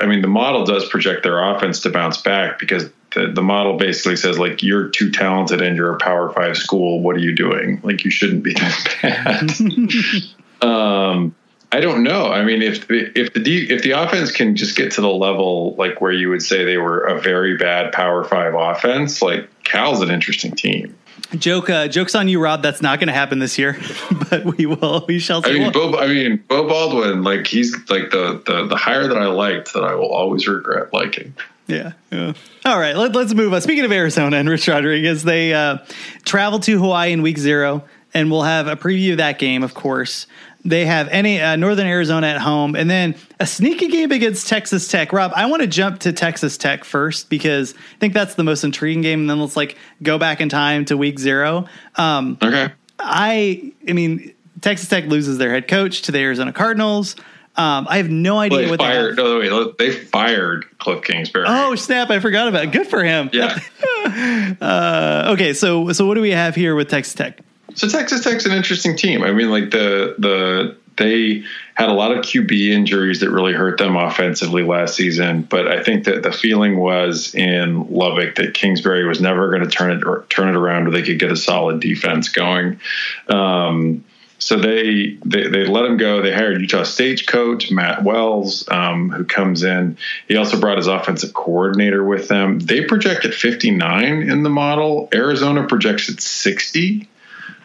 I 0.00 0.06
mean, 0.06 0.22
the 0.22 0.28
model 0.28 0.64
does 0.64 0.88
project 0.88 1.22
their 1.22 1.42
offense 1.54 1.80
to 1.80 1.90
bounce 1.90 2.20
back 2.20 2.58
because 2.58 2.90
the, 3.14 3.28
the 3.28 3.42
model 3.42 3.76
basically 3.76 4.16
says 4.16 4.38
like 4.38 4.62
you're 4.62 4.88
too 4.88 5.10
talented 5.10 5.60
and 5.60 5.76
you're 5.76 5.94
a 5.94 5.98
Power 5.98 6.30
Five 6.32 6.56
school. 6.56 7.02
What 7.02 7.16
are 7.16 7.20
you 7.20 7.34
doing? 7.34 7.80
Like 7.82 8.04
you 8.04 8.10
shouldn't 8.10 8.42
be 8.42 8.54
that 8.54 8.96
bad. 9.02 10.62
um, 10.68 11.34
I 11.72 11.80
don't 11.80 12.02
know. 12.02 12.26
I 12.30 12.44
mean, 12.44 12.60
if 12.60 12.90
if 12.90 13.32
the 13.32 13.72
if 13.72 13.82
the 13.82 13.92
offense 13.92 14.30
can 14.30 14.54
just 14.56 14.76
get 14.76 14.92
to 14.92 15.00
the 15.00 15.08
level 15.08 15.74
like 15.76 16.02
where 16.02 16.12
you 16.12 16.28
would 16.28 16.42
say 16.42 16.64
they 16.64 16.76
were 16.76 17.00
a 17.00 17.18
very 17.18 17.56
bad 17.56 17.92
Power 17.92 18.24
Five 18.24 18.52
offense, 18.54 19.22
like 19.22 19.48
Cal's 19.64 20.02
an 20.02 20.10
interesting 20.10 20.52
team. 20.52 20.94
Joke, 21.38 21.70
uh, 21.70 21.88
jokes 21.88 22.14
on 22.14 22.28
you, 22.28 22.42
Rob. 22.42 22.62
That's 22.62 22.82
not 22.82 22.98
going 22.98 23.06
to 23.06 23.14
happen 23.14 23.38
this 23.38 23.58
year, 23.58 23.78
but 24.30 24.44
we 24.44 24.66
will. 24.66 25.06
We 25.08 25.18
shall. 25.18 25.40
I 25.46 25.52
mean, 25.52 25.72
Beau, 25.72 25.96
I 25.96 26.08
mean, 26.08 26.44
Beau 26.46 26.68
Baldwin, 26.68 27.22
like 27.22 27.46
he's 27.46 27.72
like 27.88 28.10
the, 28.10 28.42
the 28.44 28.66
the 28.66 28.76
hire 28.76 29.08
that 29.08 29.16
I 29.16 29.28
liked 29.28 29.72
that 29.72 29.82
I 29.82 29.94
will 29.94 30.12
always 30.12 30.46
regret 30.46 30.92
liking. 30.92 31.34
Yeah, 31.68 31.92
yeah. 32.10 32.34
All 32.66 32.78
right, 32.78 32.94
let, 32.94 33.16
us 33.16 33.32
move 33.32 33.54
on. 33.54 33.62
Speaking 33.62 33.86
of 33.86 33.92
Arizona 33.92 34.36
and 34.36 34.48
Rich 34.48 34.68
Rodriguez, 34.68 35.22
they 35.22 35.54
uh, 35.54 35.78
travel 36.24 36.60
to 36.60 36.78
Hawaii 36.78 37.12
in 37.12 37.22
week 37.22 37.38
zero, 37.38 37.84
and 38.12 38.30
we'll 38.30 38.42
have 38.42 38.66
a 38.66 38.76
preview 38.76 39.12
of 39.12 39.18
that 39.18 39.38
game, 39.38 39.62
of 39.62 39.72
course. 39.72 40.26
They 40.64 40.86
have 40.86 41.08
any 41.08 41.40
uh, 41.40 41.56
Northern 41.56 41.86
Arizona 41.86 42.28
at 42.28 42.40
home, 42.40 42.76
and 42.76 42.88
then 42.88 43.16
a 43.40 43.46
sneaky 43.46 43.88
game 43.88 44.12
against 44.12 44.48
Texas 44.48 44.86
Tech. 44.86 45.12
Rob, 45.12 45.32
I 45.34 45.46
want 45.46 45.62
to 45.62 45.66
jump 45.66 46.00
to 46.00 46.12
Texas 46.12 46.56
Tech 46.56 46.84
first 46.84 47.28
because 47.28 47.74
I 47.74 47.98
think 47.98 48.14
that's 48.14 48.36
the 48.36 48.44
most 48.44 48.62
intriguing 48.62 49.02
game. 49.02 49.20
And 49.20 49.30
then 49.30 49.40
let's 49.40 49.56
like 49.56 49.76
go 50.02 50.18
back 50.18 50.40
in 50.40 50.48
time 50.48 50.84
to 50.84 50.96
Week 50.96 51.18
Zero. 51.18 51.66
Um, 51.96 52.38
okay. 52.40 52.72
I, 53.00 53.72
I 53.88 53.92
mean, 53.92 54.32
Texas 54.60 54.88
Tech 54.88 55.06
loses 55.06 55.38
their 55.38 55.50
head 55.50 55.66
coach 55.66 56.02
to 56.02 56.12
the 56.12 56.20
Arizona 56.20 56.52
Cardinals. 56.52 57.16
Um, 57.56 57.86
I 57.90 57.98
have 57.98 58.08
no 58.08 58.38
idea 58.38 58.58
well, 58.58 58.64
they 58.64 58.70
what 58.70 58.80
fired. 58.80 59.16
they. 59.16 59.22
No, 59.22 59.66
wait, 59.66 59.78
they 59.78 59.90
fired 59.90 60.66
Cliff 60.78 61.04
Kingsbury. 61.04 61.44
Oh 61.46 61.74
snap! 61.74 62.08
I 62.08 62.18
forgot 62.18 62.48
about. 62.48 62.64
it. 62.64 62.72
Good 62.72 62.86
for 62.86 63.04
him. 63.04 63.28
Yeah. 63.30 63.58
uh, 64.60 65.32
okay, 65.34 65.52
so 65.52 65.92
so 65.92 66.06
what 66.06 66.14
do 66.14 66.22
we 66.22 66.30
have 66.30 66.54
here 66.54 66.74
with 66.74 66.88
Texas 66.88 67.12
Tech? 67.12 67.40
So 67.74 67.88
Texas 67.88 68.22
Tech's 68.22 68.46
an 68.46 68.52
interesting 68.52 68.96
team. 68.96 69.22
I 69.22 69.32
mean, 69.32 69.50
like 69.50 69.70
the 69.70 70.14
the 70.18 70.76
they 70.96 71.44
had 71.74 71.88
a 71.88 71.92
lot 71.92 72.12
of 72.12 72.18
QB 72.18 72.70
injuries 72.70 73.20
that 73.20 73.30
really 73.30 73.52
hurt 73.54 73.78
them 73.78 73.96
offensively 73.96 74.62
last 74.62 74.94
season. 74.94 75.42
But 75.42 75.68
I 75.68 75.82
think 75.82 76.04
that 76.04 76.22
the 76.22 76.32
feeling 76.32 76.78
was 76.78 77.34
in 77.34 77.90
Lubbock 77.90 78.34
that 78.36 78.54
Kingsbury 78.54 79.06
was 79.06 79.20
never 79.20 79.48
going 79.48 79.62
to 79.62 79.70
turn 79.70 79.90
it 79.90 80.30
turn 80.30 80.48
it 80.48 80.56
around, 80.56 80.84
where 80.84 80.92
they 80.92 81.02
could 81.02 81.18
get 81.18 81.32
a 81.32 81.36
solid 81.36 81.80
defense 81.80 82.28
going. 82.28 82.80
Um, 83.28 84.04
so 84.38 84.58
they, 84.58 85.18
they 85.24 85.46
they 85.46 85.64
let 85.66 85.84
him 85.84 85.98
go. 85.98 86.20
They 86.20 86.32
hired 86.32 86.60
Utah 86.60 86.82
State 86.82 87.28
coach 87.28 87.70
Matt 87.70 88.02
Wells, 88.02 88.68
um, 88.68 89.08
who 89.10 89.24
comes 89.24 89.62
in. 89.62 89.96
He 90.26 90.36
also 90.36 90.58
brought 90.58 90.78
his 90.78 90.88
offensive 90.88 91.32
coordinator 91.32 92.02
with 92.02 92.26
them. 92.26 92.58
They 92.58 92.84
projected 92.84 93.34
59 93.34 94.04
in 94.04 94.42
the 94.42 94.50
model. 94.50 95.08
Arizona 95.14 95.64
projects 95.68 96.10
at 96.10 96.20
60. 96.20 97.08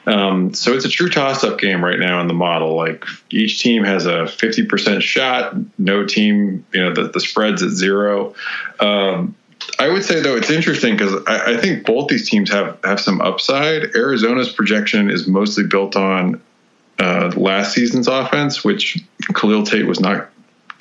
Um, 0.08 0.54
so 0.54 0.74
it's 0.74 0.86
a 0.86 0.90
true 0.90 1.10
toss 1.10 1.44
up 1.44 1.60
game 1.60 1.84
right 1.84 2.00
now 2.00 2.22
in 2.22 2.28
the 2.28 2.34
model. 2.34 2.76
Like 2.76 3.06
each 3.30 3.60
team 3.60 3.84
has 3.84 4.06
a 4.06 4.24
50% 4.24 5.02
shot. 5.02 5.54
No 5.78 6.06
team, 6.06 6.66
you 6.74 6.82
know, 6.82 6.94
the, 6.94 7.10
the 7.10 7.20
spread's 7.20 7.62
at 7.62 7.72
zero. 7.72 8.34
Um, 8.80 9.36
I 9.80 9.90
would 9.90 10.06
say 10.06 10.22
though 10.22 10.38
it's 10.38 10.50
interesting 10.50 10.96
because 10.96 11.22
I, 11.28 11.54
I, 11.54 11.58
think 11.58 11.86
both 11.86 12.08
these 12.08 12.30
teams 12.30 12.50
have 12.52 12.80
have 12.84 13.02
some 13.02 13.20
upside. 13.22 13.96
Arizona's 13.96 14.52
projection 14.52 15.10
is 15.10 15.28
mostly 15.28 15.66
built 15.66 15.96
on 15.96 16.42
uh, 17.00 17.34
last 17.36 17.74
season's 17.74 18.08
offense, 18.08 18.64
which 18.64 19.04
Khalil 19.34 19.64
Tate 19.64 19.88
was 19.88 20.00
not 20.00 20.30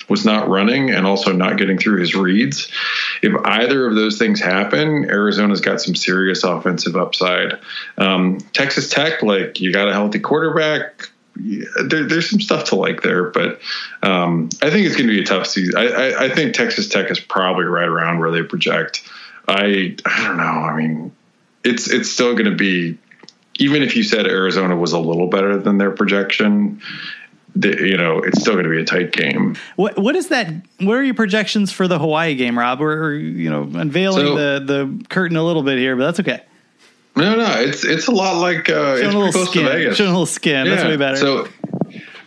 was 0.09 0.25
not 0.25 0.47
running 0.47 0.89
and 0.89 1.05
also 1.05 1.31
not 1.31 1.57
getting 1.57 1.77
through 1.77 1.99
his 1.99 2.15
reads. 2.15 2.69
If 3.21 3.33
either 3.45 3.87
of 3.87 3.95
those 3.95 4.17
things 4.17 4.39
happen, 4.39 5.09
Arizona's 5.09 5.61
got 5.61 5.81
some 5.81 5.95
serious 5.95 6.43
offensive 6.43 6.95
upside. 6.95 7.59
Um, 7.97 8.39
Texas 8.53 8.89
Tech, 8.89 9.21
like 9.23 9.59
you 9.59 9.73
got 9.73 9.89
a 9.89 9.93
healthy 9.93 10.19
quarterback. 10.19 11.09
There, 11.35 12.05
there's 12.05 12.29
some 12.29 12.39
stuff 12.39 12.65
to 12.69 12.75
like 12.75 13.03
there, 13.03 13.25
but 13.25 13.59
um, 14.01 14.49
I 14.61 14.71
think 14.71 14.87
it's 14.87 14.95
going 14.95 15.07
to 15.07 15.13
be 15.13 15.21
a 15.21 15.25
tough 15.25 15.45
season. 15.45 15.75
I, 15.77 15.87
I, 15.87 16.23
I 16.25 16.29
think 16.29 16.55
Texas 16.55 16.87
Tech 16.87 17.11
is 17.11 17.19
probably 17.19 17.65
right 17.65 17.87
around 17.87 18.19
where 18.19 18.31
they 18.31 18.41
project. 18.41 19.07
I 19.47 19.95
I 20.05 20.23
don't 20.23 20.37
know. 20.37 20.43
I 20.43 20.75
mean, 20.75 21.15
it's 21.63 21.89
it's 21.91 22.09
still 22.09 22.33
going 22.33 22.49
to 22.49 22.55
be 22.55 22.97
even 23.59 23.83
if 23.83 23.95
you 23.95 24.03
said 24.03 24.27
Arizona 24.27 24.75
was 24.75 24.93
a 24.93 24.99
little 24.99 25.27
better 25.27 25.57
than 25.57 25.77
their 25.77 25.91
projection, 25.91 26.81
you 27.63 27.97
know, 27.97 28.19
it's 28.19 28.41
still 28.41 28.53
going 28.53 28.65
to 28.65 28.69
be 28.69 28.81
a 28.81 28.85
tight 28.85 29.11
game. 29.11 29.55
What 29.75 29.97
what 29.97 30.15
is 30.15 30.29
that? 30.29 30.47
What 30.79 30.93
are 30.93 31.03
your 31.03 31.13
projections 31.13 31.71
for 31.71 31.87
the 31.87 31.99
Hawaii 31.99 32.35
game, 32.35 32.57
Rob? 32.57 32.79
We're 32.79 33.13
you 33.13 33.49
know 33.49 33.63
unveiling 33.63 34.25
so, 34.25 34.35
the 34.35 34.65
the 34.65 35.05
curtain 35.09 35.37
a 35.37 35.43
little 35.43 35.63
bit 35.63 35.77
here, 35.77 35.95
but 35.95 36.05
that's 36.05 36.19
okay. 36.19 36.43
No, 37.15 37.35
no, 37.35 37.61
it's 37.61 37.83
it's 37.83 38.07
a 38.07 38.11
lot 38.11 38.39
like 38.39 38.69
uh, 38.69 38.97
it's 38.99 39.13
a 39.13 39.17
little 39.17 39.45
skin. 39.45 39.93
Showing 39.93 40.09
a 40.09 40.13
little 40.13 40.25
skin. 40.25 40.65
Yeah. 40.65 40.75
That's 40.75 40.87
way 40.87 40.97
better. 40.97 41.17
So, 41.17 41.47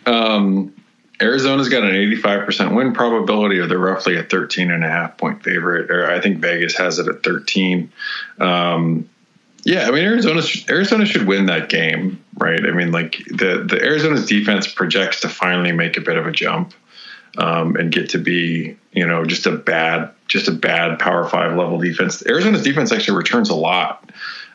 um, 0.05 0.73
Arizona's 1.21 1.69
got 1.69 1.83
an 1.83 1.91
85% 1.91 2.75
win 2.75 2.93
probability, 2.93 3.59
or 3.59 3.67
they're 3.67 3.77
roughly 3.77 4.17
a 4.17 4.23
13 4.23 4.71
and 4.71 4.83
a 4.83 4.89
half 4.89 5.17
point 5.17 5.43
favorite. 5.43 5.91
Or 5.91 6.11
I 6.11 6.19
think 6.19 6.39
Vegas 6.39 6.75
has 6.77 6.99
it 6.99 7.07
at 7.07 7.23
13. 7.23 7.91
Um, 8.39 9.09
yeah, 9.63 9.87
I 9.87 9.91
mean 9.91 10.03
Arizona 10.03 10.41
Arizona 10.69 11.05
should 11.05 11.27
win 11.27 11.45
that 11.47 11.69
game, 11.69 12.23
right? 12.37 12.65
I 12.65 12.71
mean, 12.71 12.91
like 12.91 13.17
the 13.27 13.63
the 13.67 13.79
Arizona's 13.81 14.25
defense 14.25 14.67
projects 14.67 15.21
to 15.21 15.29
finally 15.29 15.71
make 15.71 15.97
a 15.97 16.01
bit 16.01 16.17
of 16.17 16.25
a 16.25 16.31
jump 16.31 16.73
um, 17.37 17.75
and 17.75 17.91
get 17.91 18.09
to 18.09 18.17
be, 18.17 18.75
you 18.91 19.05
know, 19.05 19.23
just 19.25 19.45
a 19.45 19.51
bad 19.51 20.11
just 20.27 20.47
a 20.47 20.51
bad 20.51 20.97
Power 20.99 21.27
Five 21.27 21.55
level 21.55 21.77
defense. 21.77 22.25
Arizona's 22.25 22.63
defense 22.63 22.91
actually 22.91 23.17
returns 23.17 23.49
a 23.49 23.55
lot 23.55 24.11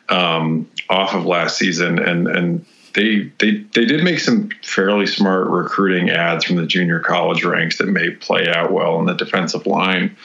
um, 0.09 0.69
off 0.89 1.13
of 1.13 1.25
last 1.25 1.57
season, 1.57 1.99
and 1.99 2.27
and 2.27 2.65
they 2.93 3.31
they 3.39 3.59
they 3.73 3.85
did 3.85 4.03
make 4.03 4.19
some 4.19 4.49
fairly 4.63 5.07
smart 5.07 5.47
recruiting 5.47 6.09
ads 6.09 6.43
from 6.43 6.57
the 6.57 6.65
junior 6.65 6.99
college 6.99 7.43
ranks 7.45 7.77
that 7.77 7.87
may 7.87 8.09
play 8.09 8.47
out 8.49 8.73
well 8.73 8.99
in 8.99 9.05
the 9.05 9.13
defensive 9.13 9.65
line. 9.65 10.17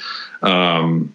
Um, 0.42 1.14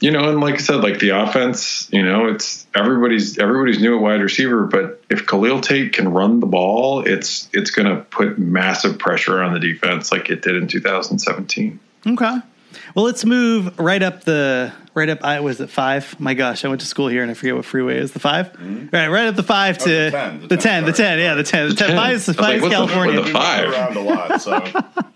you 0.00 0.12
know, 0.12 0.28
and 0.28 0.40
like 0.40 0.54
I 0.54 0.58
said, 0.58 0.76
like 0.76 1.00
the 1.00 1.10
offense, 1.10 1.88
you 1.92 2.02
know, 2.02 2.28
it's 2.28 2.66
everybody's 2.74 3.38
everybody's 3.38 3.80
new 3.80 3.96
at 3.96 4.02
wide 4.02 4.20
receiver, 4.20 4.64
but 4.64 5.02
if 5.10 5.26
Khalil 5.26 5.60
Tate 5.60 5.92
can 5.92 6.12
run 6.12 6.40
the 6.40 6.46
ball, 6.46 7.00
it's 7.06 7.48
it's 7.52 7.70
going 7.70 7.88
to 7.88 8.02
put 8.04 8.38
massive 8.38 8.98
pressure 8.98 9.42
on 9.42 9.54
the 9.54 9.60
defense, 9.60 10.12
like 10.12 10.30
it 10.30 10.42
did 10.42 10.56
in 10.56 10.68
2017. 10.68 11.80
Okay. 12.06 12.38
Well, 12.94 13.04
let's 13.04 13.24
move 13.24 13.78
right 13.78 14.02
up 14.02 14.24
the 14.24 14.72
right 14.94 15.08
up. 15.08 15.24
I 15.24 15.40
was 15.40 15.60
at 15.60 15.70
five. 15.70 16.18
My 16.20 16.34
gosh, 16.34 16.64
I 16.64 16.68
went 16.68 16.80
to 16.80 16.86
school 16.86 17.08
here 17.08 17.22
and 17.22 17.30
I 17.30 17.34
forget 17.34 17.54
what 17.54 17.64
freeway 17.64 17.98
is. 17.98 18.12
The 18.12 18.18
5 18.18 18.52
mm-hmm. 18.52 18.86
Right, 18.92 19.08
right 19.08 19.28
up 19.28 19.36
the 19.36 19.42
five 19.42 19.78
to 19.78 20.06
oh, 20.08 20.10
the, 20.10 20.10
10, 20.10 20.40
the, 20.40 20.46
the 20.48 20.56
10, 20.56 20.62
10 20.62 20.84
the 20.84 20.92
10, 20.92 21.18
Yeah, 21.18 21.34
the 21.34 21.42
ten. 21.42 21.68
The, 21.68 21.74
ten. 21.74 21.96
Five 21.96 22.14
is, 22.16 22.26
five 22.36 22.62
is 22.62 22.68
California. 22.68 23.16
The, 23.16 23.22
the 23.22 23.30
five 23.30 23.70
around 23.70 23.96
a 23.96 24.00
lot, 24.00 24.42
so 24.42 24.60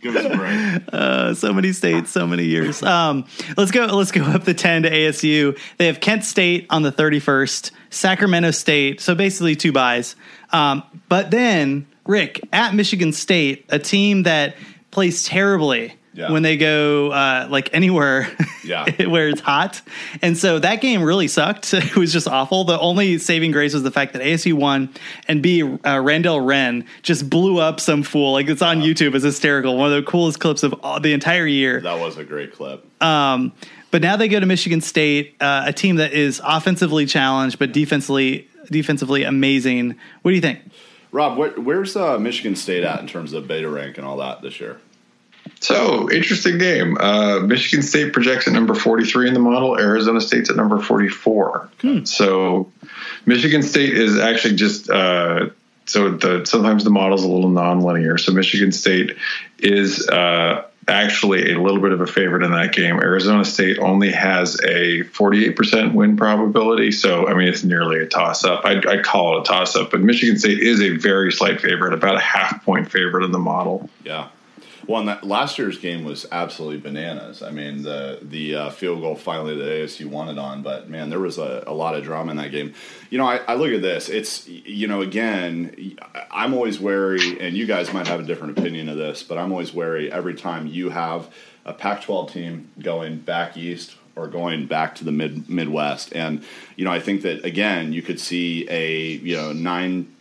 give 0.01 0.17
us 0.17 0.25
a 0.25 0.37
break. 0.37 0.83
Uh, 0.93 1.35
so 1.35 1.53
many 1.53 1.73
states, 1.73 2.11
so 2.11 2.27
many 2.27 2.45
years. 2.45 2.83
Um, 2.83 3.25
let's 3.57 3.71
go. 3.71 3.87
Let's 3.87 4.13
go 4.13 4.23
up 4.25 4.45
the 4.45 4.55
ten 4.55 4.83
to 4.83 4.91
ASU. 4.91 5.59
They 5.79 5.87
have 5.87 6.01
Kent 6.01 6.25
State 6.25 6.67
on 6.71 6.83
the 6.83 6.93
thirty 6.93 7.19
first. 7.19 7.73
Sacramento 7.91 8.51
State. 8.51 9.01
So 9.01 9.15
basically 9.15 9.57
two 9.57 9.73
buys. 9.73 10.17
Um, 10.51 10.83
but 11.09 11.31
then 11.31 11.87
Rick 12.07 12.41
at 12.53 12.75
Michigan 12.75 13.13
State, 13.13 13.67
a 13.69 13.79
team 13.79 14.25
that 14.25 14.57
plays 14.91 15.25
terribly 15.25 15.95
yeah. 16.15 16.31
when 16.31 16.43
they 16.43 16.57
go 16.57 17.11
uh, 17.11 17.47
like 17.51 17.71
anywhere 17.73 18.29
yeah. 18.65 19.07
where 19.07 19.29
it's 19.29 19.41
hot. 19.41 19.81
And 20.21 20.37
so 20.37 20.59
that 20.59 20.81
game 20.81 21.03
really 21.03 21.29
sucked. 21.29 21.75
It 21.93 21.97
was 21.97 22.13
just 22.13 22.29
awful. 22.29 22.65
The 22.65 22.79
only 22.79 23.19
saving 23.19 23.51
grace 23.51 23.75
was 23.75 23.83
the 23.83 23.91
fact 23.91 24.15
that 24.15 24.23
ASU 24.23 24.55
won 24.55 24.89
and 25.29 25.43
B, 25.43 25.63
uh, 25.63 26.01
Randall 26.01 26.41
Wren 26.41 26.87
just 27.03 27.29
blew 27.29 27.59
up 27.59 27.81
some 27.81 28.03
fool. 28.03 28.33
Like 28.33 28.49
it's 28.49 28.63
on 28.63 28.81
yeah. 28.81 28.89
YouTube. 28.89 29.15
It's 29.15 29.25
hysterical. 29.25 29.77
One 29.77 29.93
of 29.93 30.05
the 30.05 30.11
coolest 30.11 30.41
clips 30.41 30.63
of 30.63 30.75
all, 30.83 31.01
the 31.01 31.13
entire 31.13 31.47
year. 31.47 31.81
That 31.81 32.01
was 32.01 32.17
a 32.17 32.25
great 32.25 32.55
clip. 32.55 32.85
Um, 33.03 33.53
but 33.91 34.01
now 34.01 34.17
they 34.17 34.29
go 34.29 34.41
to 34.41 34.47
Michigan 34.47 34.81
State, 34.81 35.37
uh, 35.41 35.65
a 35.67 35.73
team 35.73 35.97
that 35.97 36.13
is 36.13 36.41
offensively 36.43 37.05
challenged, 37.05 37.59
but 37.59 37.73
defensively 37.73 38.49
defensively 38.71 39.25
amazing. 39.25 39.97
What 40.23 40.31
do 40.31 40.35
you 40.35 40.41
think? 40.41 40.61
Rob, 41.11 41.37
where, 41.37 41.51
where's 41.51 41.95
uh, 41.95 42.19
Michigan 42.19 42.57
State 42.57 42.85
at 42.85 43.01
in 43.01 43.07
terms 43.07 43.33
of 43.35 43.47
beta 43.47 43.69
rank 43.69 43.99
and 43.99 44.07
all 44.07 44.17
that 44.17 44.41
this 44.41 44.61
year? 44.61 44.79
So 45.63 46.11
interesting 46.11 46.59
game. 46.59 46.99
Uh, 46.99 47.39
Michigan 47.41 47.83
State 47.83 48.13
projects 48.13 48.49
at 48.49 48.53
number 48.53 48.75
43 48.75 49.29
in 49.29 49.35
the 49.35 49.41
model. 49.41 49.79
Arizona 49.79 50.21
State's 50.21 50.51
at 50.51 50.57
number 50.57 50.81
44. 50.81 51.69
Hmm. 51.81 52.05
So 52.05 52.73
Michigan 53.27 53.63
State 53.63 53.97
is 53.97 54.19
actually 54.19 54.57
just 54.57 54.91
uh, 54.91 55.51
so 55.87 56.11
the 56.11 56.45
sometimes 56.47 56.83
the 56.83 56.91
model's 56.91 57.23
a 57.23 57.29
little 57.29 57.51
nonlinear. 57.51 58.19
So 58.19 58.33
Michigan 58.33 58.73
State 58.73 59.17
is 59.61 60.09
uh, 60.09 60.65
actually 60.89 61.53
a 61.53 61.61
little 61.61 61.81
bit 61.81 61.93
of 61.93 62.01
a 62.01 62.09
favorite 62.09 62.43
in 62.43 62.51
that 62.51 62.73
game. 62.73 62.99
Arizona 62.99 63.45
State 63.45 63.79
only 63.79 64.11
has 64.11 64.57
a 64.65 65.05
48% 65.05 65.95
win 65.95 66.17
probability. 66.17 66.91
So, 66.91 67.29
I 67.29 67.35
mean, 67.35 67.47
it's 67.47 67.63
nearly 67.63 68.01
a 68.01 68.07
toss 68.07 68.45
up. 68.45 68.65
I'd, 68.65 68.85
I'd, 68.85 69.05
call 69.05 69.39
it 69.39 69.43
a 69.43 69.45
toss 69.45 69.77
up, 69.77 69.93
but 69.93 70.01
Michigan 70.01 70.39
State 70.39 70.59
is 70.59 70.83
a 70.83 70.97
very 70.97 71.31
slight 71.31 71.61
favorite, 71.61 71.95
about 71.95 72.17
a 72.17 72.21
half 72.21 72.65
point 72.65 72.91
favorite 72.91 73.25
in 73.25 73.31
the 73.31 73.39
model. 73.39 73.89
Yeah. 74.05 74.29
Well, 74.87 75.05
that 75.05 75.25
last 75.25 75.59
year's 75.59 75.79
game 75.79 76.05
was 76.05 76.27
absolutely 76.33 76.79
bananas. 76.79 77.43
I 77.43 77.51
mean, 77.51 77.83
the 77.83 78.19
the 78.23 78.55
uh, 78.55 78.71
field 78.71 79.01
goal 79.01 79.15
finally 79.15 79.57
that 79.57 79.65
ASU 79.65 80.07
wanted 80.07 80.39
on, 80.39 80.63
but 80.63 80.89
man, 80.89 81.11
there 81.11 81.21
was 81.21 81.39
a, 81.39 81.65
a 81.67 81.73
lot 81.73 81.95
of 81.95 82.03
drama 82.03 82.33
in 82.33 82.37
that 82.39 82.51
game. 82.51 82.75
You 83.11 83.19
know, 83.19 83.27
I, 83.27 83.37
I, 83.49 83.55
look 83.55 83.73
at 83.73 83.83
this. 83.83 84.09
It's 84.09 84.49
you 84.49 84.89
know, 84.89 85.01
again, 85.01 85.97
I'm 86.31 86.55
always 86.55 86.81
wary, 86.81 87.41
and 87.41 87.57
you 87.57 87.67
guys 87.67 87.93
might 87.93 88.09
have 88.09 88.21
a 88.21 88.25
different 88.25 88.59
opinion 88.59 88.89
of 88.89 88.97
this, 88.97 89.23
but 89.23 89.39
I'm 89.39 89.53
always 89.53 89.73
wary 89.73 90.11
every 90.11 90.35
time 90.35 90.67
you 90.67 90.91
have 90.91 91.33
a 91.65 91.73
Pac-12 91.73 92.33
team 92.33 92.71
going 92.81 93.19
back 93.19 93.57
east 93.57 93.97
or 94.17 94.29
going 94.29 94.67
back 94.67 94.95
to 94.97 95.05
the 95.05 95.13
mid 95.13 95.49
Midwest. 95.49 96.15
And 96.15 96.45
you 96.77 96.85
know, 96.85 96.93
I 96.93 97.01
think 97.01 97.23
that 97.23 97.45
again, 97.45 97.93
you 97.93 98.03
could 98.03 98.21
see 98.21 98.67
a 98.69 99.13
you 99.13 99.37
know 99.37 99.53
nine 99.53 100.15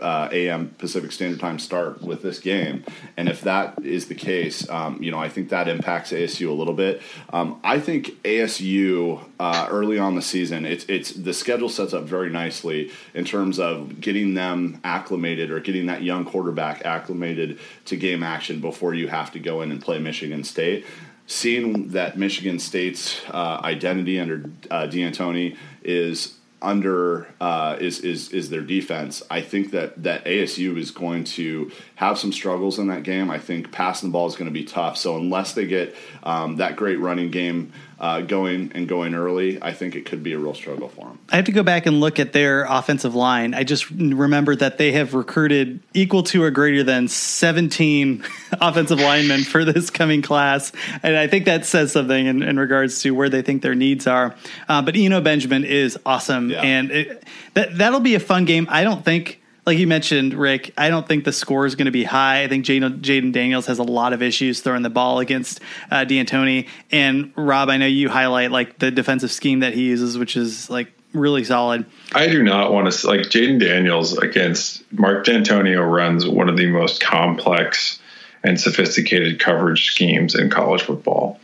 uh, 0.00 0.28
a.m. 0.30 0.74
Pacific 0.78 1.10
Standard 1.12 1.40
Time 1.40 1.58
start 1.58 2.00
with 2.00 2.22
this 2.22 2.38
game, 2.38 2.84
and 3.16 3.28
if 3.28 3.40
that 3.42 3.82
is 3.82 4.06
the 4.06 4.14
case, 4.14 4.68
um, 4.68 5.02
you 5.02 5.10
know, 5.10 5.18
I 5.18 5.28
think 5.28 5.48
that 5.48 5.68
impacts 5.68 6.12
ASU 6.12 6.48
a 6.48 6.52
little 6.52 6.74
bit. 6.74 7.02
Um, 7.32 7.60
I 7.64 7.80
think 7.80 8.22
ASU 8.22 9.20
uh, 9.40 9.66
early 9.70 9.98
on 9.98 10.14
the 10.14 10.22
season, 10.22 10.64
it's 10.64 10.84
it's 10.84 11.12
the 11.12 11.34
schedule 11.34 11.68
sets 11.68 11.92
up 11.92 12.04
very 12.04 12.30
nicely 12.30 12.90
in 13.14 13.24
terms 13.24 13.58
of 13.58 14.00
getting 14.00 14.34
them 14.34 14.80
acclimated 14.84 15.50
or 15.50 15.60
getting 15.60 15.86
that 15.86 16.02
young 16.02 16.24
quarterback 16.24 16.84
acclimated 16.84 17.58
to 17.86 17.96
game 17.96 18.22
action 18.22 18.60
before 18.60 18.94
you 18.94 19.08
have 19.08 19.32
to 19.32 19.38
go 19.38 19.62
in 19.62 19.72
and 19.72 19.82
play 19.82 19.98
Michigan 19.98 20.44
State 20.44 20.86
seeing 21.28 21.88
that 21.90 22.18
Michigan 22.18 22.58
State's 22.58 23.20
uh, 23.28 23.60
identity 23.62 24.18
under 24.18 24.50
uh, 24.70 24.88
Dantonio 24.88 25.56
is 25.82 26.34
under 26.60 27.28
uh, 27.40 27.76
is 27.78 28.00
is 28.00 28.30
is 28.30 28.50
their 28.50 28.62
defense. 28.62 29.22
I 29.30 29.42
think 29.42 29.70
that 29.70 30.02
that 30.02 30.24
ASU 30.24 30.76
is 30.76 30.90
going 30.90 31.24
to 31.24 31.70
have 31.94 32.18
some 32.18 32.32
struggles 32.32 32.78
in 32.78 32.88
that 32.88 33.04
game. 33.04 33.30
I 33.30 33.38
think 33.38 33.70
passing 33.70 34.08
the 34.08 34.12
ball 34.12 34.26
is 34.26 34.34
going 34.34 34.50
to 34.50 34.52
be 34.52 34.64
tough. 34.64 34.96
So 34.96 35.16
unless 35.16 35.52
they 35.52 35.66
get 35.66 35.94
um, 36.24 36.56
that 36.56 36.74
great 36.76 36.98
running 36.98 37.30
game 37.30 37.72
uh, 38.00 38.20
going 38.20 38.70
and 38.74 38.88
going 38.88 39.14
early, 39.14 39.60
I 39.60 39.72
think 39.72 39.96
it 39.96 40.06
could 40.06 40.22
be 40.22 40.32
a 40.32 40.38
real 40.38 40.54
struggle 40.54 40.88
for 40.88 41.06
them. 41.06 41.18
I 41.30 41.36
have 41.36 41.46
to 41.46 41.52
go 41.52 41.64
back 41.64 41.86
and 41.86 42.00
look 42.00 42.20
at 42.20 42.32
their 42.32 42.64
offensive 42.64 43.14
line. 43.14 43.54
I 43.54 43.64
just 43.64 43.90
remember 43.90 44.54
that 44.56 44.78
they 44.78 44.92
have 44.92 45.14
recruited 45.14 45.80
equal 45.94 46.22
to 46.24 46.42
or 46.44 46.50
greater 46.50 46.84
than 46.84 47.08
17 47.08 48.24
offensive 48.60 49.00
linemen 49.00 49.42
for 49.42 49.64
this 49.64 49.90
coming 49.90 50.22
class. 50.22 50.70
And 51.02 51.16
I 51.16 51.26
think 51.26 51.46
that 51.46 51.66
says 51.66 51.92
something 51.92 52.26
in, 52.26 52.42
in 52.42 52.58
regards 52.58 53.02
to 53.02 53.10
where 53.10 53.28
they 53.28 53.42
think 53.42 53.62
their 53.62 53.74
needs 53.74 54.06
are. 54.06 54.34
Uh, 54.68 54.80
but 54.82 54.96
Eno 54.96 55.20
Benjamin 55.20 55.64
is 55.64 55.98
awesome. 56.06 56.50
Yeah. 56.50 56.62
And 56.62 56.90
it, 56.92 57.24
that, 57.54 57.76
that'll 57.78 58.00
be 58.00 58.14
a 58.14 58.20
fun 58.20 58.44
game. 58.44 58.68
I 58.70 58.84
don't 58.84 59.04
think 59.04 59.40
like 59.68 59.76
you 59.76 59.86
mentioned, 59.86 60.32
Rick, 60.32 60.72
I 60.78 60.88
don't 60.88 61.06
think 61.06 61.24
the 61.24 61.32
score 61.32 61.66
is 61.66 61.74
going 61.74 61.84
to 61.84 61.92
be 61.92 62.02
high. 62.02 62.42
I 62.42 62.48
think 62.48 62.64
Jayden 62.64 63.32
Daniels 63.32 63.66
has 63.66 63.78
a 63.78 63.82
lot 63.82 64.14
of 64.14 64.22
issues 64.22 64.62
throwing 64.62 64.80
the 64.80 64.88
ball 64.88 65.18
against 65.18 65.60
uh, 65.90 66.06
Dantonio. 66.06 66.66
And 66.90 67.34
Rob, 67.36 67.68
I 67.68 67.76
know 67.76 67.84
you 67.84 68.08
highlight 68.08 68.50
like 68.50 68.78
the 68.78 68.90
defensive 68.90 69.30
scheme 69.30 69.60
that 69.60 69.74
he 69.74 69.84
uses, 69.84 70.16
which 70.16 70.38
is 70.38 70.70
like 70.70 70.90
really 71.12 71.44
solid. 71.44 71.84
I 72.14 72.28
do 72.28 72.42
not 72.42 72.72
want 72.72 72.90
to 72.90 73.06
like 73.06 73.20
Jayden 73.20 73.60
Daniels 73.60 74.16
against 74.16 74.90
Mark 74.90 75.26
Dantonio 75.26 75.86
runs 75.86 76.26
one 76.26 76.48
of 76.48 76.56
the 76.56 76.68
most 76.68 77.02
complex 77.02 78.00
and 78.42 78.58
sophisticated 78.58 79.38
coverage 79.38 79.90
schemes 79.90 80.34
in 80.34 80.48
college 80.48 80.80
football. 80.80 81.40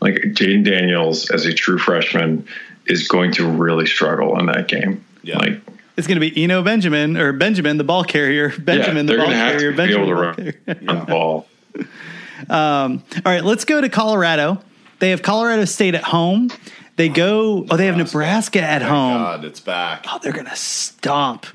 Like 0.00 0.16
Jayden 0.16 0.64
Daniels 0.64 1.30
as 1.30 1.46
a 1.46 1.52
true 1.52 1.78
freshman 1.78 2.48
is 2.86 3.06
going 3.06 3.30
to 3.34 3.48
really 3.48 3.86
struggle 3.86 4.36
in 4.40 4.46
that 4.46 4.66
game. 4.66 5.04
Yeah. 5.22 5.38
Like 5.38 5.60
It's 5.98 6.06
going 6.06 6.20
to 6.20 6.30
be 6.30 6.44
Eno 6.44 6.62
Benjamin 6.62 7.16
or 7.16 7.32
Benjamin, 7.32 7.76
the 7.76 7.82
ball 7.82 8.04
carrier. 8.04 8.50
Benjamin, 8.56 9.08
yeah, 9.08 9.14
the 9.14 9.18
ball 9.18 9.26
going 9.26 9.30
to 9.30 9.36
have 9.36 9.52
carrier. 9.54 9.72
Benjamin, 9.72 10.08
able 10.08 10.34
to 10.34 10.42
the 10.64 10.76
ball 10.76 10.84
carrier. 10.84 10.96
the 10.96 11.06
ball. 11.06 11.48
Um, 12.48 13.02
all 13.16 13.32
right, 13.32 13.44
let's 13.44 13.64
go 13.64 13.80
to 13.80 13.88
Colorado. 13.88 14.62
They 15.00 15.10
have 15.10 15.22
Colorado 15.22 15.64
State 15.64 15.96
at 15.96 16.04
home. 16.04 16.50
They 16.94 17.08
go. 17.08 17.66
Oh, 17.68 17.76
they 17.76 17.86
have 17.86 17.96
Nebraska 17.96 18.60
at 18.60 18.82
home. 18.82 19.18
God, 19.18 19.44
it's 19.44 19.60
back. 19.60 20.04
Oh, 20.08 20.20
they're 20.22 20.32
gonna 20.32 20.54
stomp. 20.54 21.46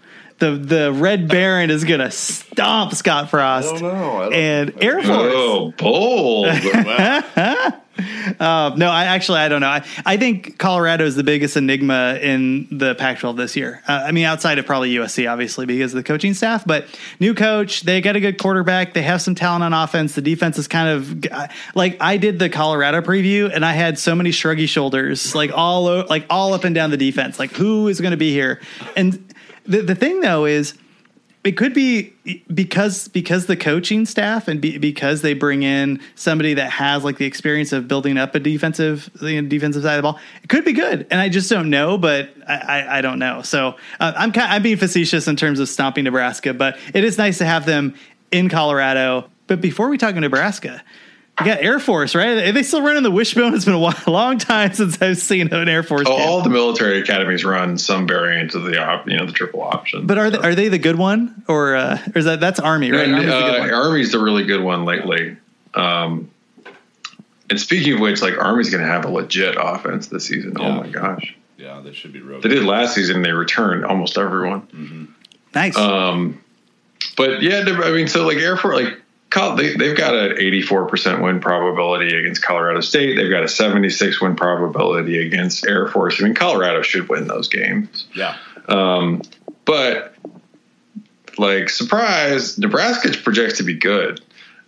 The 0.43 0.51
the 0.57 0.91
Red 0.91 1.29
Baron 1.29 1.69
is 1.69 1.85
gonna 1.85 2.11
stomp 2.11 2.93
Scott 2.93 3.29
Frost. 3.29 3.75
I 3.75 3.79
don't 3.79 3.81
know. 3.81 4.17
I 4.17 4.23
don't- 4.23 4.33
and 4.33 4.83
Air 4.83 5.01
Force. 5.01 5.07
Oh, 5.33 5.73
bold! 5.77 6.47
Uh, 8.39 8.73
no, 8.75 8.89
I 8.89 9.05
actually 9.05 9.37
I 9.39 9.49
don't 9.49 9.61
know. 9.61 9.67
I, 9.67 9.85
I 10.03 10.17
think 10.17 10.57
Colorado 10.57 11.05
is 11.05 11.15
the 11.15 11.23
biggest 11.23 11.55
enigma 11.55 12.17
in 12.19 12.67
the 12.71 12.95
Pac-12 12.95 13.37
this 13.37 13.55
year. 13.55 13.83
Uh, 13.87 14.03
I 14.07 14.11
mean, 14.11 14.25
outside 14.25 14.57
of 14.57 14.65
probably 14.65 14.95
USC, 14.95 15.31
obviously 15.31 15.67
because 15.67 15.93
of 15.93 15.97
the 15.97 16.03
coaching 16.03 16.33
staff. 16.33 16.65
But 16.65 16.87
new 17.19 17.35
coach, 17.35 17.81
they 17.81 18.01
got 18.01 18.15
a 18.15 18.19
good 18.19 18.39
quarterback. 18.39 18.95
They 18.95 19.03
have 19.03 19.21
some 19.21 19.35
talent 19.35 19.63
on 19.63 19.73
offense. 19.73 20.15
The 20.15 20.23
defense 20.23 20.57
is 20.57 20.67
kind 20.67 20.89
of 20.89 21.23
like 21.75 21.97
I 22.01 22.17
did 22.17 22.39
the 22.39 22.49
Colorado 22.49 23.01
preview, 23.01 23.51
and 23.53 23.63
I 23.63 23.73
had 23.73 23.99
so 23.99 24.15
many 24.15 24.31
shruggy 24.31 24.67
shoulders, 24.67 25.35
like 25.35 25.51
all 25.53 26.03
like 26.07 26.25
all 26.31 26.53
up 26.53 26.63
and 26.63 26.73
down 26.73 26.89
the 26.89 26.97
defense. 26.97 27.37
Like 27.37 27.51
who 27.51 27.87
is 27.89 28.01
going 28.01 28.11
to 28.11 28.17
be 28.17 28.31
here? 28.31 28.59
And 28.95 29.32
the 29.65 29.81
the 29.81 29.95
thing 29.95 30.21
though 30.21 30.45
is 30.45 30.75
it 31.43 31.57
could 31.57 31.73
be 31.73 32.13
because 32.53 33.09
because 33.09 33.47
the 33.47 33.57
coaching 33.57 34.05
staff 34.05 34.47
and 34.47 34.61
be, 34.61 34.77
because 34.77 35.21
they 35.21 35.33
bring 35.33 35.63
in 35.63 35.99
somebody 36.15 36.53
that 36.53 36.71
has 36.71 37.03
like 37.03 37.17
the 37.17 37.25
experience 37.25 37.73
of 37.73 37.87
building 37.87 38.17
up 38.17 38.33
a 38.33 38.39
defensive 38.39 39.09
defensive 39.19 39.83
side 39.83 39.95
of 39.95 39.97
the 39.97 40.01
ball. 40.03 40.19
It 40.41 40.47
could 40.47 40.63
be 40.63 40.71
good, 40.71 41.05
and 41.11 41.19
I 41.19 41.27
just 41.27 41.49
don't 41.49 41.69
know. 41.69 41.97
But 41.97 42.29
I, 42.47 42.55
I, 42.55 42.97
I 42.97 43.01
don't 43.01 43.19
know. 43.19 43.41
So 43.41 43.75
uh, 43.99 44.13
I'm 44.15 44.31
kind, 44.31 44.51
I'm 44.51 44.63
being 44.63 44.77
facetious 44.77 45.27
in 45.27 45.35
terms 45.35 45.59
of 45.59 45.67
stomping 45.67 46.05
Nebraska, 46.05 46.53
but 46.53 46.77
it 46.93 47.03
is 47.03 47.17
nice 47.17 47.39
to 47.39 47.45
have 47.45 47.65
them 47.65 47.93
in 48.31 48.47
Colorado. 48.47 49.29
But 49.47 49.59
before 49.59 49.89
we 49.89 49.97
talk 49.97 50.15
Nebraska. 50.15 50.81
We 51.39 51.47
got 51.47 51.63
Air 51.63 51.79
Force, 51.79 52.13
right? 52.13 52.37
Are 52.49 52.51
they 52.51 52.61
still 52.61 52.83
running 52.83 53.01
the 53.01 53.09
wishbone? 53.09 53.55
It's 53.55 53.65
been 53.65 53.73
a 53.73 53.79
while, 53.79 53.95
long 54.07 54.37
time 54.37 54.71
since 54.73 55.01
I've 55.01 55.17
seen 55.17 55.51
an 55.51 55.67
Air 55.67 55.81
Force. 55.81 56.03
Oh, 56.07 56.13
all 56.13 56.41
the 56.41 56.49
military 56.49 56.99
academies 56.99 57.43
run 57.43 57.79
some 57.79 58.07
variant 58.07 58.53
of 58.53 58.65
the 58.65 58.79
op, 58.79 59.07
you 59.09 59.17
know, 59.17 59.25
the 59.25 59.31
triple 59.31 59.63
option. 59.63 60.05
But 60.05 60.19
are 60.19 60.29
they, 60.29 60.37
are 60.37 60.53
they 60.53 60.67
the 60.67 60.77
good 60.77 60.95
one, 60.95 61.43
or, 61.47 61.75
uh, 61.75 61.97
or 62.13 62.19
is 62.19 62.25
that 62.25 62.39
that's 62.39 62.59
Army, 62.59 62.91
right? 62.91 63.05
And, 63.05 63.15
Army's 63.15 63.25
the 63.31 63.39
good 63.39 63.55
uh, 63.55 63.59
one. 63.61 63.73
Army's 63.73 64.11
the 64.11 64.19
really 64.19 64.45
good 64.45 64.61
one 64.61 64.85
lately. 64.85 65.37
Um, 65.73 66.29
and 67.49 67.59
speaking 67.59 67.93
of 67.93 67.99
which, 67.99 68.21
like 68.21 68.37
Army's 68.37 68.69
going 68.69 68.83
to 68.83 68.89
have 68.89 69.05
a 69.05 69.09
legit 69.09 69.55
offense 69.59 70.07
this 70.07 70.25
season. 70.25 70.55
Oh 70.59 70.71
my 70.71 70.87
gosh, 70.87 71.35
Yeah, 71.57 71.81
they 71.81 71.93
should 71.93 72.13
be 72.13 72.21
real. 72.21 72.41
they 72.41 72.49
did 72.49 72.63
last 72.63 72.93
season. 72.93 73.23
They 73.23 73.31
returned 73.31 73.85
almost 73.85 74.19
everyone. 74.19 75.15
Nice. 75.55 75.77
Um, 75.77 76.39
but 77.17 77.41
yeah, 77.41 77.63
I 77.65 77.91
mean, 77.91 78.07
so 78.07 78.25
like 78.25 78.37
Air 78.37 78.55
Force, 78.55 78.75
like 78.83 78.93
Col- 78.93 79.02
they, 79.55 79.75
they've 79.75 79.97
got 79.97 80.13
an 80.13 80.37
84% 80.37 81.23
win 81.23 81.39
probability 81.39 82.15
against 82.15 82.43
Colorado 82.43 82.81
State. 82.81 83.15
They've 83.15 83.31
got 83.31 83.43
a 83.43 83.47
76 83.47 84.21
win 84.21 84.35
probability 84.35 85.25
against 85.25 85.65
Air 85.65 85.87
Force. 85.87 86.21
I 86.21 86.25
mean, 86.25 86.35
Colorado 86.35 86.81
should 86.83 87.09
win 87.09 87.27
those 87.27 87.47
games. 87.47 88.05
Yeah. 88.15 88.37
Um, 88.67 89.21
but 89.65 90.15
like 91.37 91.69
surprise, 91.69 92.57
Nebraska 92.59 93.11
projects 93.23 93.57
to 93.57 93.63
be 93.63 93.73
good. 93.73 94.21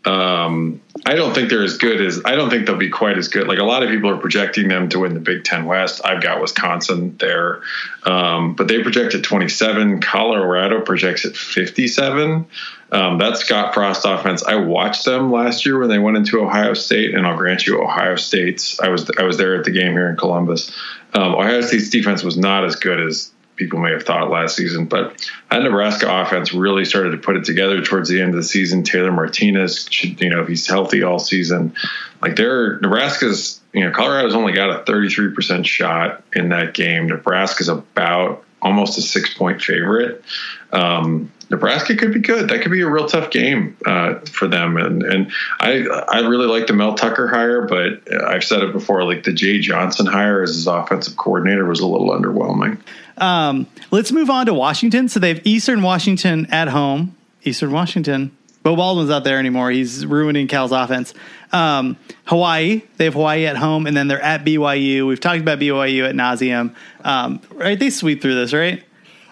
Um, 0.05 0.81
I 1.03 1.15
don't 1.15 1.33
think 1.33 1.49
they're 1.49 1.63
as 1.63 1.77
good 1.77 1.99
as 1.99 2.21
I 2.25 2.35
don't 2.35 2.49
think 2.51 2.67
they'll 2.67 2.77
be 2.77 2.89
quite 2.89 3.17
as 3.17 3.27
good. 3.27 3.47
Like 3.47 3.57
a 3.57 3.63
lot 3.63 3.81
of 3.81 3.89
people 3.89 4.09
are 4.11 4.17
projecting 4.17 4.67
them 4.67 4.87
to 4.89 4.99
win 4.99 5.15
the 5.15 5.19
Big 5.19 5.43
Ten 5.43 5.65
West. 5.65 6.01
I've 6.05 6.21
got 6.21 6.41
Wisconsin 6.41 7.17
there, 7.17 7.61
um, 8.03 8.53
but 8.53 8.67
they 8.67 8.83
project 8.83 9.15
at 9.15 9.23
27. 9.23 10.01
Colorado 10.01 10.81
projects 10.81 11.25
at 11.25 11.35
57. 11.35 12.45
Um, 12.91 13.17
that's 13.17 13.41
Scott 13.41 13.73
Frost 13.73 14.05
offense. 14.05 14.43
I 14.43 14.55
watched 14.55 15.05
them 15.05 15.31
last 15.31 15.65
year 15.65 15.79
when 15.79 15.89
they 15.89 15.99
went 15.99 16.17
into 16.17 16.39
Ohio 16.39 16.75
State, 16.75 17.15
and 17.15 17.25
I'll 17.25 17.35
grant 17.35 17.65
you, 17.65 17.81
Ohio 17.81 18.15
State's. 18.15 18.79
I 18.79 18.89
was 18.89 19.09
I 19.17 19.23
was 19.23 19.37
there 19.37 19.55
at 19.55 19.65
the 19.65 19.71
game 19.71 19.93
here 19.93 20.09
in 20.09 20.17
Columbus. 20.17 20.71
Um, 21.13 21.33
Ohio 21.33 21.61
State's 21.61 21.89
defense 21.89 22.23
was 22.23 22.37
not 22.37 22.63
as 22.63 22.75
good 22.75 22.99
as 22.99 23.31
people 23.55 23.79
may 23.79 23.91
have 23.91 24.03
thought 24.03 24.29
last 24.29 24.55
season. 24.55 24.85
But 24.85 25.27
that 25.49 25.63
Nebraska 25.63 26.07
offense 26.09 26.53
really 26.53 26.85
started 26.85 27.11
to 27.11 27.17
put 27.17 27.37
it 27.37 27.45
together 27.45 27.81
towards 27.81 28.09
the 28.09 28.21
end 28.21 28.31
of 28.31 28.35
the 28.35 28.43
season. 28.43 28.83
Taylor 28.83 29.11
Martinez 29.11 29.87
you 30.03 30.29
know, 30.29 30.41
if 30.41 30.47
he's 30.47 30.67
healthy 30.67 31.03
all 31.03 31.19
season, 31.19 31.73
like 32.21 32.35
they're 32.35 32.79
Nebraska's, 32.79 33.59
you 33.73 33.83
know, 33.83 33.91
Colorado's 33.91 34.35
only 34.35 34.53
got 34.53 34.69
a 34.69 34.91
33% 34.91 35.65
shot 35.65 36.23
in 36.33 36.49
that 36.49 36.73
game. 36.73 37.07
Nebraska's 37.07 37.69
about 37.69 38.43
almost 38.61 38.97
a 38.97 39.01
six 39.01 39.33
point 39.33 39.61
favorite. 39.61 40.23
Um, 40.71 41.31
Nebraska 41.49 41.95
could 41.95 42.13
be 42.13 42.19
good. 42.19 42.49
That 42.49 42.61
could 42.61 42.71
be 42.71 42.81
a 42.81 42.89
real 42.89 43.07
tough 43.07 43.29
game 43.29 43.77
uh, 43.85 44.15
for 44.31 44.47
them. 44.47 44.77
And 44.77 45.03
and 45.03 45.31
I 45.59 45.85
I 45.87 46.19
really 46.19 46.47
like 46.47 46.67
the 46.67 46.73
Mel 46.73 46.95
Tucker 46.95 47.27
hire, 47.27 47.61
but 47.61 48.11
I've 48.23 48.43
said 48.43 48.63
it 48.63 48.73
before. 48.73 49.03
Like 49.03 49.23
the 49.23 49.33
Jay 49.33 49.59
Johnson 49.59 50.05
hire 50.05 50.41
as 50.41 50.55
his 50.55 50.67
offensive 50.67 51.17
coordinator 51.17 51.65
was 51.65 51.79
a 51.79 51.87
little 51.87 52.09
underwhelming. 52.09 52.79
Um, 53.17 53.67
let's 53.91 54.11
move 54.11 54.29
on 54.29 54.45
to 54.47 54.53
Washington. 54.53 55.07
So 55.07 55.19
they 55.19 55.29
have 55.29 55.45
Eastern 55.45 55.81
Washington 55.81 56.47
at 56.51 56.67
home. 56.67 57.15
Eastern 57.43 57.71
Washington. 57.71 58.35
Beau 58.63 58.75
Baldwin's 58.75 59.09
not 59.09 59.23
there 59.23 59.37
anymore. 59.37 59.69
He's 59.69 60.07
ruining 60.07 60.47
Cal's 60.47 60.71
offense. 60.71 61.13
Um, 61.51 61.97
Hawaii. 62.25 62.81
They 62.97 63.05
have 63.05 63.13
Hawaii 63.13 63.45
at 63.45 63.57
home, 63.57 63.85
and 63.85 63.95
then 63.95 64.07
they're 64.07 64.19
at 64.19 64.43
BYU. 64.43 65.07
We've 65.07 65.19
talked 65.19 65.39
about 65.39 65.59
BYU 65.59 66.09
at 66.09 66.15
nauseum. 66.15 66.73
Um, 67.03 67.41
right? 67.53 67.77
They 67.77 67.91
sweep 67.91 68.23
through 68.23 68.33
this, 68.33 68.53
right? 68.53 68.83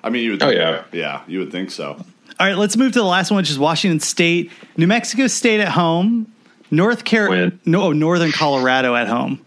I 0.03 0.09
mean, 0.09 0.23
you 0.23 0.31
would. 0.31 0.43
Oh, 0.43 0.47
Think, 0.49 0.59
yeah. 0.59 0.83
yeah, 0.91 1.21
you 1.27 1.39
would 1.39 1.51
think 1.51 1.71
so. 1.71 1.91
All 2.39 2.47
right, 2.47 2.57
let's 2.57 2.75
move 2.75 2.91
to 2.93 2.99
the 2.99 3.05
last 3.05 3.31
one, 3.31 3.37
which 3.37 3.49
is 3.49 3.59
Washington 3.59 3.99
State. 3.99 4.51
New 4.75 4.87
Mexico 4.87 5.27
State 5.27 5.59
at 5.59 5.69
home. 5.69 6.31
North 6.71 7.03
Carolina. 7.05 7.49
Win. 7.49 7.59
No, 7.65 7.83
oh, 7.83 7.91
Northern 7.91 8.31
Colorado 8.31 8.95
at 8.95 9.07
home. 9.07 9.43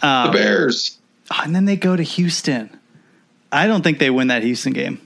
the 0.00 0.06
um, 0.08 0.32
Bears. 0.32 0.98
Oh, 1.30 1.40
and 1.44 1.54
then 1.54 1.64
they 1.64 1.76
go 1.76 1.94
to 1.96 2.02
Houston. 2.02 2.76
I 3.52 3.66
don't 3.66 3.82
think 3.82 3.98
they 4.00 4.10
win 4.10 4.28
that 4.28 4.42
Houston 4.42 4.72
game. 4.72 5.00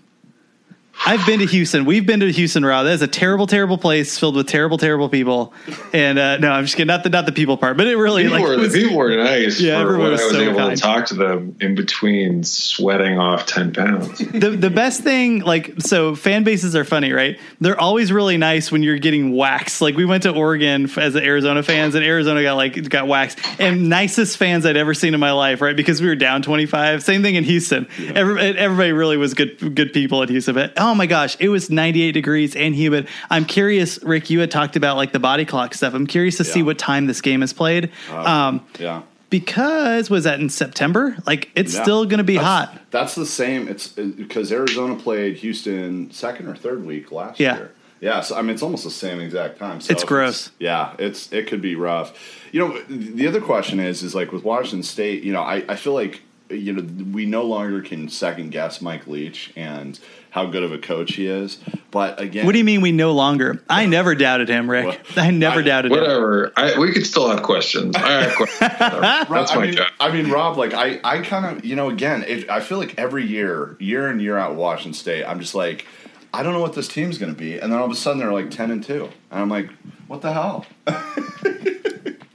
I've 1.07 1.27
been 1.27 1.41
to 1.41 1.47
Houston. 1.47 1.85
We've 1.85 2.07
been 2.07 2.21
to 2.21 2.33
Houston, 2.33 2.65
Rob. 2.65 2.87
That 2.87 2.93
is 2.95 3.03
a 3.03 3.07
terrible, 3.07 3.47
terrible 3.47 3.77
place 3.77 4.19
filled 4.19 4.37
with 4.37 4.47
terrible, 4.49 4.79
terrible 4.79 5.09
people. 5.11 5.53
And 5.93 6.19
uh, 6.19 6.39
no, 6.39 6.51
I'm 6.51 6.65
just 6.65 6.77
kidding. 6.77 6.87
Not 6.87 7.03
the 7.03 7.11
not 7.11 7.27
the 7.27 7.33
people 7.33 7.59
part, 7.59 7.77
but 7.77 7.87
it 7.87 7.97
really 7.97 8.23
People, 8.23 8.39
like 8.39 8.47
were, 8.49 8.57
was- 8.57 8.73
the 8.73 8.83
people 8.83 8.97
were 8.97 9.15
nice 9.15 9.61
Yeah, 9.61 9.81
everyone 9.81 10.03
when 10.05 10.11
was 10.13 10.21
I 10.23 10.25
was 10.25 10.33
so 10.35 10.41
able 10.41 10.57
kind. 10.59 10.77
to 10.77 10.83
talk 10.83 11.07
to 11.07 11.15
them 11.15 11.57
in 11.61 11.75
between 11.75 12.43
sweating 12.43 13.19
off 13.19 13.45
10 13.47 13.73
pounds. 13.75 14.19
the 14.19 14.51
the 14.59 14.71
best 14.71 15.03
thing 15.03 15.41
like 15.41 15.75
so 15.81 16.15
fan 16.15 16.43
bases 16.45 16.75
are 16.75 16.85
funny 16.85 17.13
right 17.13 17.39
they're 17.61 17.79
always 17.79 18.11
really 18.13 18.37
nice 18.39 18.73
when 18.73 18.83
you're 18.83 18.99
getting 18.99 19.37
waxed 19.37 19.81
like 19.83 19.97
we 19.97 20.05
went 20.05 20.23
to 20.23 20.31
oregon 20.33 20.89
as 20.99 21.13
the 21.13 21.23
arizona 21.23 21.63
fans 21.63 21.95
and 21.95 22.05
arizona 22.05 22.43
got 22.43 22.55
like 22.55 22.89
got 22.89 23.07
waxed 23.07 23.39
and 23.61 23.89
nicest 23.89 24.37
fans 24.37 24.65
i'd 24.67 24.77
ever 24.77 24.95
seen 24.95 25.13
in 25.15 25.21
my 25.21 25.33
life 25.33 25.61
right 25.61 25.77
because 25.77 26.01
we 26.01 26.09
were 26.09 26.17
down 26.17 26.41
25 26.43 27.03
same 27.03 27.23
thing 27.23 27.35
in 27.35 27.45
houston 27.45 27.87
Every, 28.15 28.41
everybody 28.41 28.93
really 28.93 29.17
was 29.17 29.35
good 29.35 29.75
good 29.75 29.93
people 29.93 30.23
at 30.23 30.29
houston 30.29 30.55
but 30.55 30.73
oh 30.85 30.95
my 30.95 31.07
gosh 31.07 31.37
it 31.41 31.49
was 31.49 31.71
98 31.71 32.13
degrees 32.13 32.55
and 32.55 32.75
humid 32.75 33.09
i'm 33.31 33.45
curious 33.47 34.03
rick 34.03 34.29
you 34.29 34.41
had 34.41 34.51
talked 34.51 34.77
about 34.77 34.97
like 34.97 35.13
the 35.13 35.19
body 35.19 35.45
clock 35.47 35.73
stuff 35.73 35.95
i'm 35.95 36.07
curious 36.07 36.37
to 36.37 36.45
see 36.45 36.63
what 36.63 36.79
time 36.79 37.07
this 37.07 37.21
game 37.23 37.43
is 37.43 37.53
played 37.55 37.91
um 38.11 38.65
Yeah. 38.79 39.03
because 39.31 40.11
was 40.11 40.25
that 40.25 40.41
in 40.41 40.49
september 40.51 41.17
like 41.27 41.51
it's 41.55 41.75
Yeah. 41.75 41.83
still 41.83 42.05
gonna 42.05 42.23
be 42.23 42.35
That's- 42.37 42.69
hot 42.69 42.81
That's 42.91 43.15
the 43.17 43.27
same. 43.27 43.67
It's 43.67 43.89
because 43.89 44.53
Arizona 44.53 44.95
played 44.95 45.37
Houston 45.39 46.11
second 46.13 46.47
or 46.47 46.55
third 46.55 46.87
week 46.87 47.11
last 47.11 47.41
Yeah. 47.41 47.57
year. 47.57 47.71
Yeah, 48.01 48.21
so 48.21 48.37
I 48.37 48.43
mean 48.43 48.51
it's 48.51 48.63
almost 48.63 48.85
the 48.85 48.91
same 48.91 49.19
exact 49.21 49.59
time. 49.59 49.81
So 49.81 49.91
It's 49.93 50.05
gross. 50.05 50.51
yeah, 50.61 50.93
it's 50.99 51.33
it 51.33 51.47
could 51.49 51.61
be 51.63 51.75
rough. 51.75 52.13
You 52.53 52.61
know, 52.61 52.79
the 52.89 53.27
other 53.27 53.41
question 53.41 53.81
is 53.81 54.03
is 54.05 54.15
like 54.15 54.31
with 54.31 54.45
Washington 54.45 54.83
State. 54.85 55.23
You 55.25 55.33
know, 55.33 55.41
I, 55.43 55.65
I 55.69 55.75
feel 55.77 55.95
like 55.95 56.21
you 56.51 56.73
know 56.75 56.83
we 57.13 57.25
no 57.27 57.43
longer 57.43 57.81
can 57.83 58.09
second 58.09 58.51
guess 58.53 58.81
Mike 58.83 59.07
Leach 59.09 59.53
and 59.57 59.99
how 60.35 60.47
good 60.47 60.65
of 60.65 60.73
a 60.73 60.79
coach 60.79 61.15
he 61.15 61.29
is. 61.29 61.59
But 61.93 62.21
again, 62.21 62.45
What 62.45 62.51
do 62.53 62.59
you 62.59 62.65
mean 62.65 62.81
we 62.81 62.91
no 62.91 63.13
longer? 63.13 63.63
I 63.71 63.87
never 63.87 64.17
doubted 64.17 64.49
him, 64.49 64.69
Rick. 64.69 64.87
Well, 64.87 64.99
I 65.25 65.31
never 65.31 65.61
I- 65.61 65.63
doubted 65.63 65.93
him. 65.93 66.01
Whatever. 66.01 66.53
We 66.77 66.93
could 66.93 67.07
still 67.07 67.29
have 67.29 67.45
questions. 67.45 67.95
I 67.95 68.23
have 68.25 68.35
questions. 68.37 68.59
That's 68.79 69.53
I 69.53 69.55
my 69.55 69.63
mean, 69.67 69.75
job. 69.77 69.87
I 70.01 70.11
mean, 70.13 70.29
Rob, 70.33 70.57
like 70.57 70.75
I, 70.75 70.99
I 71.05 71.21
kind 71.21 71.47
of, 71.59 71.65
you 71.65 71.77
know, 71.77 71.89
again, 71.89 72.25
it, 72.27 72.51
I 72.51 72.59
feel 72.59 72.79
like 72.79 72.99
every 72.99 73.25
year, 73.25 73.77
year 73.79 74.11
in 74.11 74.19
year 74.19 74.37
out, 74.37 74.57
Washington 74.57 74.93
State, 74.95 75.25
I'm 75.25 75.39
just 75.39 75.55
like, 75.55 75.87
I 76.33 76.43
don't 76.43 76.53
know 76.53 76.61
what 76.61 76.73
this 76.73 76.89
team's 76.89 77.17
going 77.17 77.33
to 77.33 77.39
be, 77.39 77.61
and 77.61 77.73
then 77.73 77.79
all 77.79 77.87
of 77.87 77.93
a 77.93 77.95
sudden 77.95 78.19
they're 78.19 78.33
like 78.33 78.51
ten 78.51 78.73
and 78.73 78.83
two, 78.83 79.05
and 79.31 79.41
I'm 79.41 79.49
like, 79.49 79.71
what 80.09 80.21
the 80.21 80.33
hell? 80.33 80.67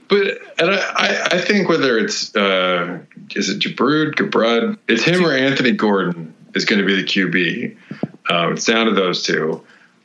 But 0.08 0.26
and 0.58 0.70
I, 0.72 0.76
I- 0.96 1.28
I 1.32 1.40
think 1.40 1.68
whether 1.68 1.96
it's 1.96 2.34
uh, 2.34 2.98
is 3.36 3.48
it 3.48 3.60
Jabrud 3.60 4.14
Gabrud? 4.16 4.76
It's 4.88 5.04
him 5.04 5.24
or 5.24 5.32
Anthony 5.32 5.70
Gordon 5.70 6.34
is 6.54 6.64
going 6.64 6.80
to 6.80 6.84
be 6.86 6.96
the 6.96 7.04
QB. 7.04 7.76
Um, 8.30 8.52
it's 8.52 8.64
down 8.64 8.86
to 8.86 8.92
those 8.92 9.22
two. 9.22 9.62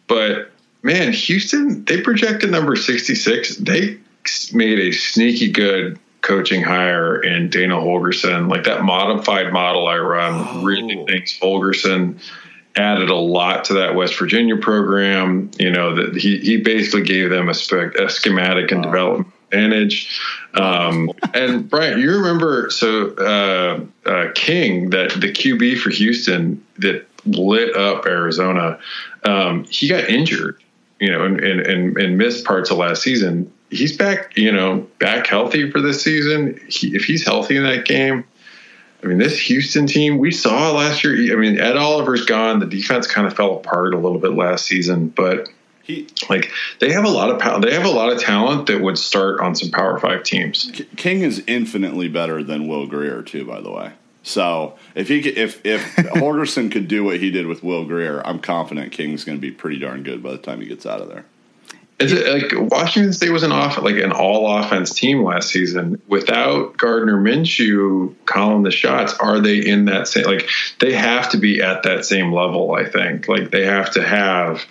But 0.08 0.52
man, 0.84 1.14
Houston 1.14 1.86
they 1.86 2.02
projected 2.02 2.52
number 2.52 2.76
sixty 2.76 3.16
six. 3.16 3.56
They 3.58 3.98
made 4.54 4.80
a 4.80 4.92
sneaky 4.92 5.52
good 5.52 6.00
coaching 6.22 6.64
hire 6.64 7.22
in 7.22 7.50
Dana 7.50 7.76
Holgorsen. 7.76 8.50
Like 8.50 8.64
that 8.64 8.84
modified 8.84 9.54
model 9.54 9.88
I 9.88 9.98
run 9.98 10.34
oh. 10.34 10.64
really 10.64 11.06
thinks 11.06 11.38
Holgerson 11.40 12.20
added 12.76 13.10
a 13.10 13.16
lot 13.16 13.66
to 13.66 13.76
that 13.76 13.96
West 13.96 14.18
Virginia 14.18 14.58
program. 14.58 15.52
You 15.60 15.72
know 15.72 15.96
that 15.96 16.16
he 16.16 16.40
he 16.40 16.58
basically 16.58 17.04
gave 17.04 17.30
them 17.30 17.50
a, 17.50 17.54
spe- 17.54 17.96
a 18.00 18.10
schematic 18.10 18.72
and 18.72 18.84
wow. 18.84 18.92
development 18.92 19.35
advantage. 19.52 20.20
Um, 20.54 21.12
and 21.34 21.70
Brian, 21.70 22.00
you 22.00 22.12
remember 22.12 22.70
so 22.70 23.10
uh, 23.16 24.10
uh, 24.10 24.32
King 24.36 24.90
that 24.92 25.12
the 25.12 25.32
QB 25.32 25.80
for 25.80 25.90
Houston 25.90 26.64
that 26.80 27.08
lit 27.26 27.76
up 27.76 28.06
Arizona. 28.06 28.80
Um, 29.24 29.66
he 29.66 29.88
got 29.88 30.10
injured, 30.10 30.62
you 31.00 31.12
know, 31.12 31.24
and, 31.26 31.40
and 31.40 31.98
and 31.98 32.18
missed 32.18 32.46
parts 32.46 32.72
of 32.72 32.78
last 32.78 33.02
season. 33.02 33.52
He's 33.70 33.98
back, 33.98 34.38
you 34.38 34.52
know, 34.52 34.88
back 35.00 35.28
healthy 35.28 35.72
for 35.72 35.82
this 35.82 36.02
season. 36.02 36.60
He, 36.70 36.96
if 36.96 37.04
he's 37.04 37.26
healthy 37.26 37.58
in 37.58 37.64
that 37.64 37.86
game, 37.86 38.24
I 39.04 39.08
mean, 39.08 39.18
this 39.18 39.40
Houston 39.40 39.88
team 39.88 40.18
we 40.18 40.32
saw 40.32 40.72
last 40.72 41.04
year. 41.04 41.36
I 41.36 41.40
mean, 41.40 41.60
Ed 41.60 41.78
Oliver's 41.78 42.26
gone. 42.26 42.60
The 42.60 42.66
defense 42.66 43.08
kind 43.08 43.28
of 43.28 43.36
fell 43.36 43.58
apart 43.58 43.94
a 43.94 43.98
little 43.98 44.20
bit 44.20 44.34
last 44.34 44.66
season, 44.66 45.10
but 45.10 45.48
he, 45.86 46.08
like 46.30 46.52
they 46.80 46.92
have 46.92 47.06
a 47.06 47.10
lot 47.10 47.30
of 47.30 47.40
power. 47.40 47.60
they 47.60 47.74
have 47.74 47.86
a 47.86 47.90
lot 47.90 48.12
of 48.12 48.20
talent 48.20 48.68
that 48.68 48.82
would 48.82 48.98
start 48.98 49.40
on 49.40 49.56
some 49.56 49.70
Power 49.70 50.00
Five 50.00 50.24
teams. 50.24 50.82
King 50.96 51.22
is 51.22 51.44
infinitely 51.48 52.08
better 52.08 52.44
than 52.44 52.68
Will 52.68 52.88
Grier 52.88 53.22
too, 53.22 53.46
by 53.46 53.62
the 53.62 53.72
way. 53.72 53.92
So 54.24 54.76
if 54.96 55.08
he 55.08 55.22
could, 55.22 55.38
if 55.38 55.64
if 55.64 55.82
Holgorsen 55.96 56.72
could 56.72 56.88
do 56.88 57.04
what 57.04 57.20
he 57.20 57.30
did 57.30 57.46
with 57.46 57.64
Will 57.64 57.86
Grier, 57.86 58.22
I'm 58.26 58.40
confident 58.40 58.92
King's 58.92 59.24
going 59.24 59.38
to 59.38 59.42
be 59.42 59.52
pretty 59.52 59.78
darn 59.78 60.02
good 60.02 60.24
by 60.24 60.32
the 60.32 60.40
time 60.40 60.60
he 60.60 60.68
gets 60.68 60.86
out 60.86 61.02
of 61.02 61.10
there. 61.10 61.26
Is 61.98 62.12
it 62.12 62.28
like 62.28 62.72
Washington 62.72 63.14
State 63.14 63.30
was 63.30 63.44
an 63.44 63.54
off 63.54 63.78
like 63.78 63.96
an 63.96 64.12
all 64.12 64.58
offense 64.58 64.94
team 64.94 65.24
last 65.24 65.50
season 65.50 66.02
without 66.08 66.76
Gardner 66.76 67.18
Minshew 67.18 68.16
calling 68.26 68.64
the 68.64 68.72
shots? 68.72 69.14
Are 69.14 69.40
they 69.40 69.60
in 69.60 69.86
that 69.86 70.08
same 70.08 70.26
like 70.26 70.50
they 70.80 70.94
have 70.94 71.30
to 71.30 71.38
be 71.38 71.62
at 71.62 71.84
that 71.84 72.04
same 72.04 72.34
level? 72.34 72.74
I 72.74 72.84
think 72.90 73.30
like 73.30 73.52
they 73.52 73.66
have 73.66 73.92
to 73.92 74.06
have 74.06 74.66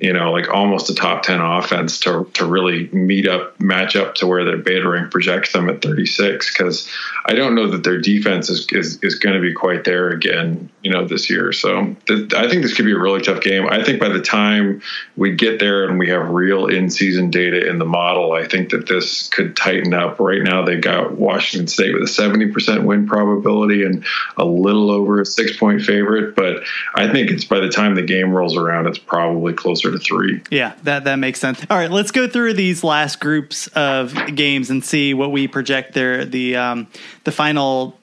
you 0.00 0.12
know, 0.12 0.30
like 0.30 0.48
almost 0.48 0.90
a 0.90 0.94
top 0.94 1.22
10 1.22 1.40
offense 1.40 1.98
to, 2.00 2.28
to 2.34 2.46
really 2.46 2.88
meet 2.88 3.26
up, 3.26 3.58
match 3.60 3.96
up 3.96 4.14
to 4.16 4.26
where 4.26 4.44
their 4.44 4.56
beta 4.56 4.88
rank 4.88 5.10
projects 5.10 5.52
them 5.52 5.68
at 5.68 5.82
36. 5.82 6.56
Cause 6.56 6.88
I 7.26 7.34
don't 7.34 7.54
know 7.54 7.68
that 7.70 7.82
their 7.82 8.00
defense 8.00 8.48
is, 8.48 8.66
is, 8.70 9.02
is 9.02 9.16
going 9.16 9.34
to 9.34 9.42
be 9.42 9.52
quite 9.52 9.84
there 9.84 10.10
again, 10.10 10.70
you 10.82 10.92
know, 10.92 11.06
this 11.06 11.28
year. 11.28 11.52
So 11.52 11.96
th- 12.06 12.32
I 12.32 12.48
think 12.48 12.62
this 12.62 12.74
could 12.74 12.84
be 12.84 12.92
a 12.92 12.98
really 12.98 13.22
tough 13.22 13.40
game. 13.40 13.66
I 13.68 13.82
think 13.82 13.98
by 13.98 14.08
the 14.08 14.22
time 14.22 14.82
we 15.16 15.34
get 15.34 15.58
there 15.58 15.88
and 15.88 15.98
we 15.98 16.08
have 16.10 16.30
real 16.30 16.66
in 16.66 16.90
season 16.90 17.30
data 17.30 17.68
in 17.68 17.78
the 17.78 17.84
model, 17.84 18.32
I 18.32 18.46
think 18.46 18.70
that 18.70 18.86
this 18.86 19.28
could 19.28 19.56
tighten 19.56 19.92
up. 19.94 20.20
Right 20.20 20.42
now, 20.42 20.64
they've 20.64 20.80
got 20.80 21.12
Washington 21.12 21.66
State 21.66 21.94
with 21.94 22.02
a 22.04 22.06
70% 22.06 22.84
win 22.84 23.06
probability 23.06 23.84
and 23.84 24.04
a 24.36 24.44
little 24.44 24.90
over 24.90 25.20
a 25.20 25.26
six 25.26 25.56
point 25.56 25.82
favorite. 25.82 26.36
But 26.36 26.62
I 26.94 27.10
think 27.10 27.30
it's 27.30 27.44
by 27.44 27.58
the 27.58 27.68
time 27.68 27.94
the 27.94 28.02
game 28.02 28.32
rolls 28.32 28.56
around, 28.56 28.86
it's 28.86 28.98
probably 28.98 29.54
closer 29.54 29.87
to 29.90 29.98
three. 29.98 30.42
Yeah, 30.50 30.74
that 30.84 31.04
that 31.04 31.16
makes 31.16 31.40
sense. 31.40 31.64
All 31.70 31.76
right, 31.76 31.90
let's 31.90 32.10
go 32.10 32.28
through 32.28 32.54
these 32.54 32.82
last 32.84 33.20
groups 33.20 33.66
of 33.68 34.14
games 34.34 34.70
and 34.70 34.84
see 34.84 35.14
what 35.14 35.32
we 35.32 35.48
project 35.48 35.94
there. 35.94 36.24
The 36.24 36.56
um, 36.56 36.86
the 37.24 37.32
final 37.32 37.98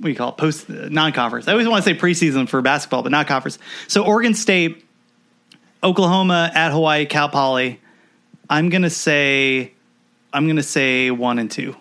we 0.00 0.14
call 0.14 0.30
it 0.30 0.36
post 0.36 0.68
non-conference. 0.68 1.48
I 1.48 1.52
always 1.52 1.68
want 1.68 1.84
to 1.84 1.90
say 1.90 1.98
preseason 1.98 2.48
for 2.48 2.60
basketball, 2.62 3.02
but 3.02 3.12
not 3.12 3.26
conference. 3.26 3.58
So 3.88 4.04
Oregon 4.04 4.34
State, 4.34 4.84
Oklahoma 5.82 6.50
at 6.54 6.72
Hawaii, 6.72 7.06
Cal 7.06 7.28
Poly. 7.28 7.80
I'm 8.50 8.68
gonna 8.68 8.90
say 8.90 9.72
I'm 10.32 10.46
gonna 10.46 10.62
say 10.62 11.10
one 11.10 11.38
and 11.38 11.50
two. 11.50 11.76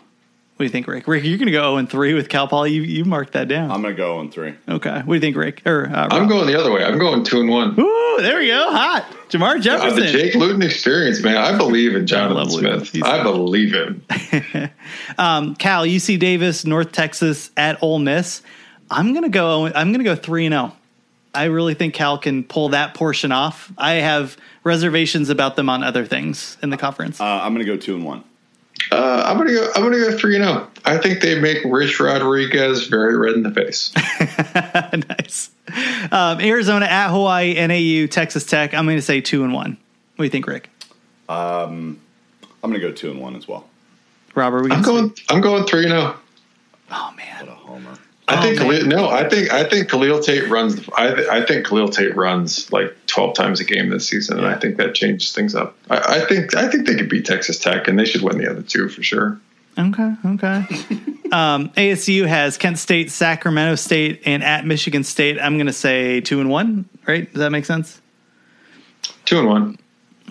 What 0.56 0.60
do 0.60 0.64
you 0.66 0.70
think, 0.70 0.86
Rick? 0.86 1.08
Rick, 1.08 1.24
you're 1.24 1.39
going 1.39 1.47
to 1.47 1.51
go 1.51 1.64
0 1.64 1.78
and 1.78 1.89
3 1.89 2.14
with 2.14 2.30
Cal 2.30 2.47
Poly. 2.47 2.74
You, 2.74 2.84
you 2.84 3.06
marked 3.06 3.34
that 3.34 3.47
down. 3.47 3.72
I'm 3.72 3.82
going 3.82 3.95
to 3.95 3.97
go 3.97 4.14
0 4.14 4.20
and 4.20 4.32
3. 4.32 4.54
Okay. 4.76 4.97
What 4.97 5.06
do 5.06 5.14
you 5.16 5.20
think, 5.20 5.36
Rick? 5.36 5.64
Or 5.66 5.88
uh, 5.88 6.10
I'm 6.12 6.28
going 6.28 6.45
the 6.45 6.60
other 6.60 6.72
way. 6.72 6.86
I'm 6.86 6.99
going 6.99 7.24
2 7.24 7.41
and 7.41 7.49
1. 7.49 7.80
Ooh, 7.80 8.18
there 8.22 8.38
we 8.38 8.47
go. 8.47 8.72
Hot. 8.72 9.04
Jermar 9.30 9.60
Jefferson. 9.60 10.04
Uh, 10.04 10.06
the 10.06 10.12
Jake 10.12 10.36
Luton 10.36 10.62
experience, 10.62 11.24
man. 11.24 11.38
I 11.38 11.58
believe 11.58 11.95
in 11.95 12.06
Jonathan 12.06 12.51
Smith. 12.51 13.04
I 13.04 13.24
believe 13.24 13.74
him. 13.74 14.06
um, 15.18 15.56
Cal, 15.56 15.86
UC 15.88 16.20
Davis, 16.20 16.66
North 16.66 16.91
Texas 16.91 17.49
at 17.58 17.82
Ole 17.82 17.97
Miss. 17.97 18.43
I'm 18.91 19.14
going 19.14 19.24
to 19.24 19.30
go 19.30 19.66
I'm 19.66 19.91
going 19.91 19.99
to 19.99 20.04
go 20.04 20.16
3 20.16 20.45
and 20.45 20.54
0. 20.54 20.74
I 21.34 21.45
really 21.45 21.74
think 21.74 21.95
Cal 21.95 22.20
can 22.20 22.43
pull 22.43 22.70
that 22.70 22.93
portion 22.93 23.32
off. 23.32 23.72
I 23.76 23.93
have 23.93 24.38
reservations 24.64 25.30
about 25.30 25.56
them 25.56 25.68
on 25.68 25.84
other 25.84 26.06
things 26.06 26.58
in 26.62 26.70
the 26.70 26.78
conference. 26.78 27.20
Uh, 27.20 27.24
I'm 27.24 27.56
going 27.56 27.66
to 27.66 27.72
go 27.72 27.76
2 27.76 27.95
and 27.95 28.06
1. 28.06 28.24
Uh, 28.91 29.23
I'm 29.25 29.38
gonna 29.38 29.51
go. 29.51 29.69
I'm 29.75 29.81
gonna 29.84 29.97
go 29.97 30.17
three 30.17 30.36
and 30.36 30.43
zero. 30.45 30.67
Oh. 30.67 30.73
I 30.86 30.97
think 30.97 31.21
they 31.21 31.39
make 31.39 31.59
Rich 31.63 31.99
Rodriguez 31.99 32.88
very 32.88 33.17
red 33.17 33.34
in 33.34 33.43
the 33.43 33.51
face. 33.51 33.93
nice. 35.09 35.49
Um, 36.11 36.41
Arizona 36.41 36.86
at 36.86 37.09
Hawaii, 37.09 37.55
NAU, 37.55 38.07
Texas 38.07 38.45
Tech. 38.45 38.73
I'm 38.73 38.86
going 38.86 38.97
to 38.97 39.01
say 39.01 39.21
two 39.21 39.43
and 39.43 39.53
one. 39.53 39.77
What 40.15 40.17
do 40.17 40.23
you 40.25 40.29
think, 40.29 40.45
Rick? 40.45 40.69
Um, 41.29 42.01
I'm 42.63 42.69
going 42.69 42.81
to 42.81 42.88
go 42.88 42.93
two 42.93 43.11
and 43.11 43.21
one 43.21 43.36
as 43.36 43.47
well. 43.47 43.69
Robert, 44.36 44.63
we 44.63 44.71
I'm 44.71 44.81
going. 44.81 45.13
I'm 45.29 45.41
going 45.41 45.65
three 45.65 45.84
and 45.84 45.91
zero. 45.91 46.15
Oh. 46.15 46.19
oh 46.91 47.13
man, 47.15 47.45
what 47.45 47.49
a 47.49 47.55
homer! 47.55 47.97
I 48.38 48.41
think 48.41 48.59
oh, 48.59 48.63
Khalil, 48.63 48.88
no. 48.88 49.09
I 49.09 49.27
think 49.27 49.51
I 49.51 49.63
think 49.63 49.89
Khalil 49.89 50.19
Tate 50.19 50.49
runs. 50.49 50.88
I, 50.95 51.39
I 51.39 51.45
think 51.45 51.67
Khalil 51.67 51.89
Tate 51.89 52.15
runs 52.15 52.71
like 52.71 52.95
twelve 53.07 53.36
times 53.36 53.59
a 53.59 53.63
game 53.63 53.89
this 53.89 54.07
season, 54.07 54.38
yeah. 54.38 54.45
and 54.45 54.55
I 54.55 54.59
think 54.59 54.77
that 54.77 54.95
changes 54.95 55.34
things 55.34 55.55
up. 55.55 55.75
I, 55.89 55.97
I, 55.97 56.25
think 56.25 56.55
I 56.55 56.69
think 56.69 56.88
they 56.88 56.95
could 56.95 57.09
beat 57.09 57.25
Texas 57.25 57.59
Tech, 57.59 57.88
and 57.88 57.97
they 57.97 58.05
should 58.05 58.21
win 58.21 58.38
the 58.38 58.49
other 58.49 58.61
two 58.61 58.89
for 58.89 59.03
sure. 59.03 59.39
Okay, 59.77 60.13
okay. 60.25 60.57
um, 61.31 61.69
ASU 61.69 62.27
has 62.27 62.57
Kent 62.57 62.77
State, 62.77 63.09
Sacramento 63.11 63.75
State, 63.75 64.21
and 64.25 64.43
at 64.43 64.65
Michigan 64.65 65.03
State. 65.03 65.39
I'm 65.39 65.57
going 65.57 65.67
to 65.67 65.73
say 65.73 66.21
two 66.21 66.39
and 66.39 66.49
one. 66.49 66.88
Right? 67.07 67.31
Does 67.31 67.39
that 67.39 67.49
make 67.49 67.65
sense? 67.65 67.99
Two 69.25 69.39
and 69.39 69.47
one. 69.47 69.77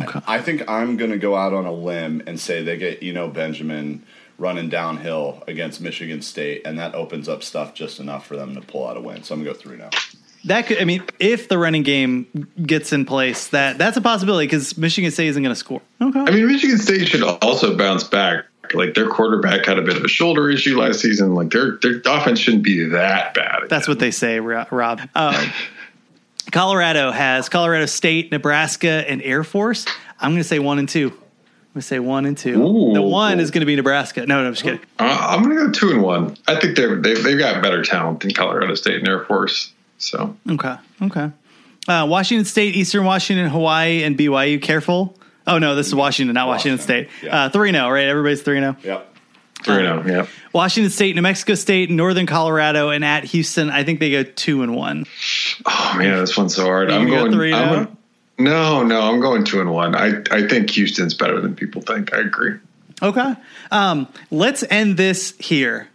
Okay. 0.00 0.20
I 0.26 0.40
think 0.40 0.68
I'm 0.68 0.96
going 0.96 1.10
to 1.10 1.18
go 1.18 1.36
out 1.36 1.52
on 1.52 1.66
a 1.66 1.72
limb 1.72 2.22
and 2.26 2.40
say 2.40 2.62
they 2.62 2.78
get 2.78 3.02
Eno 3.02 3.28
Benjamin 3.28 4.04
running 4.42 4.68
downhill 4.68 5.42
against 5.46 5.80
Michigan 5.80 6.20
State, 6.20 6.62
and 6.66 6.78
that 6.78 6.94
opens 6.94 7.28
up 7.28 7.42
stuff 7.42 7.72
just 7.72 8.00
enough 8.00 8.26
for 8.26 8.36
them 8.36 8.54
to 8.54 8.60
pull 8.60 8.86
out 8.86 8.96
a 8.96 9.00
win. 9.00 9.22
So 9.22 9.34
I'm 9.34 9.42
gonna 9.42 9.54
go 9.54 9.58
three 9.58 9.78
now. 9.78 9.90
That 10.44 10.66
could, 10.66 10.82
I 10.82 10.84
mean, 10.84 11.04
if 11.20 11.48
the 11.48 11.56
running 11.56 11.84
game 11.84 12.26
gets 12.66 12.92
in 12.92 13.04
place, 13.04 13.48
that 13.48 13.78
that's 13.78 13.96
a 13.96 14.00
possibility 14.00 14.46
because 14.46 14.76
Michigan 14.76 15.12
State 15.12 15.28
isn't 15.28 15.42
going 15.42 15.54
to 15.54 15.58
score. 15.58 15.80
Okay. 16.00 16.18
I 16.18 16.32
mean, 16.32 16.48
Michigan 16.48 16.78
State 16.78 17.06
should 17.06 17.22
also 17.22 17.76
bounce 17.76 18.02
back. 18.02 18.46
Like 18.74 18.94
their 18.94 19.08
quarterback 19.08 19.66
had 19.66 19.78
a 19.78 19.82
bit 19.82 19.96
of 19.96 20.04
a 20.04 20.08
shoulder 20.08 20.50
issue 20.50 20.80
last 20.80 20.98
season. 20.98 21.36
Like 21.36 21.50
their 21.50 21.78
their 21.80 22.00
offense 22.06 22.40
shouldn't 22.40 22.64
be 22.64 22.88
that 22.88 23.34
bad. 23.34 23.58
Again. 23.58 23.68
That's 23.68 23.86
what 23.86 24.00
they 24.00 24.10
say, 24.10 24.40
Rob. 24.40 25.00
Uh, 25.14 25.48
Colorado 26.50 27.12
has 27.12 27.48
Colorado 27.48 27.86
State, 27.86 28.32
Nebraska, 28.32 29.04
and 29.08 29.22
Air 29.22 29.44
Force. 29.44 29.86
I'm 30.18 30.32
going 30.32 30.42
to 30.42 30.48
say 30.48 30.58
one 30.58 30.80
and 30.80 30.88
two. 30.88 31.12
I'm 31.72 31.76
gonna 31.76 31.82
say 31.84 32.00
one 32.00 32.26
and 32.26 32.36
two. 32.36 32.62
Ooh. 32.62 32.92
The 32.92 33.00
one 33.00 33.40
is 33.40 33.50
gonna 33.50 33.64
be 33.64 33.76
Nebraska. 33.76 34.26
No, 34.26 34.42
no, 34.42 34.48
I'm 34.48 34.52
just 34.52 34.62
kidding. 34.62 34.80
Uh, 34.98 35.26
I'm 35.30 35.42
gonna 35.42 35.54
go 35.54 35.70
two 35.70 35.90
and 35.90 36.02
one. 36.02 36.36
I 36.46 36.60
think 36.60 36.76
they're 36.76 36.96
they've, 36.96 37.22
they've 37.24 37.38
got 37.38 37.62
better 37.62 37.82
talent 37.82 38.20
than 38.20 38.32
Colorado 38.32 38.74
State 38.74 38.96
and 38.96 39.08
Air 39.08 39.24
Force. 39.24 39.72
So 39.96 40.36
okay, 40.50 40.76
okay. 41.00 41.30
Uh, 41.88 42.06
Washington 42.10 42.44
State, 42.44 42.76
Eastern 42.76 43.06
Washington, 43.06 43.48
Hawaii, 43.48 44.02
and 44.02 44.18
BYU. 44.18 44.60
Careful. 44.60 45.16
Oh 45.46 45.56
no, 45.56 45.74
this 45.74 45.86
is 45.86 45.94
Washington, 45.94 46.34
not 46.34 46.46
Washington, 46.46 46.78
Washington. 46.78 47.08
State. 47.10 47.30
Uh, 47.32 47.48
three 47.48 47.70
yeah. 47.70 47.78
Oh, 47.78 47.84
zero, 47.84 47.88
uh, 47.88 47.94
right? 47.94 48.06
Everybody's 48.06 48.42
three 48.42 48.60
zero. 48.60 48.76
Oh? 48.78 48.86
Yep. 48.86 49.16
Three 49.64 49.74
zero. 49.76 50.04
Oh, 50.04 50.08
uh, 50.10 50.12
yep. 50.12 50.28
Washington 50.52 50.90
State, 50.90 51.16
New 51.16 51.22
Mexico 51.22 51.54
State, 51.54 51.88
Northern 51.88 52.26
Colorado, 52.26 52.90
and 52.90 53.02
at 53.02 53.24
Houston. 53.24 53.70
I 53.70 53.82
think 53.82 53.98
they 53.98 54.10
go 54.10 54.24
two 54.24 54.62
and 54.62 54.76
one. 54.76 55.06
Oh 55.64 55.94
man, 55.96 56.18
this 56.18 56.36
one's 56.36 56.54
so 56.54 56.64
hard. 56.64 56.90
You 56.90 56.96
I'm 56.96 57.08
going. 57.08 57.32
3-0? 57.32 57.96
No, 58.42 58.82
no, 58.82 59.00
I'm 59.00 59.20
going 59.20 59.44
two 59.44 59.60
and 59.60 59.72
one. 59.72 59.94
I, 59.94 60.22
I 60.30 60.46
think 60.46 60.70
Houston's 60.70 61.14
better 61.14 61.40
than 61.40 61.54
people 61.54 61.82
think. 61.82 62.12
I 62.14 62.20
agree. 62.20 62.58
Okay. 63.02 63.34
Um, 63.70 64.08
let's 64.30 64.62
end 64.70 64.96
this 64.96 65.34
here. 65.38 65.88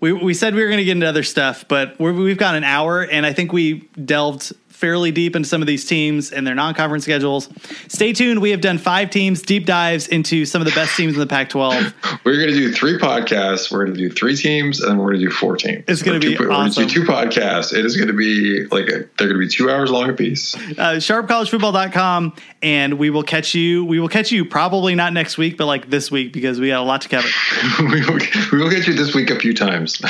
We, 0.00 0.12
we 0.12 0.34
said 0.34 0.54
we 0.54 0.62
were 0.62 0.68
going 0.68 0.78
to 0.78 0.84
get 0.84 0.92
into 0.92 1.08
other 1.08 1.22
stuff, 1.22 1.66
but 1.66 1.98
we 1.98 2.28
have 2.28 2.38
got 2.38 2.54
an 2.54 2.64
hour, 2.64 3.02
and 3.02 3.24
I 3.24 3.32
think 3.32 3.52
we 3.52 3.88
delved 4.04 4.52
fairly 4.84 5.10
deep 5.10 5.34
into 5.34 5.48
some 5.48 5.62
of 5.62 5.66
these 5.66 5.86
teams 5.86 6.30
and 6.30 6.46
their 6.46 6.54
non-conference 6.54 7.04
schedules. 7.04 7.48
Stay 7.88 8.12
tuned. 8.12 8.42
We 8.42 8.50
have 8.50 8.60
done 8.60 8.76
five 8.76 9.08
teams, 9.08 9.40
deep 9.40 9.64
dives 9.64 10.08
into 10.08 10.44
some 10.44 10.60
of 10.60 10.66
the 10.66 10.74
best 10.74 10.94
teams 10.94 11.14
in 11.14 11.20
the 11.20 11.26
Pac-12. 11.26 12.20
We're 12.22 12.36
going 12.36 12.48
to 12.48 12.54
do 12.54 12.70
three 12.70 12.98
podcasts. 12.98 13.72
We're 13.72 13.86
going 13.86 13.96
to 13.96 14.08
do 14.08 14.14
three 14.14 14.36
teams, 14.36 14.82
and 14.82 14.98
we're 14.98 15.12
going 15.12 15.20
to 15.20 15.24
do 15.24 15.30
four 15.30 15.56
teams. 15.56 15.84
It's 15.88 16.02
going 16.02 16.20
to 16.20 16.28
be 16.28 16.36
two, 16.36 16.52
awesome. 16.52 16.82
We're 16.82 16.88
going 16.88 16.88
to 16.88 16.94
do 16.94 17.06
two 17.06 17.10
podcasts. 17.10 17.72
It 17.72 17.86
is 17.86 17.96
going 17.96 18.08
to 18.08 18.14
be 18.14 18.66
like 18.66 18.88
a, 18.88 19.08
they're 19.16 19.28
going 19.28 19.32
to 19.32 19.38
be 19.38 19.48
two 19.48 19.70
hours 19.70 19.90
long 19.90 20.10
a 20.10 20.12
piece. 20.12 20.54
Uh, 20.54 21.00
sharpcollegefootball.com, 21.00 22.36
and 22.60 22.98
we 22.98 23.08
will 23.08 23.22
catch 23.22 23.54
you. 23.54 23.86
We 23.86 24.00
will 24.00 24.10
catch 24.10 24.32
you 24.32 24.44
probably 24.44 24.94
not 24.94 25.14
next 25.14 25.38
week, 25.38 25.56
but 25.56 25.64
like 25.64 25.88
this 25.88 26.10
week 26.10 26.34
because 26.34 26.60
we 26.60 26.68
got 26.68 26.80
a 26.80 26.84
lot 26.84 27.00
to 27.00 27.08
cover. 27.08 27.28
we, 27.90 28.04
will, 28.04 28.18
we 28.52 28.58
will 28.58 28.70
get 28.70 28.86
you 28.86 28.92
this 28.92 29.14
week 29.14 29.30
a 29.30 29.40
few 29.40 29.54
times. 29.54 30.02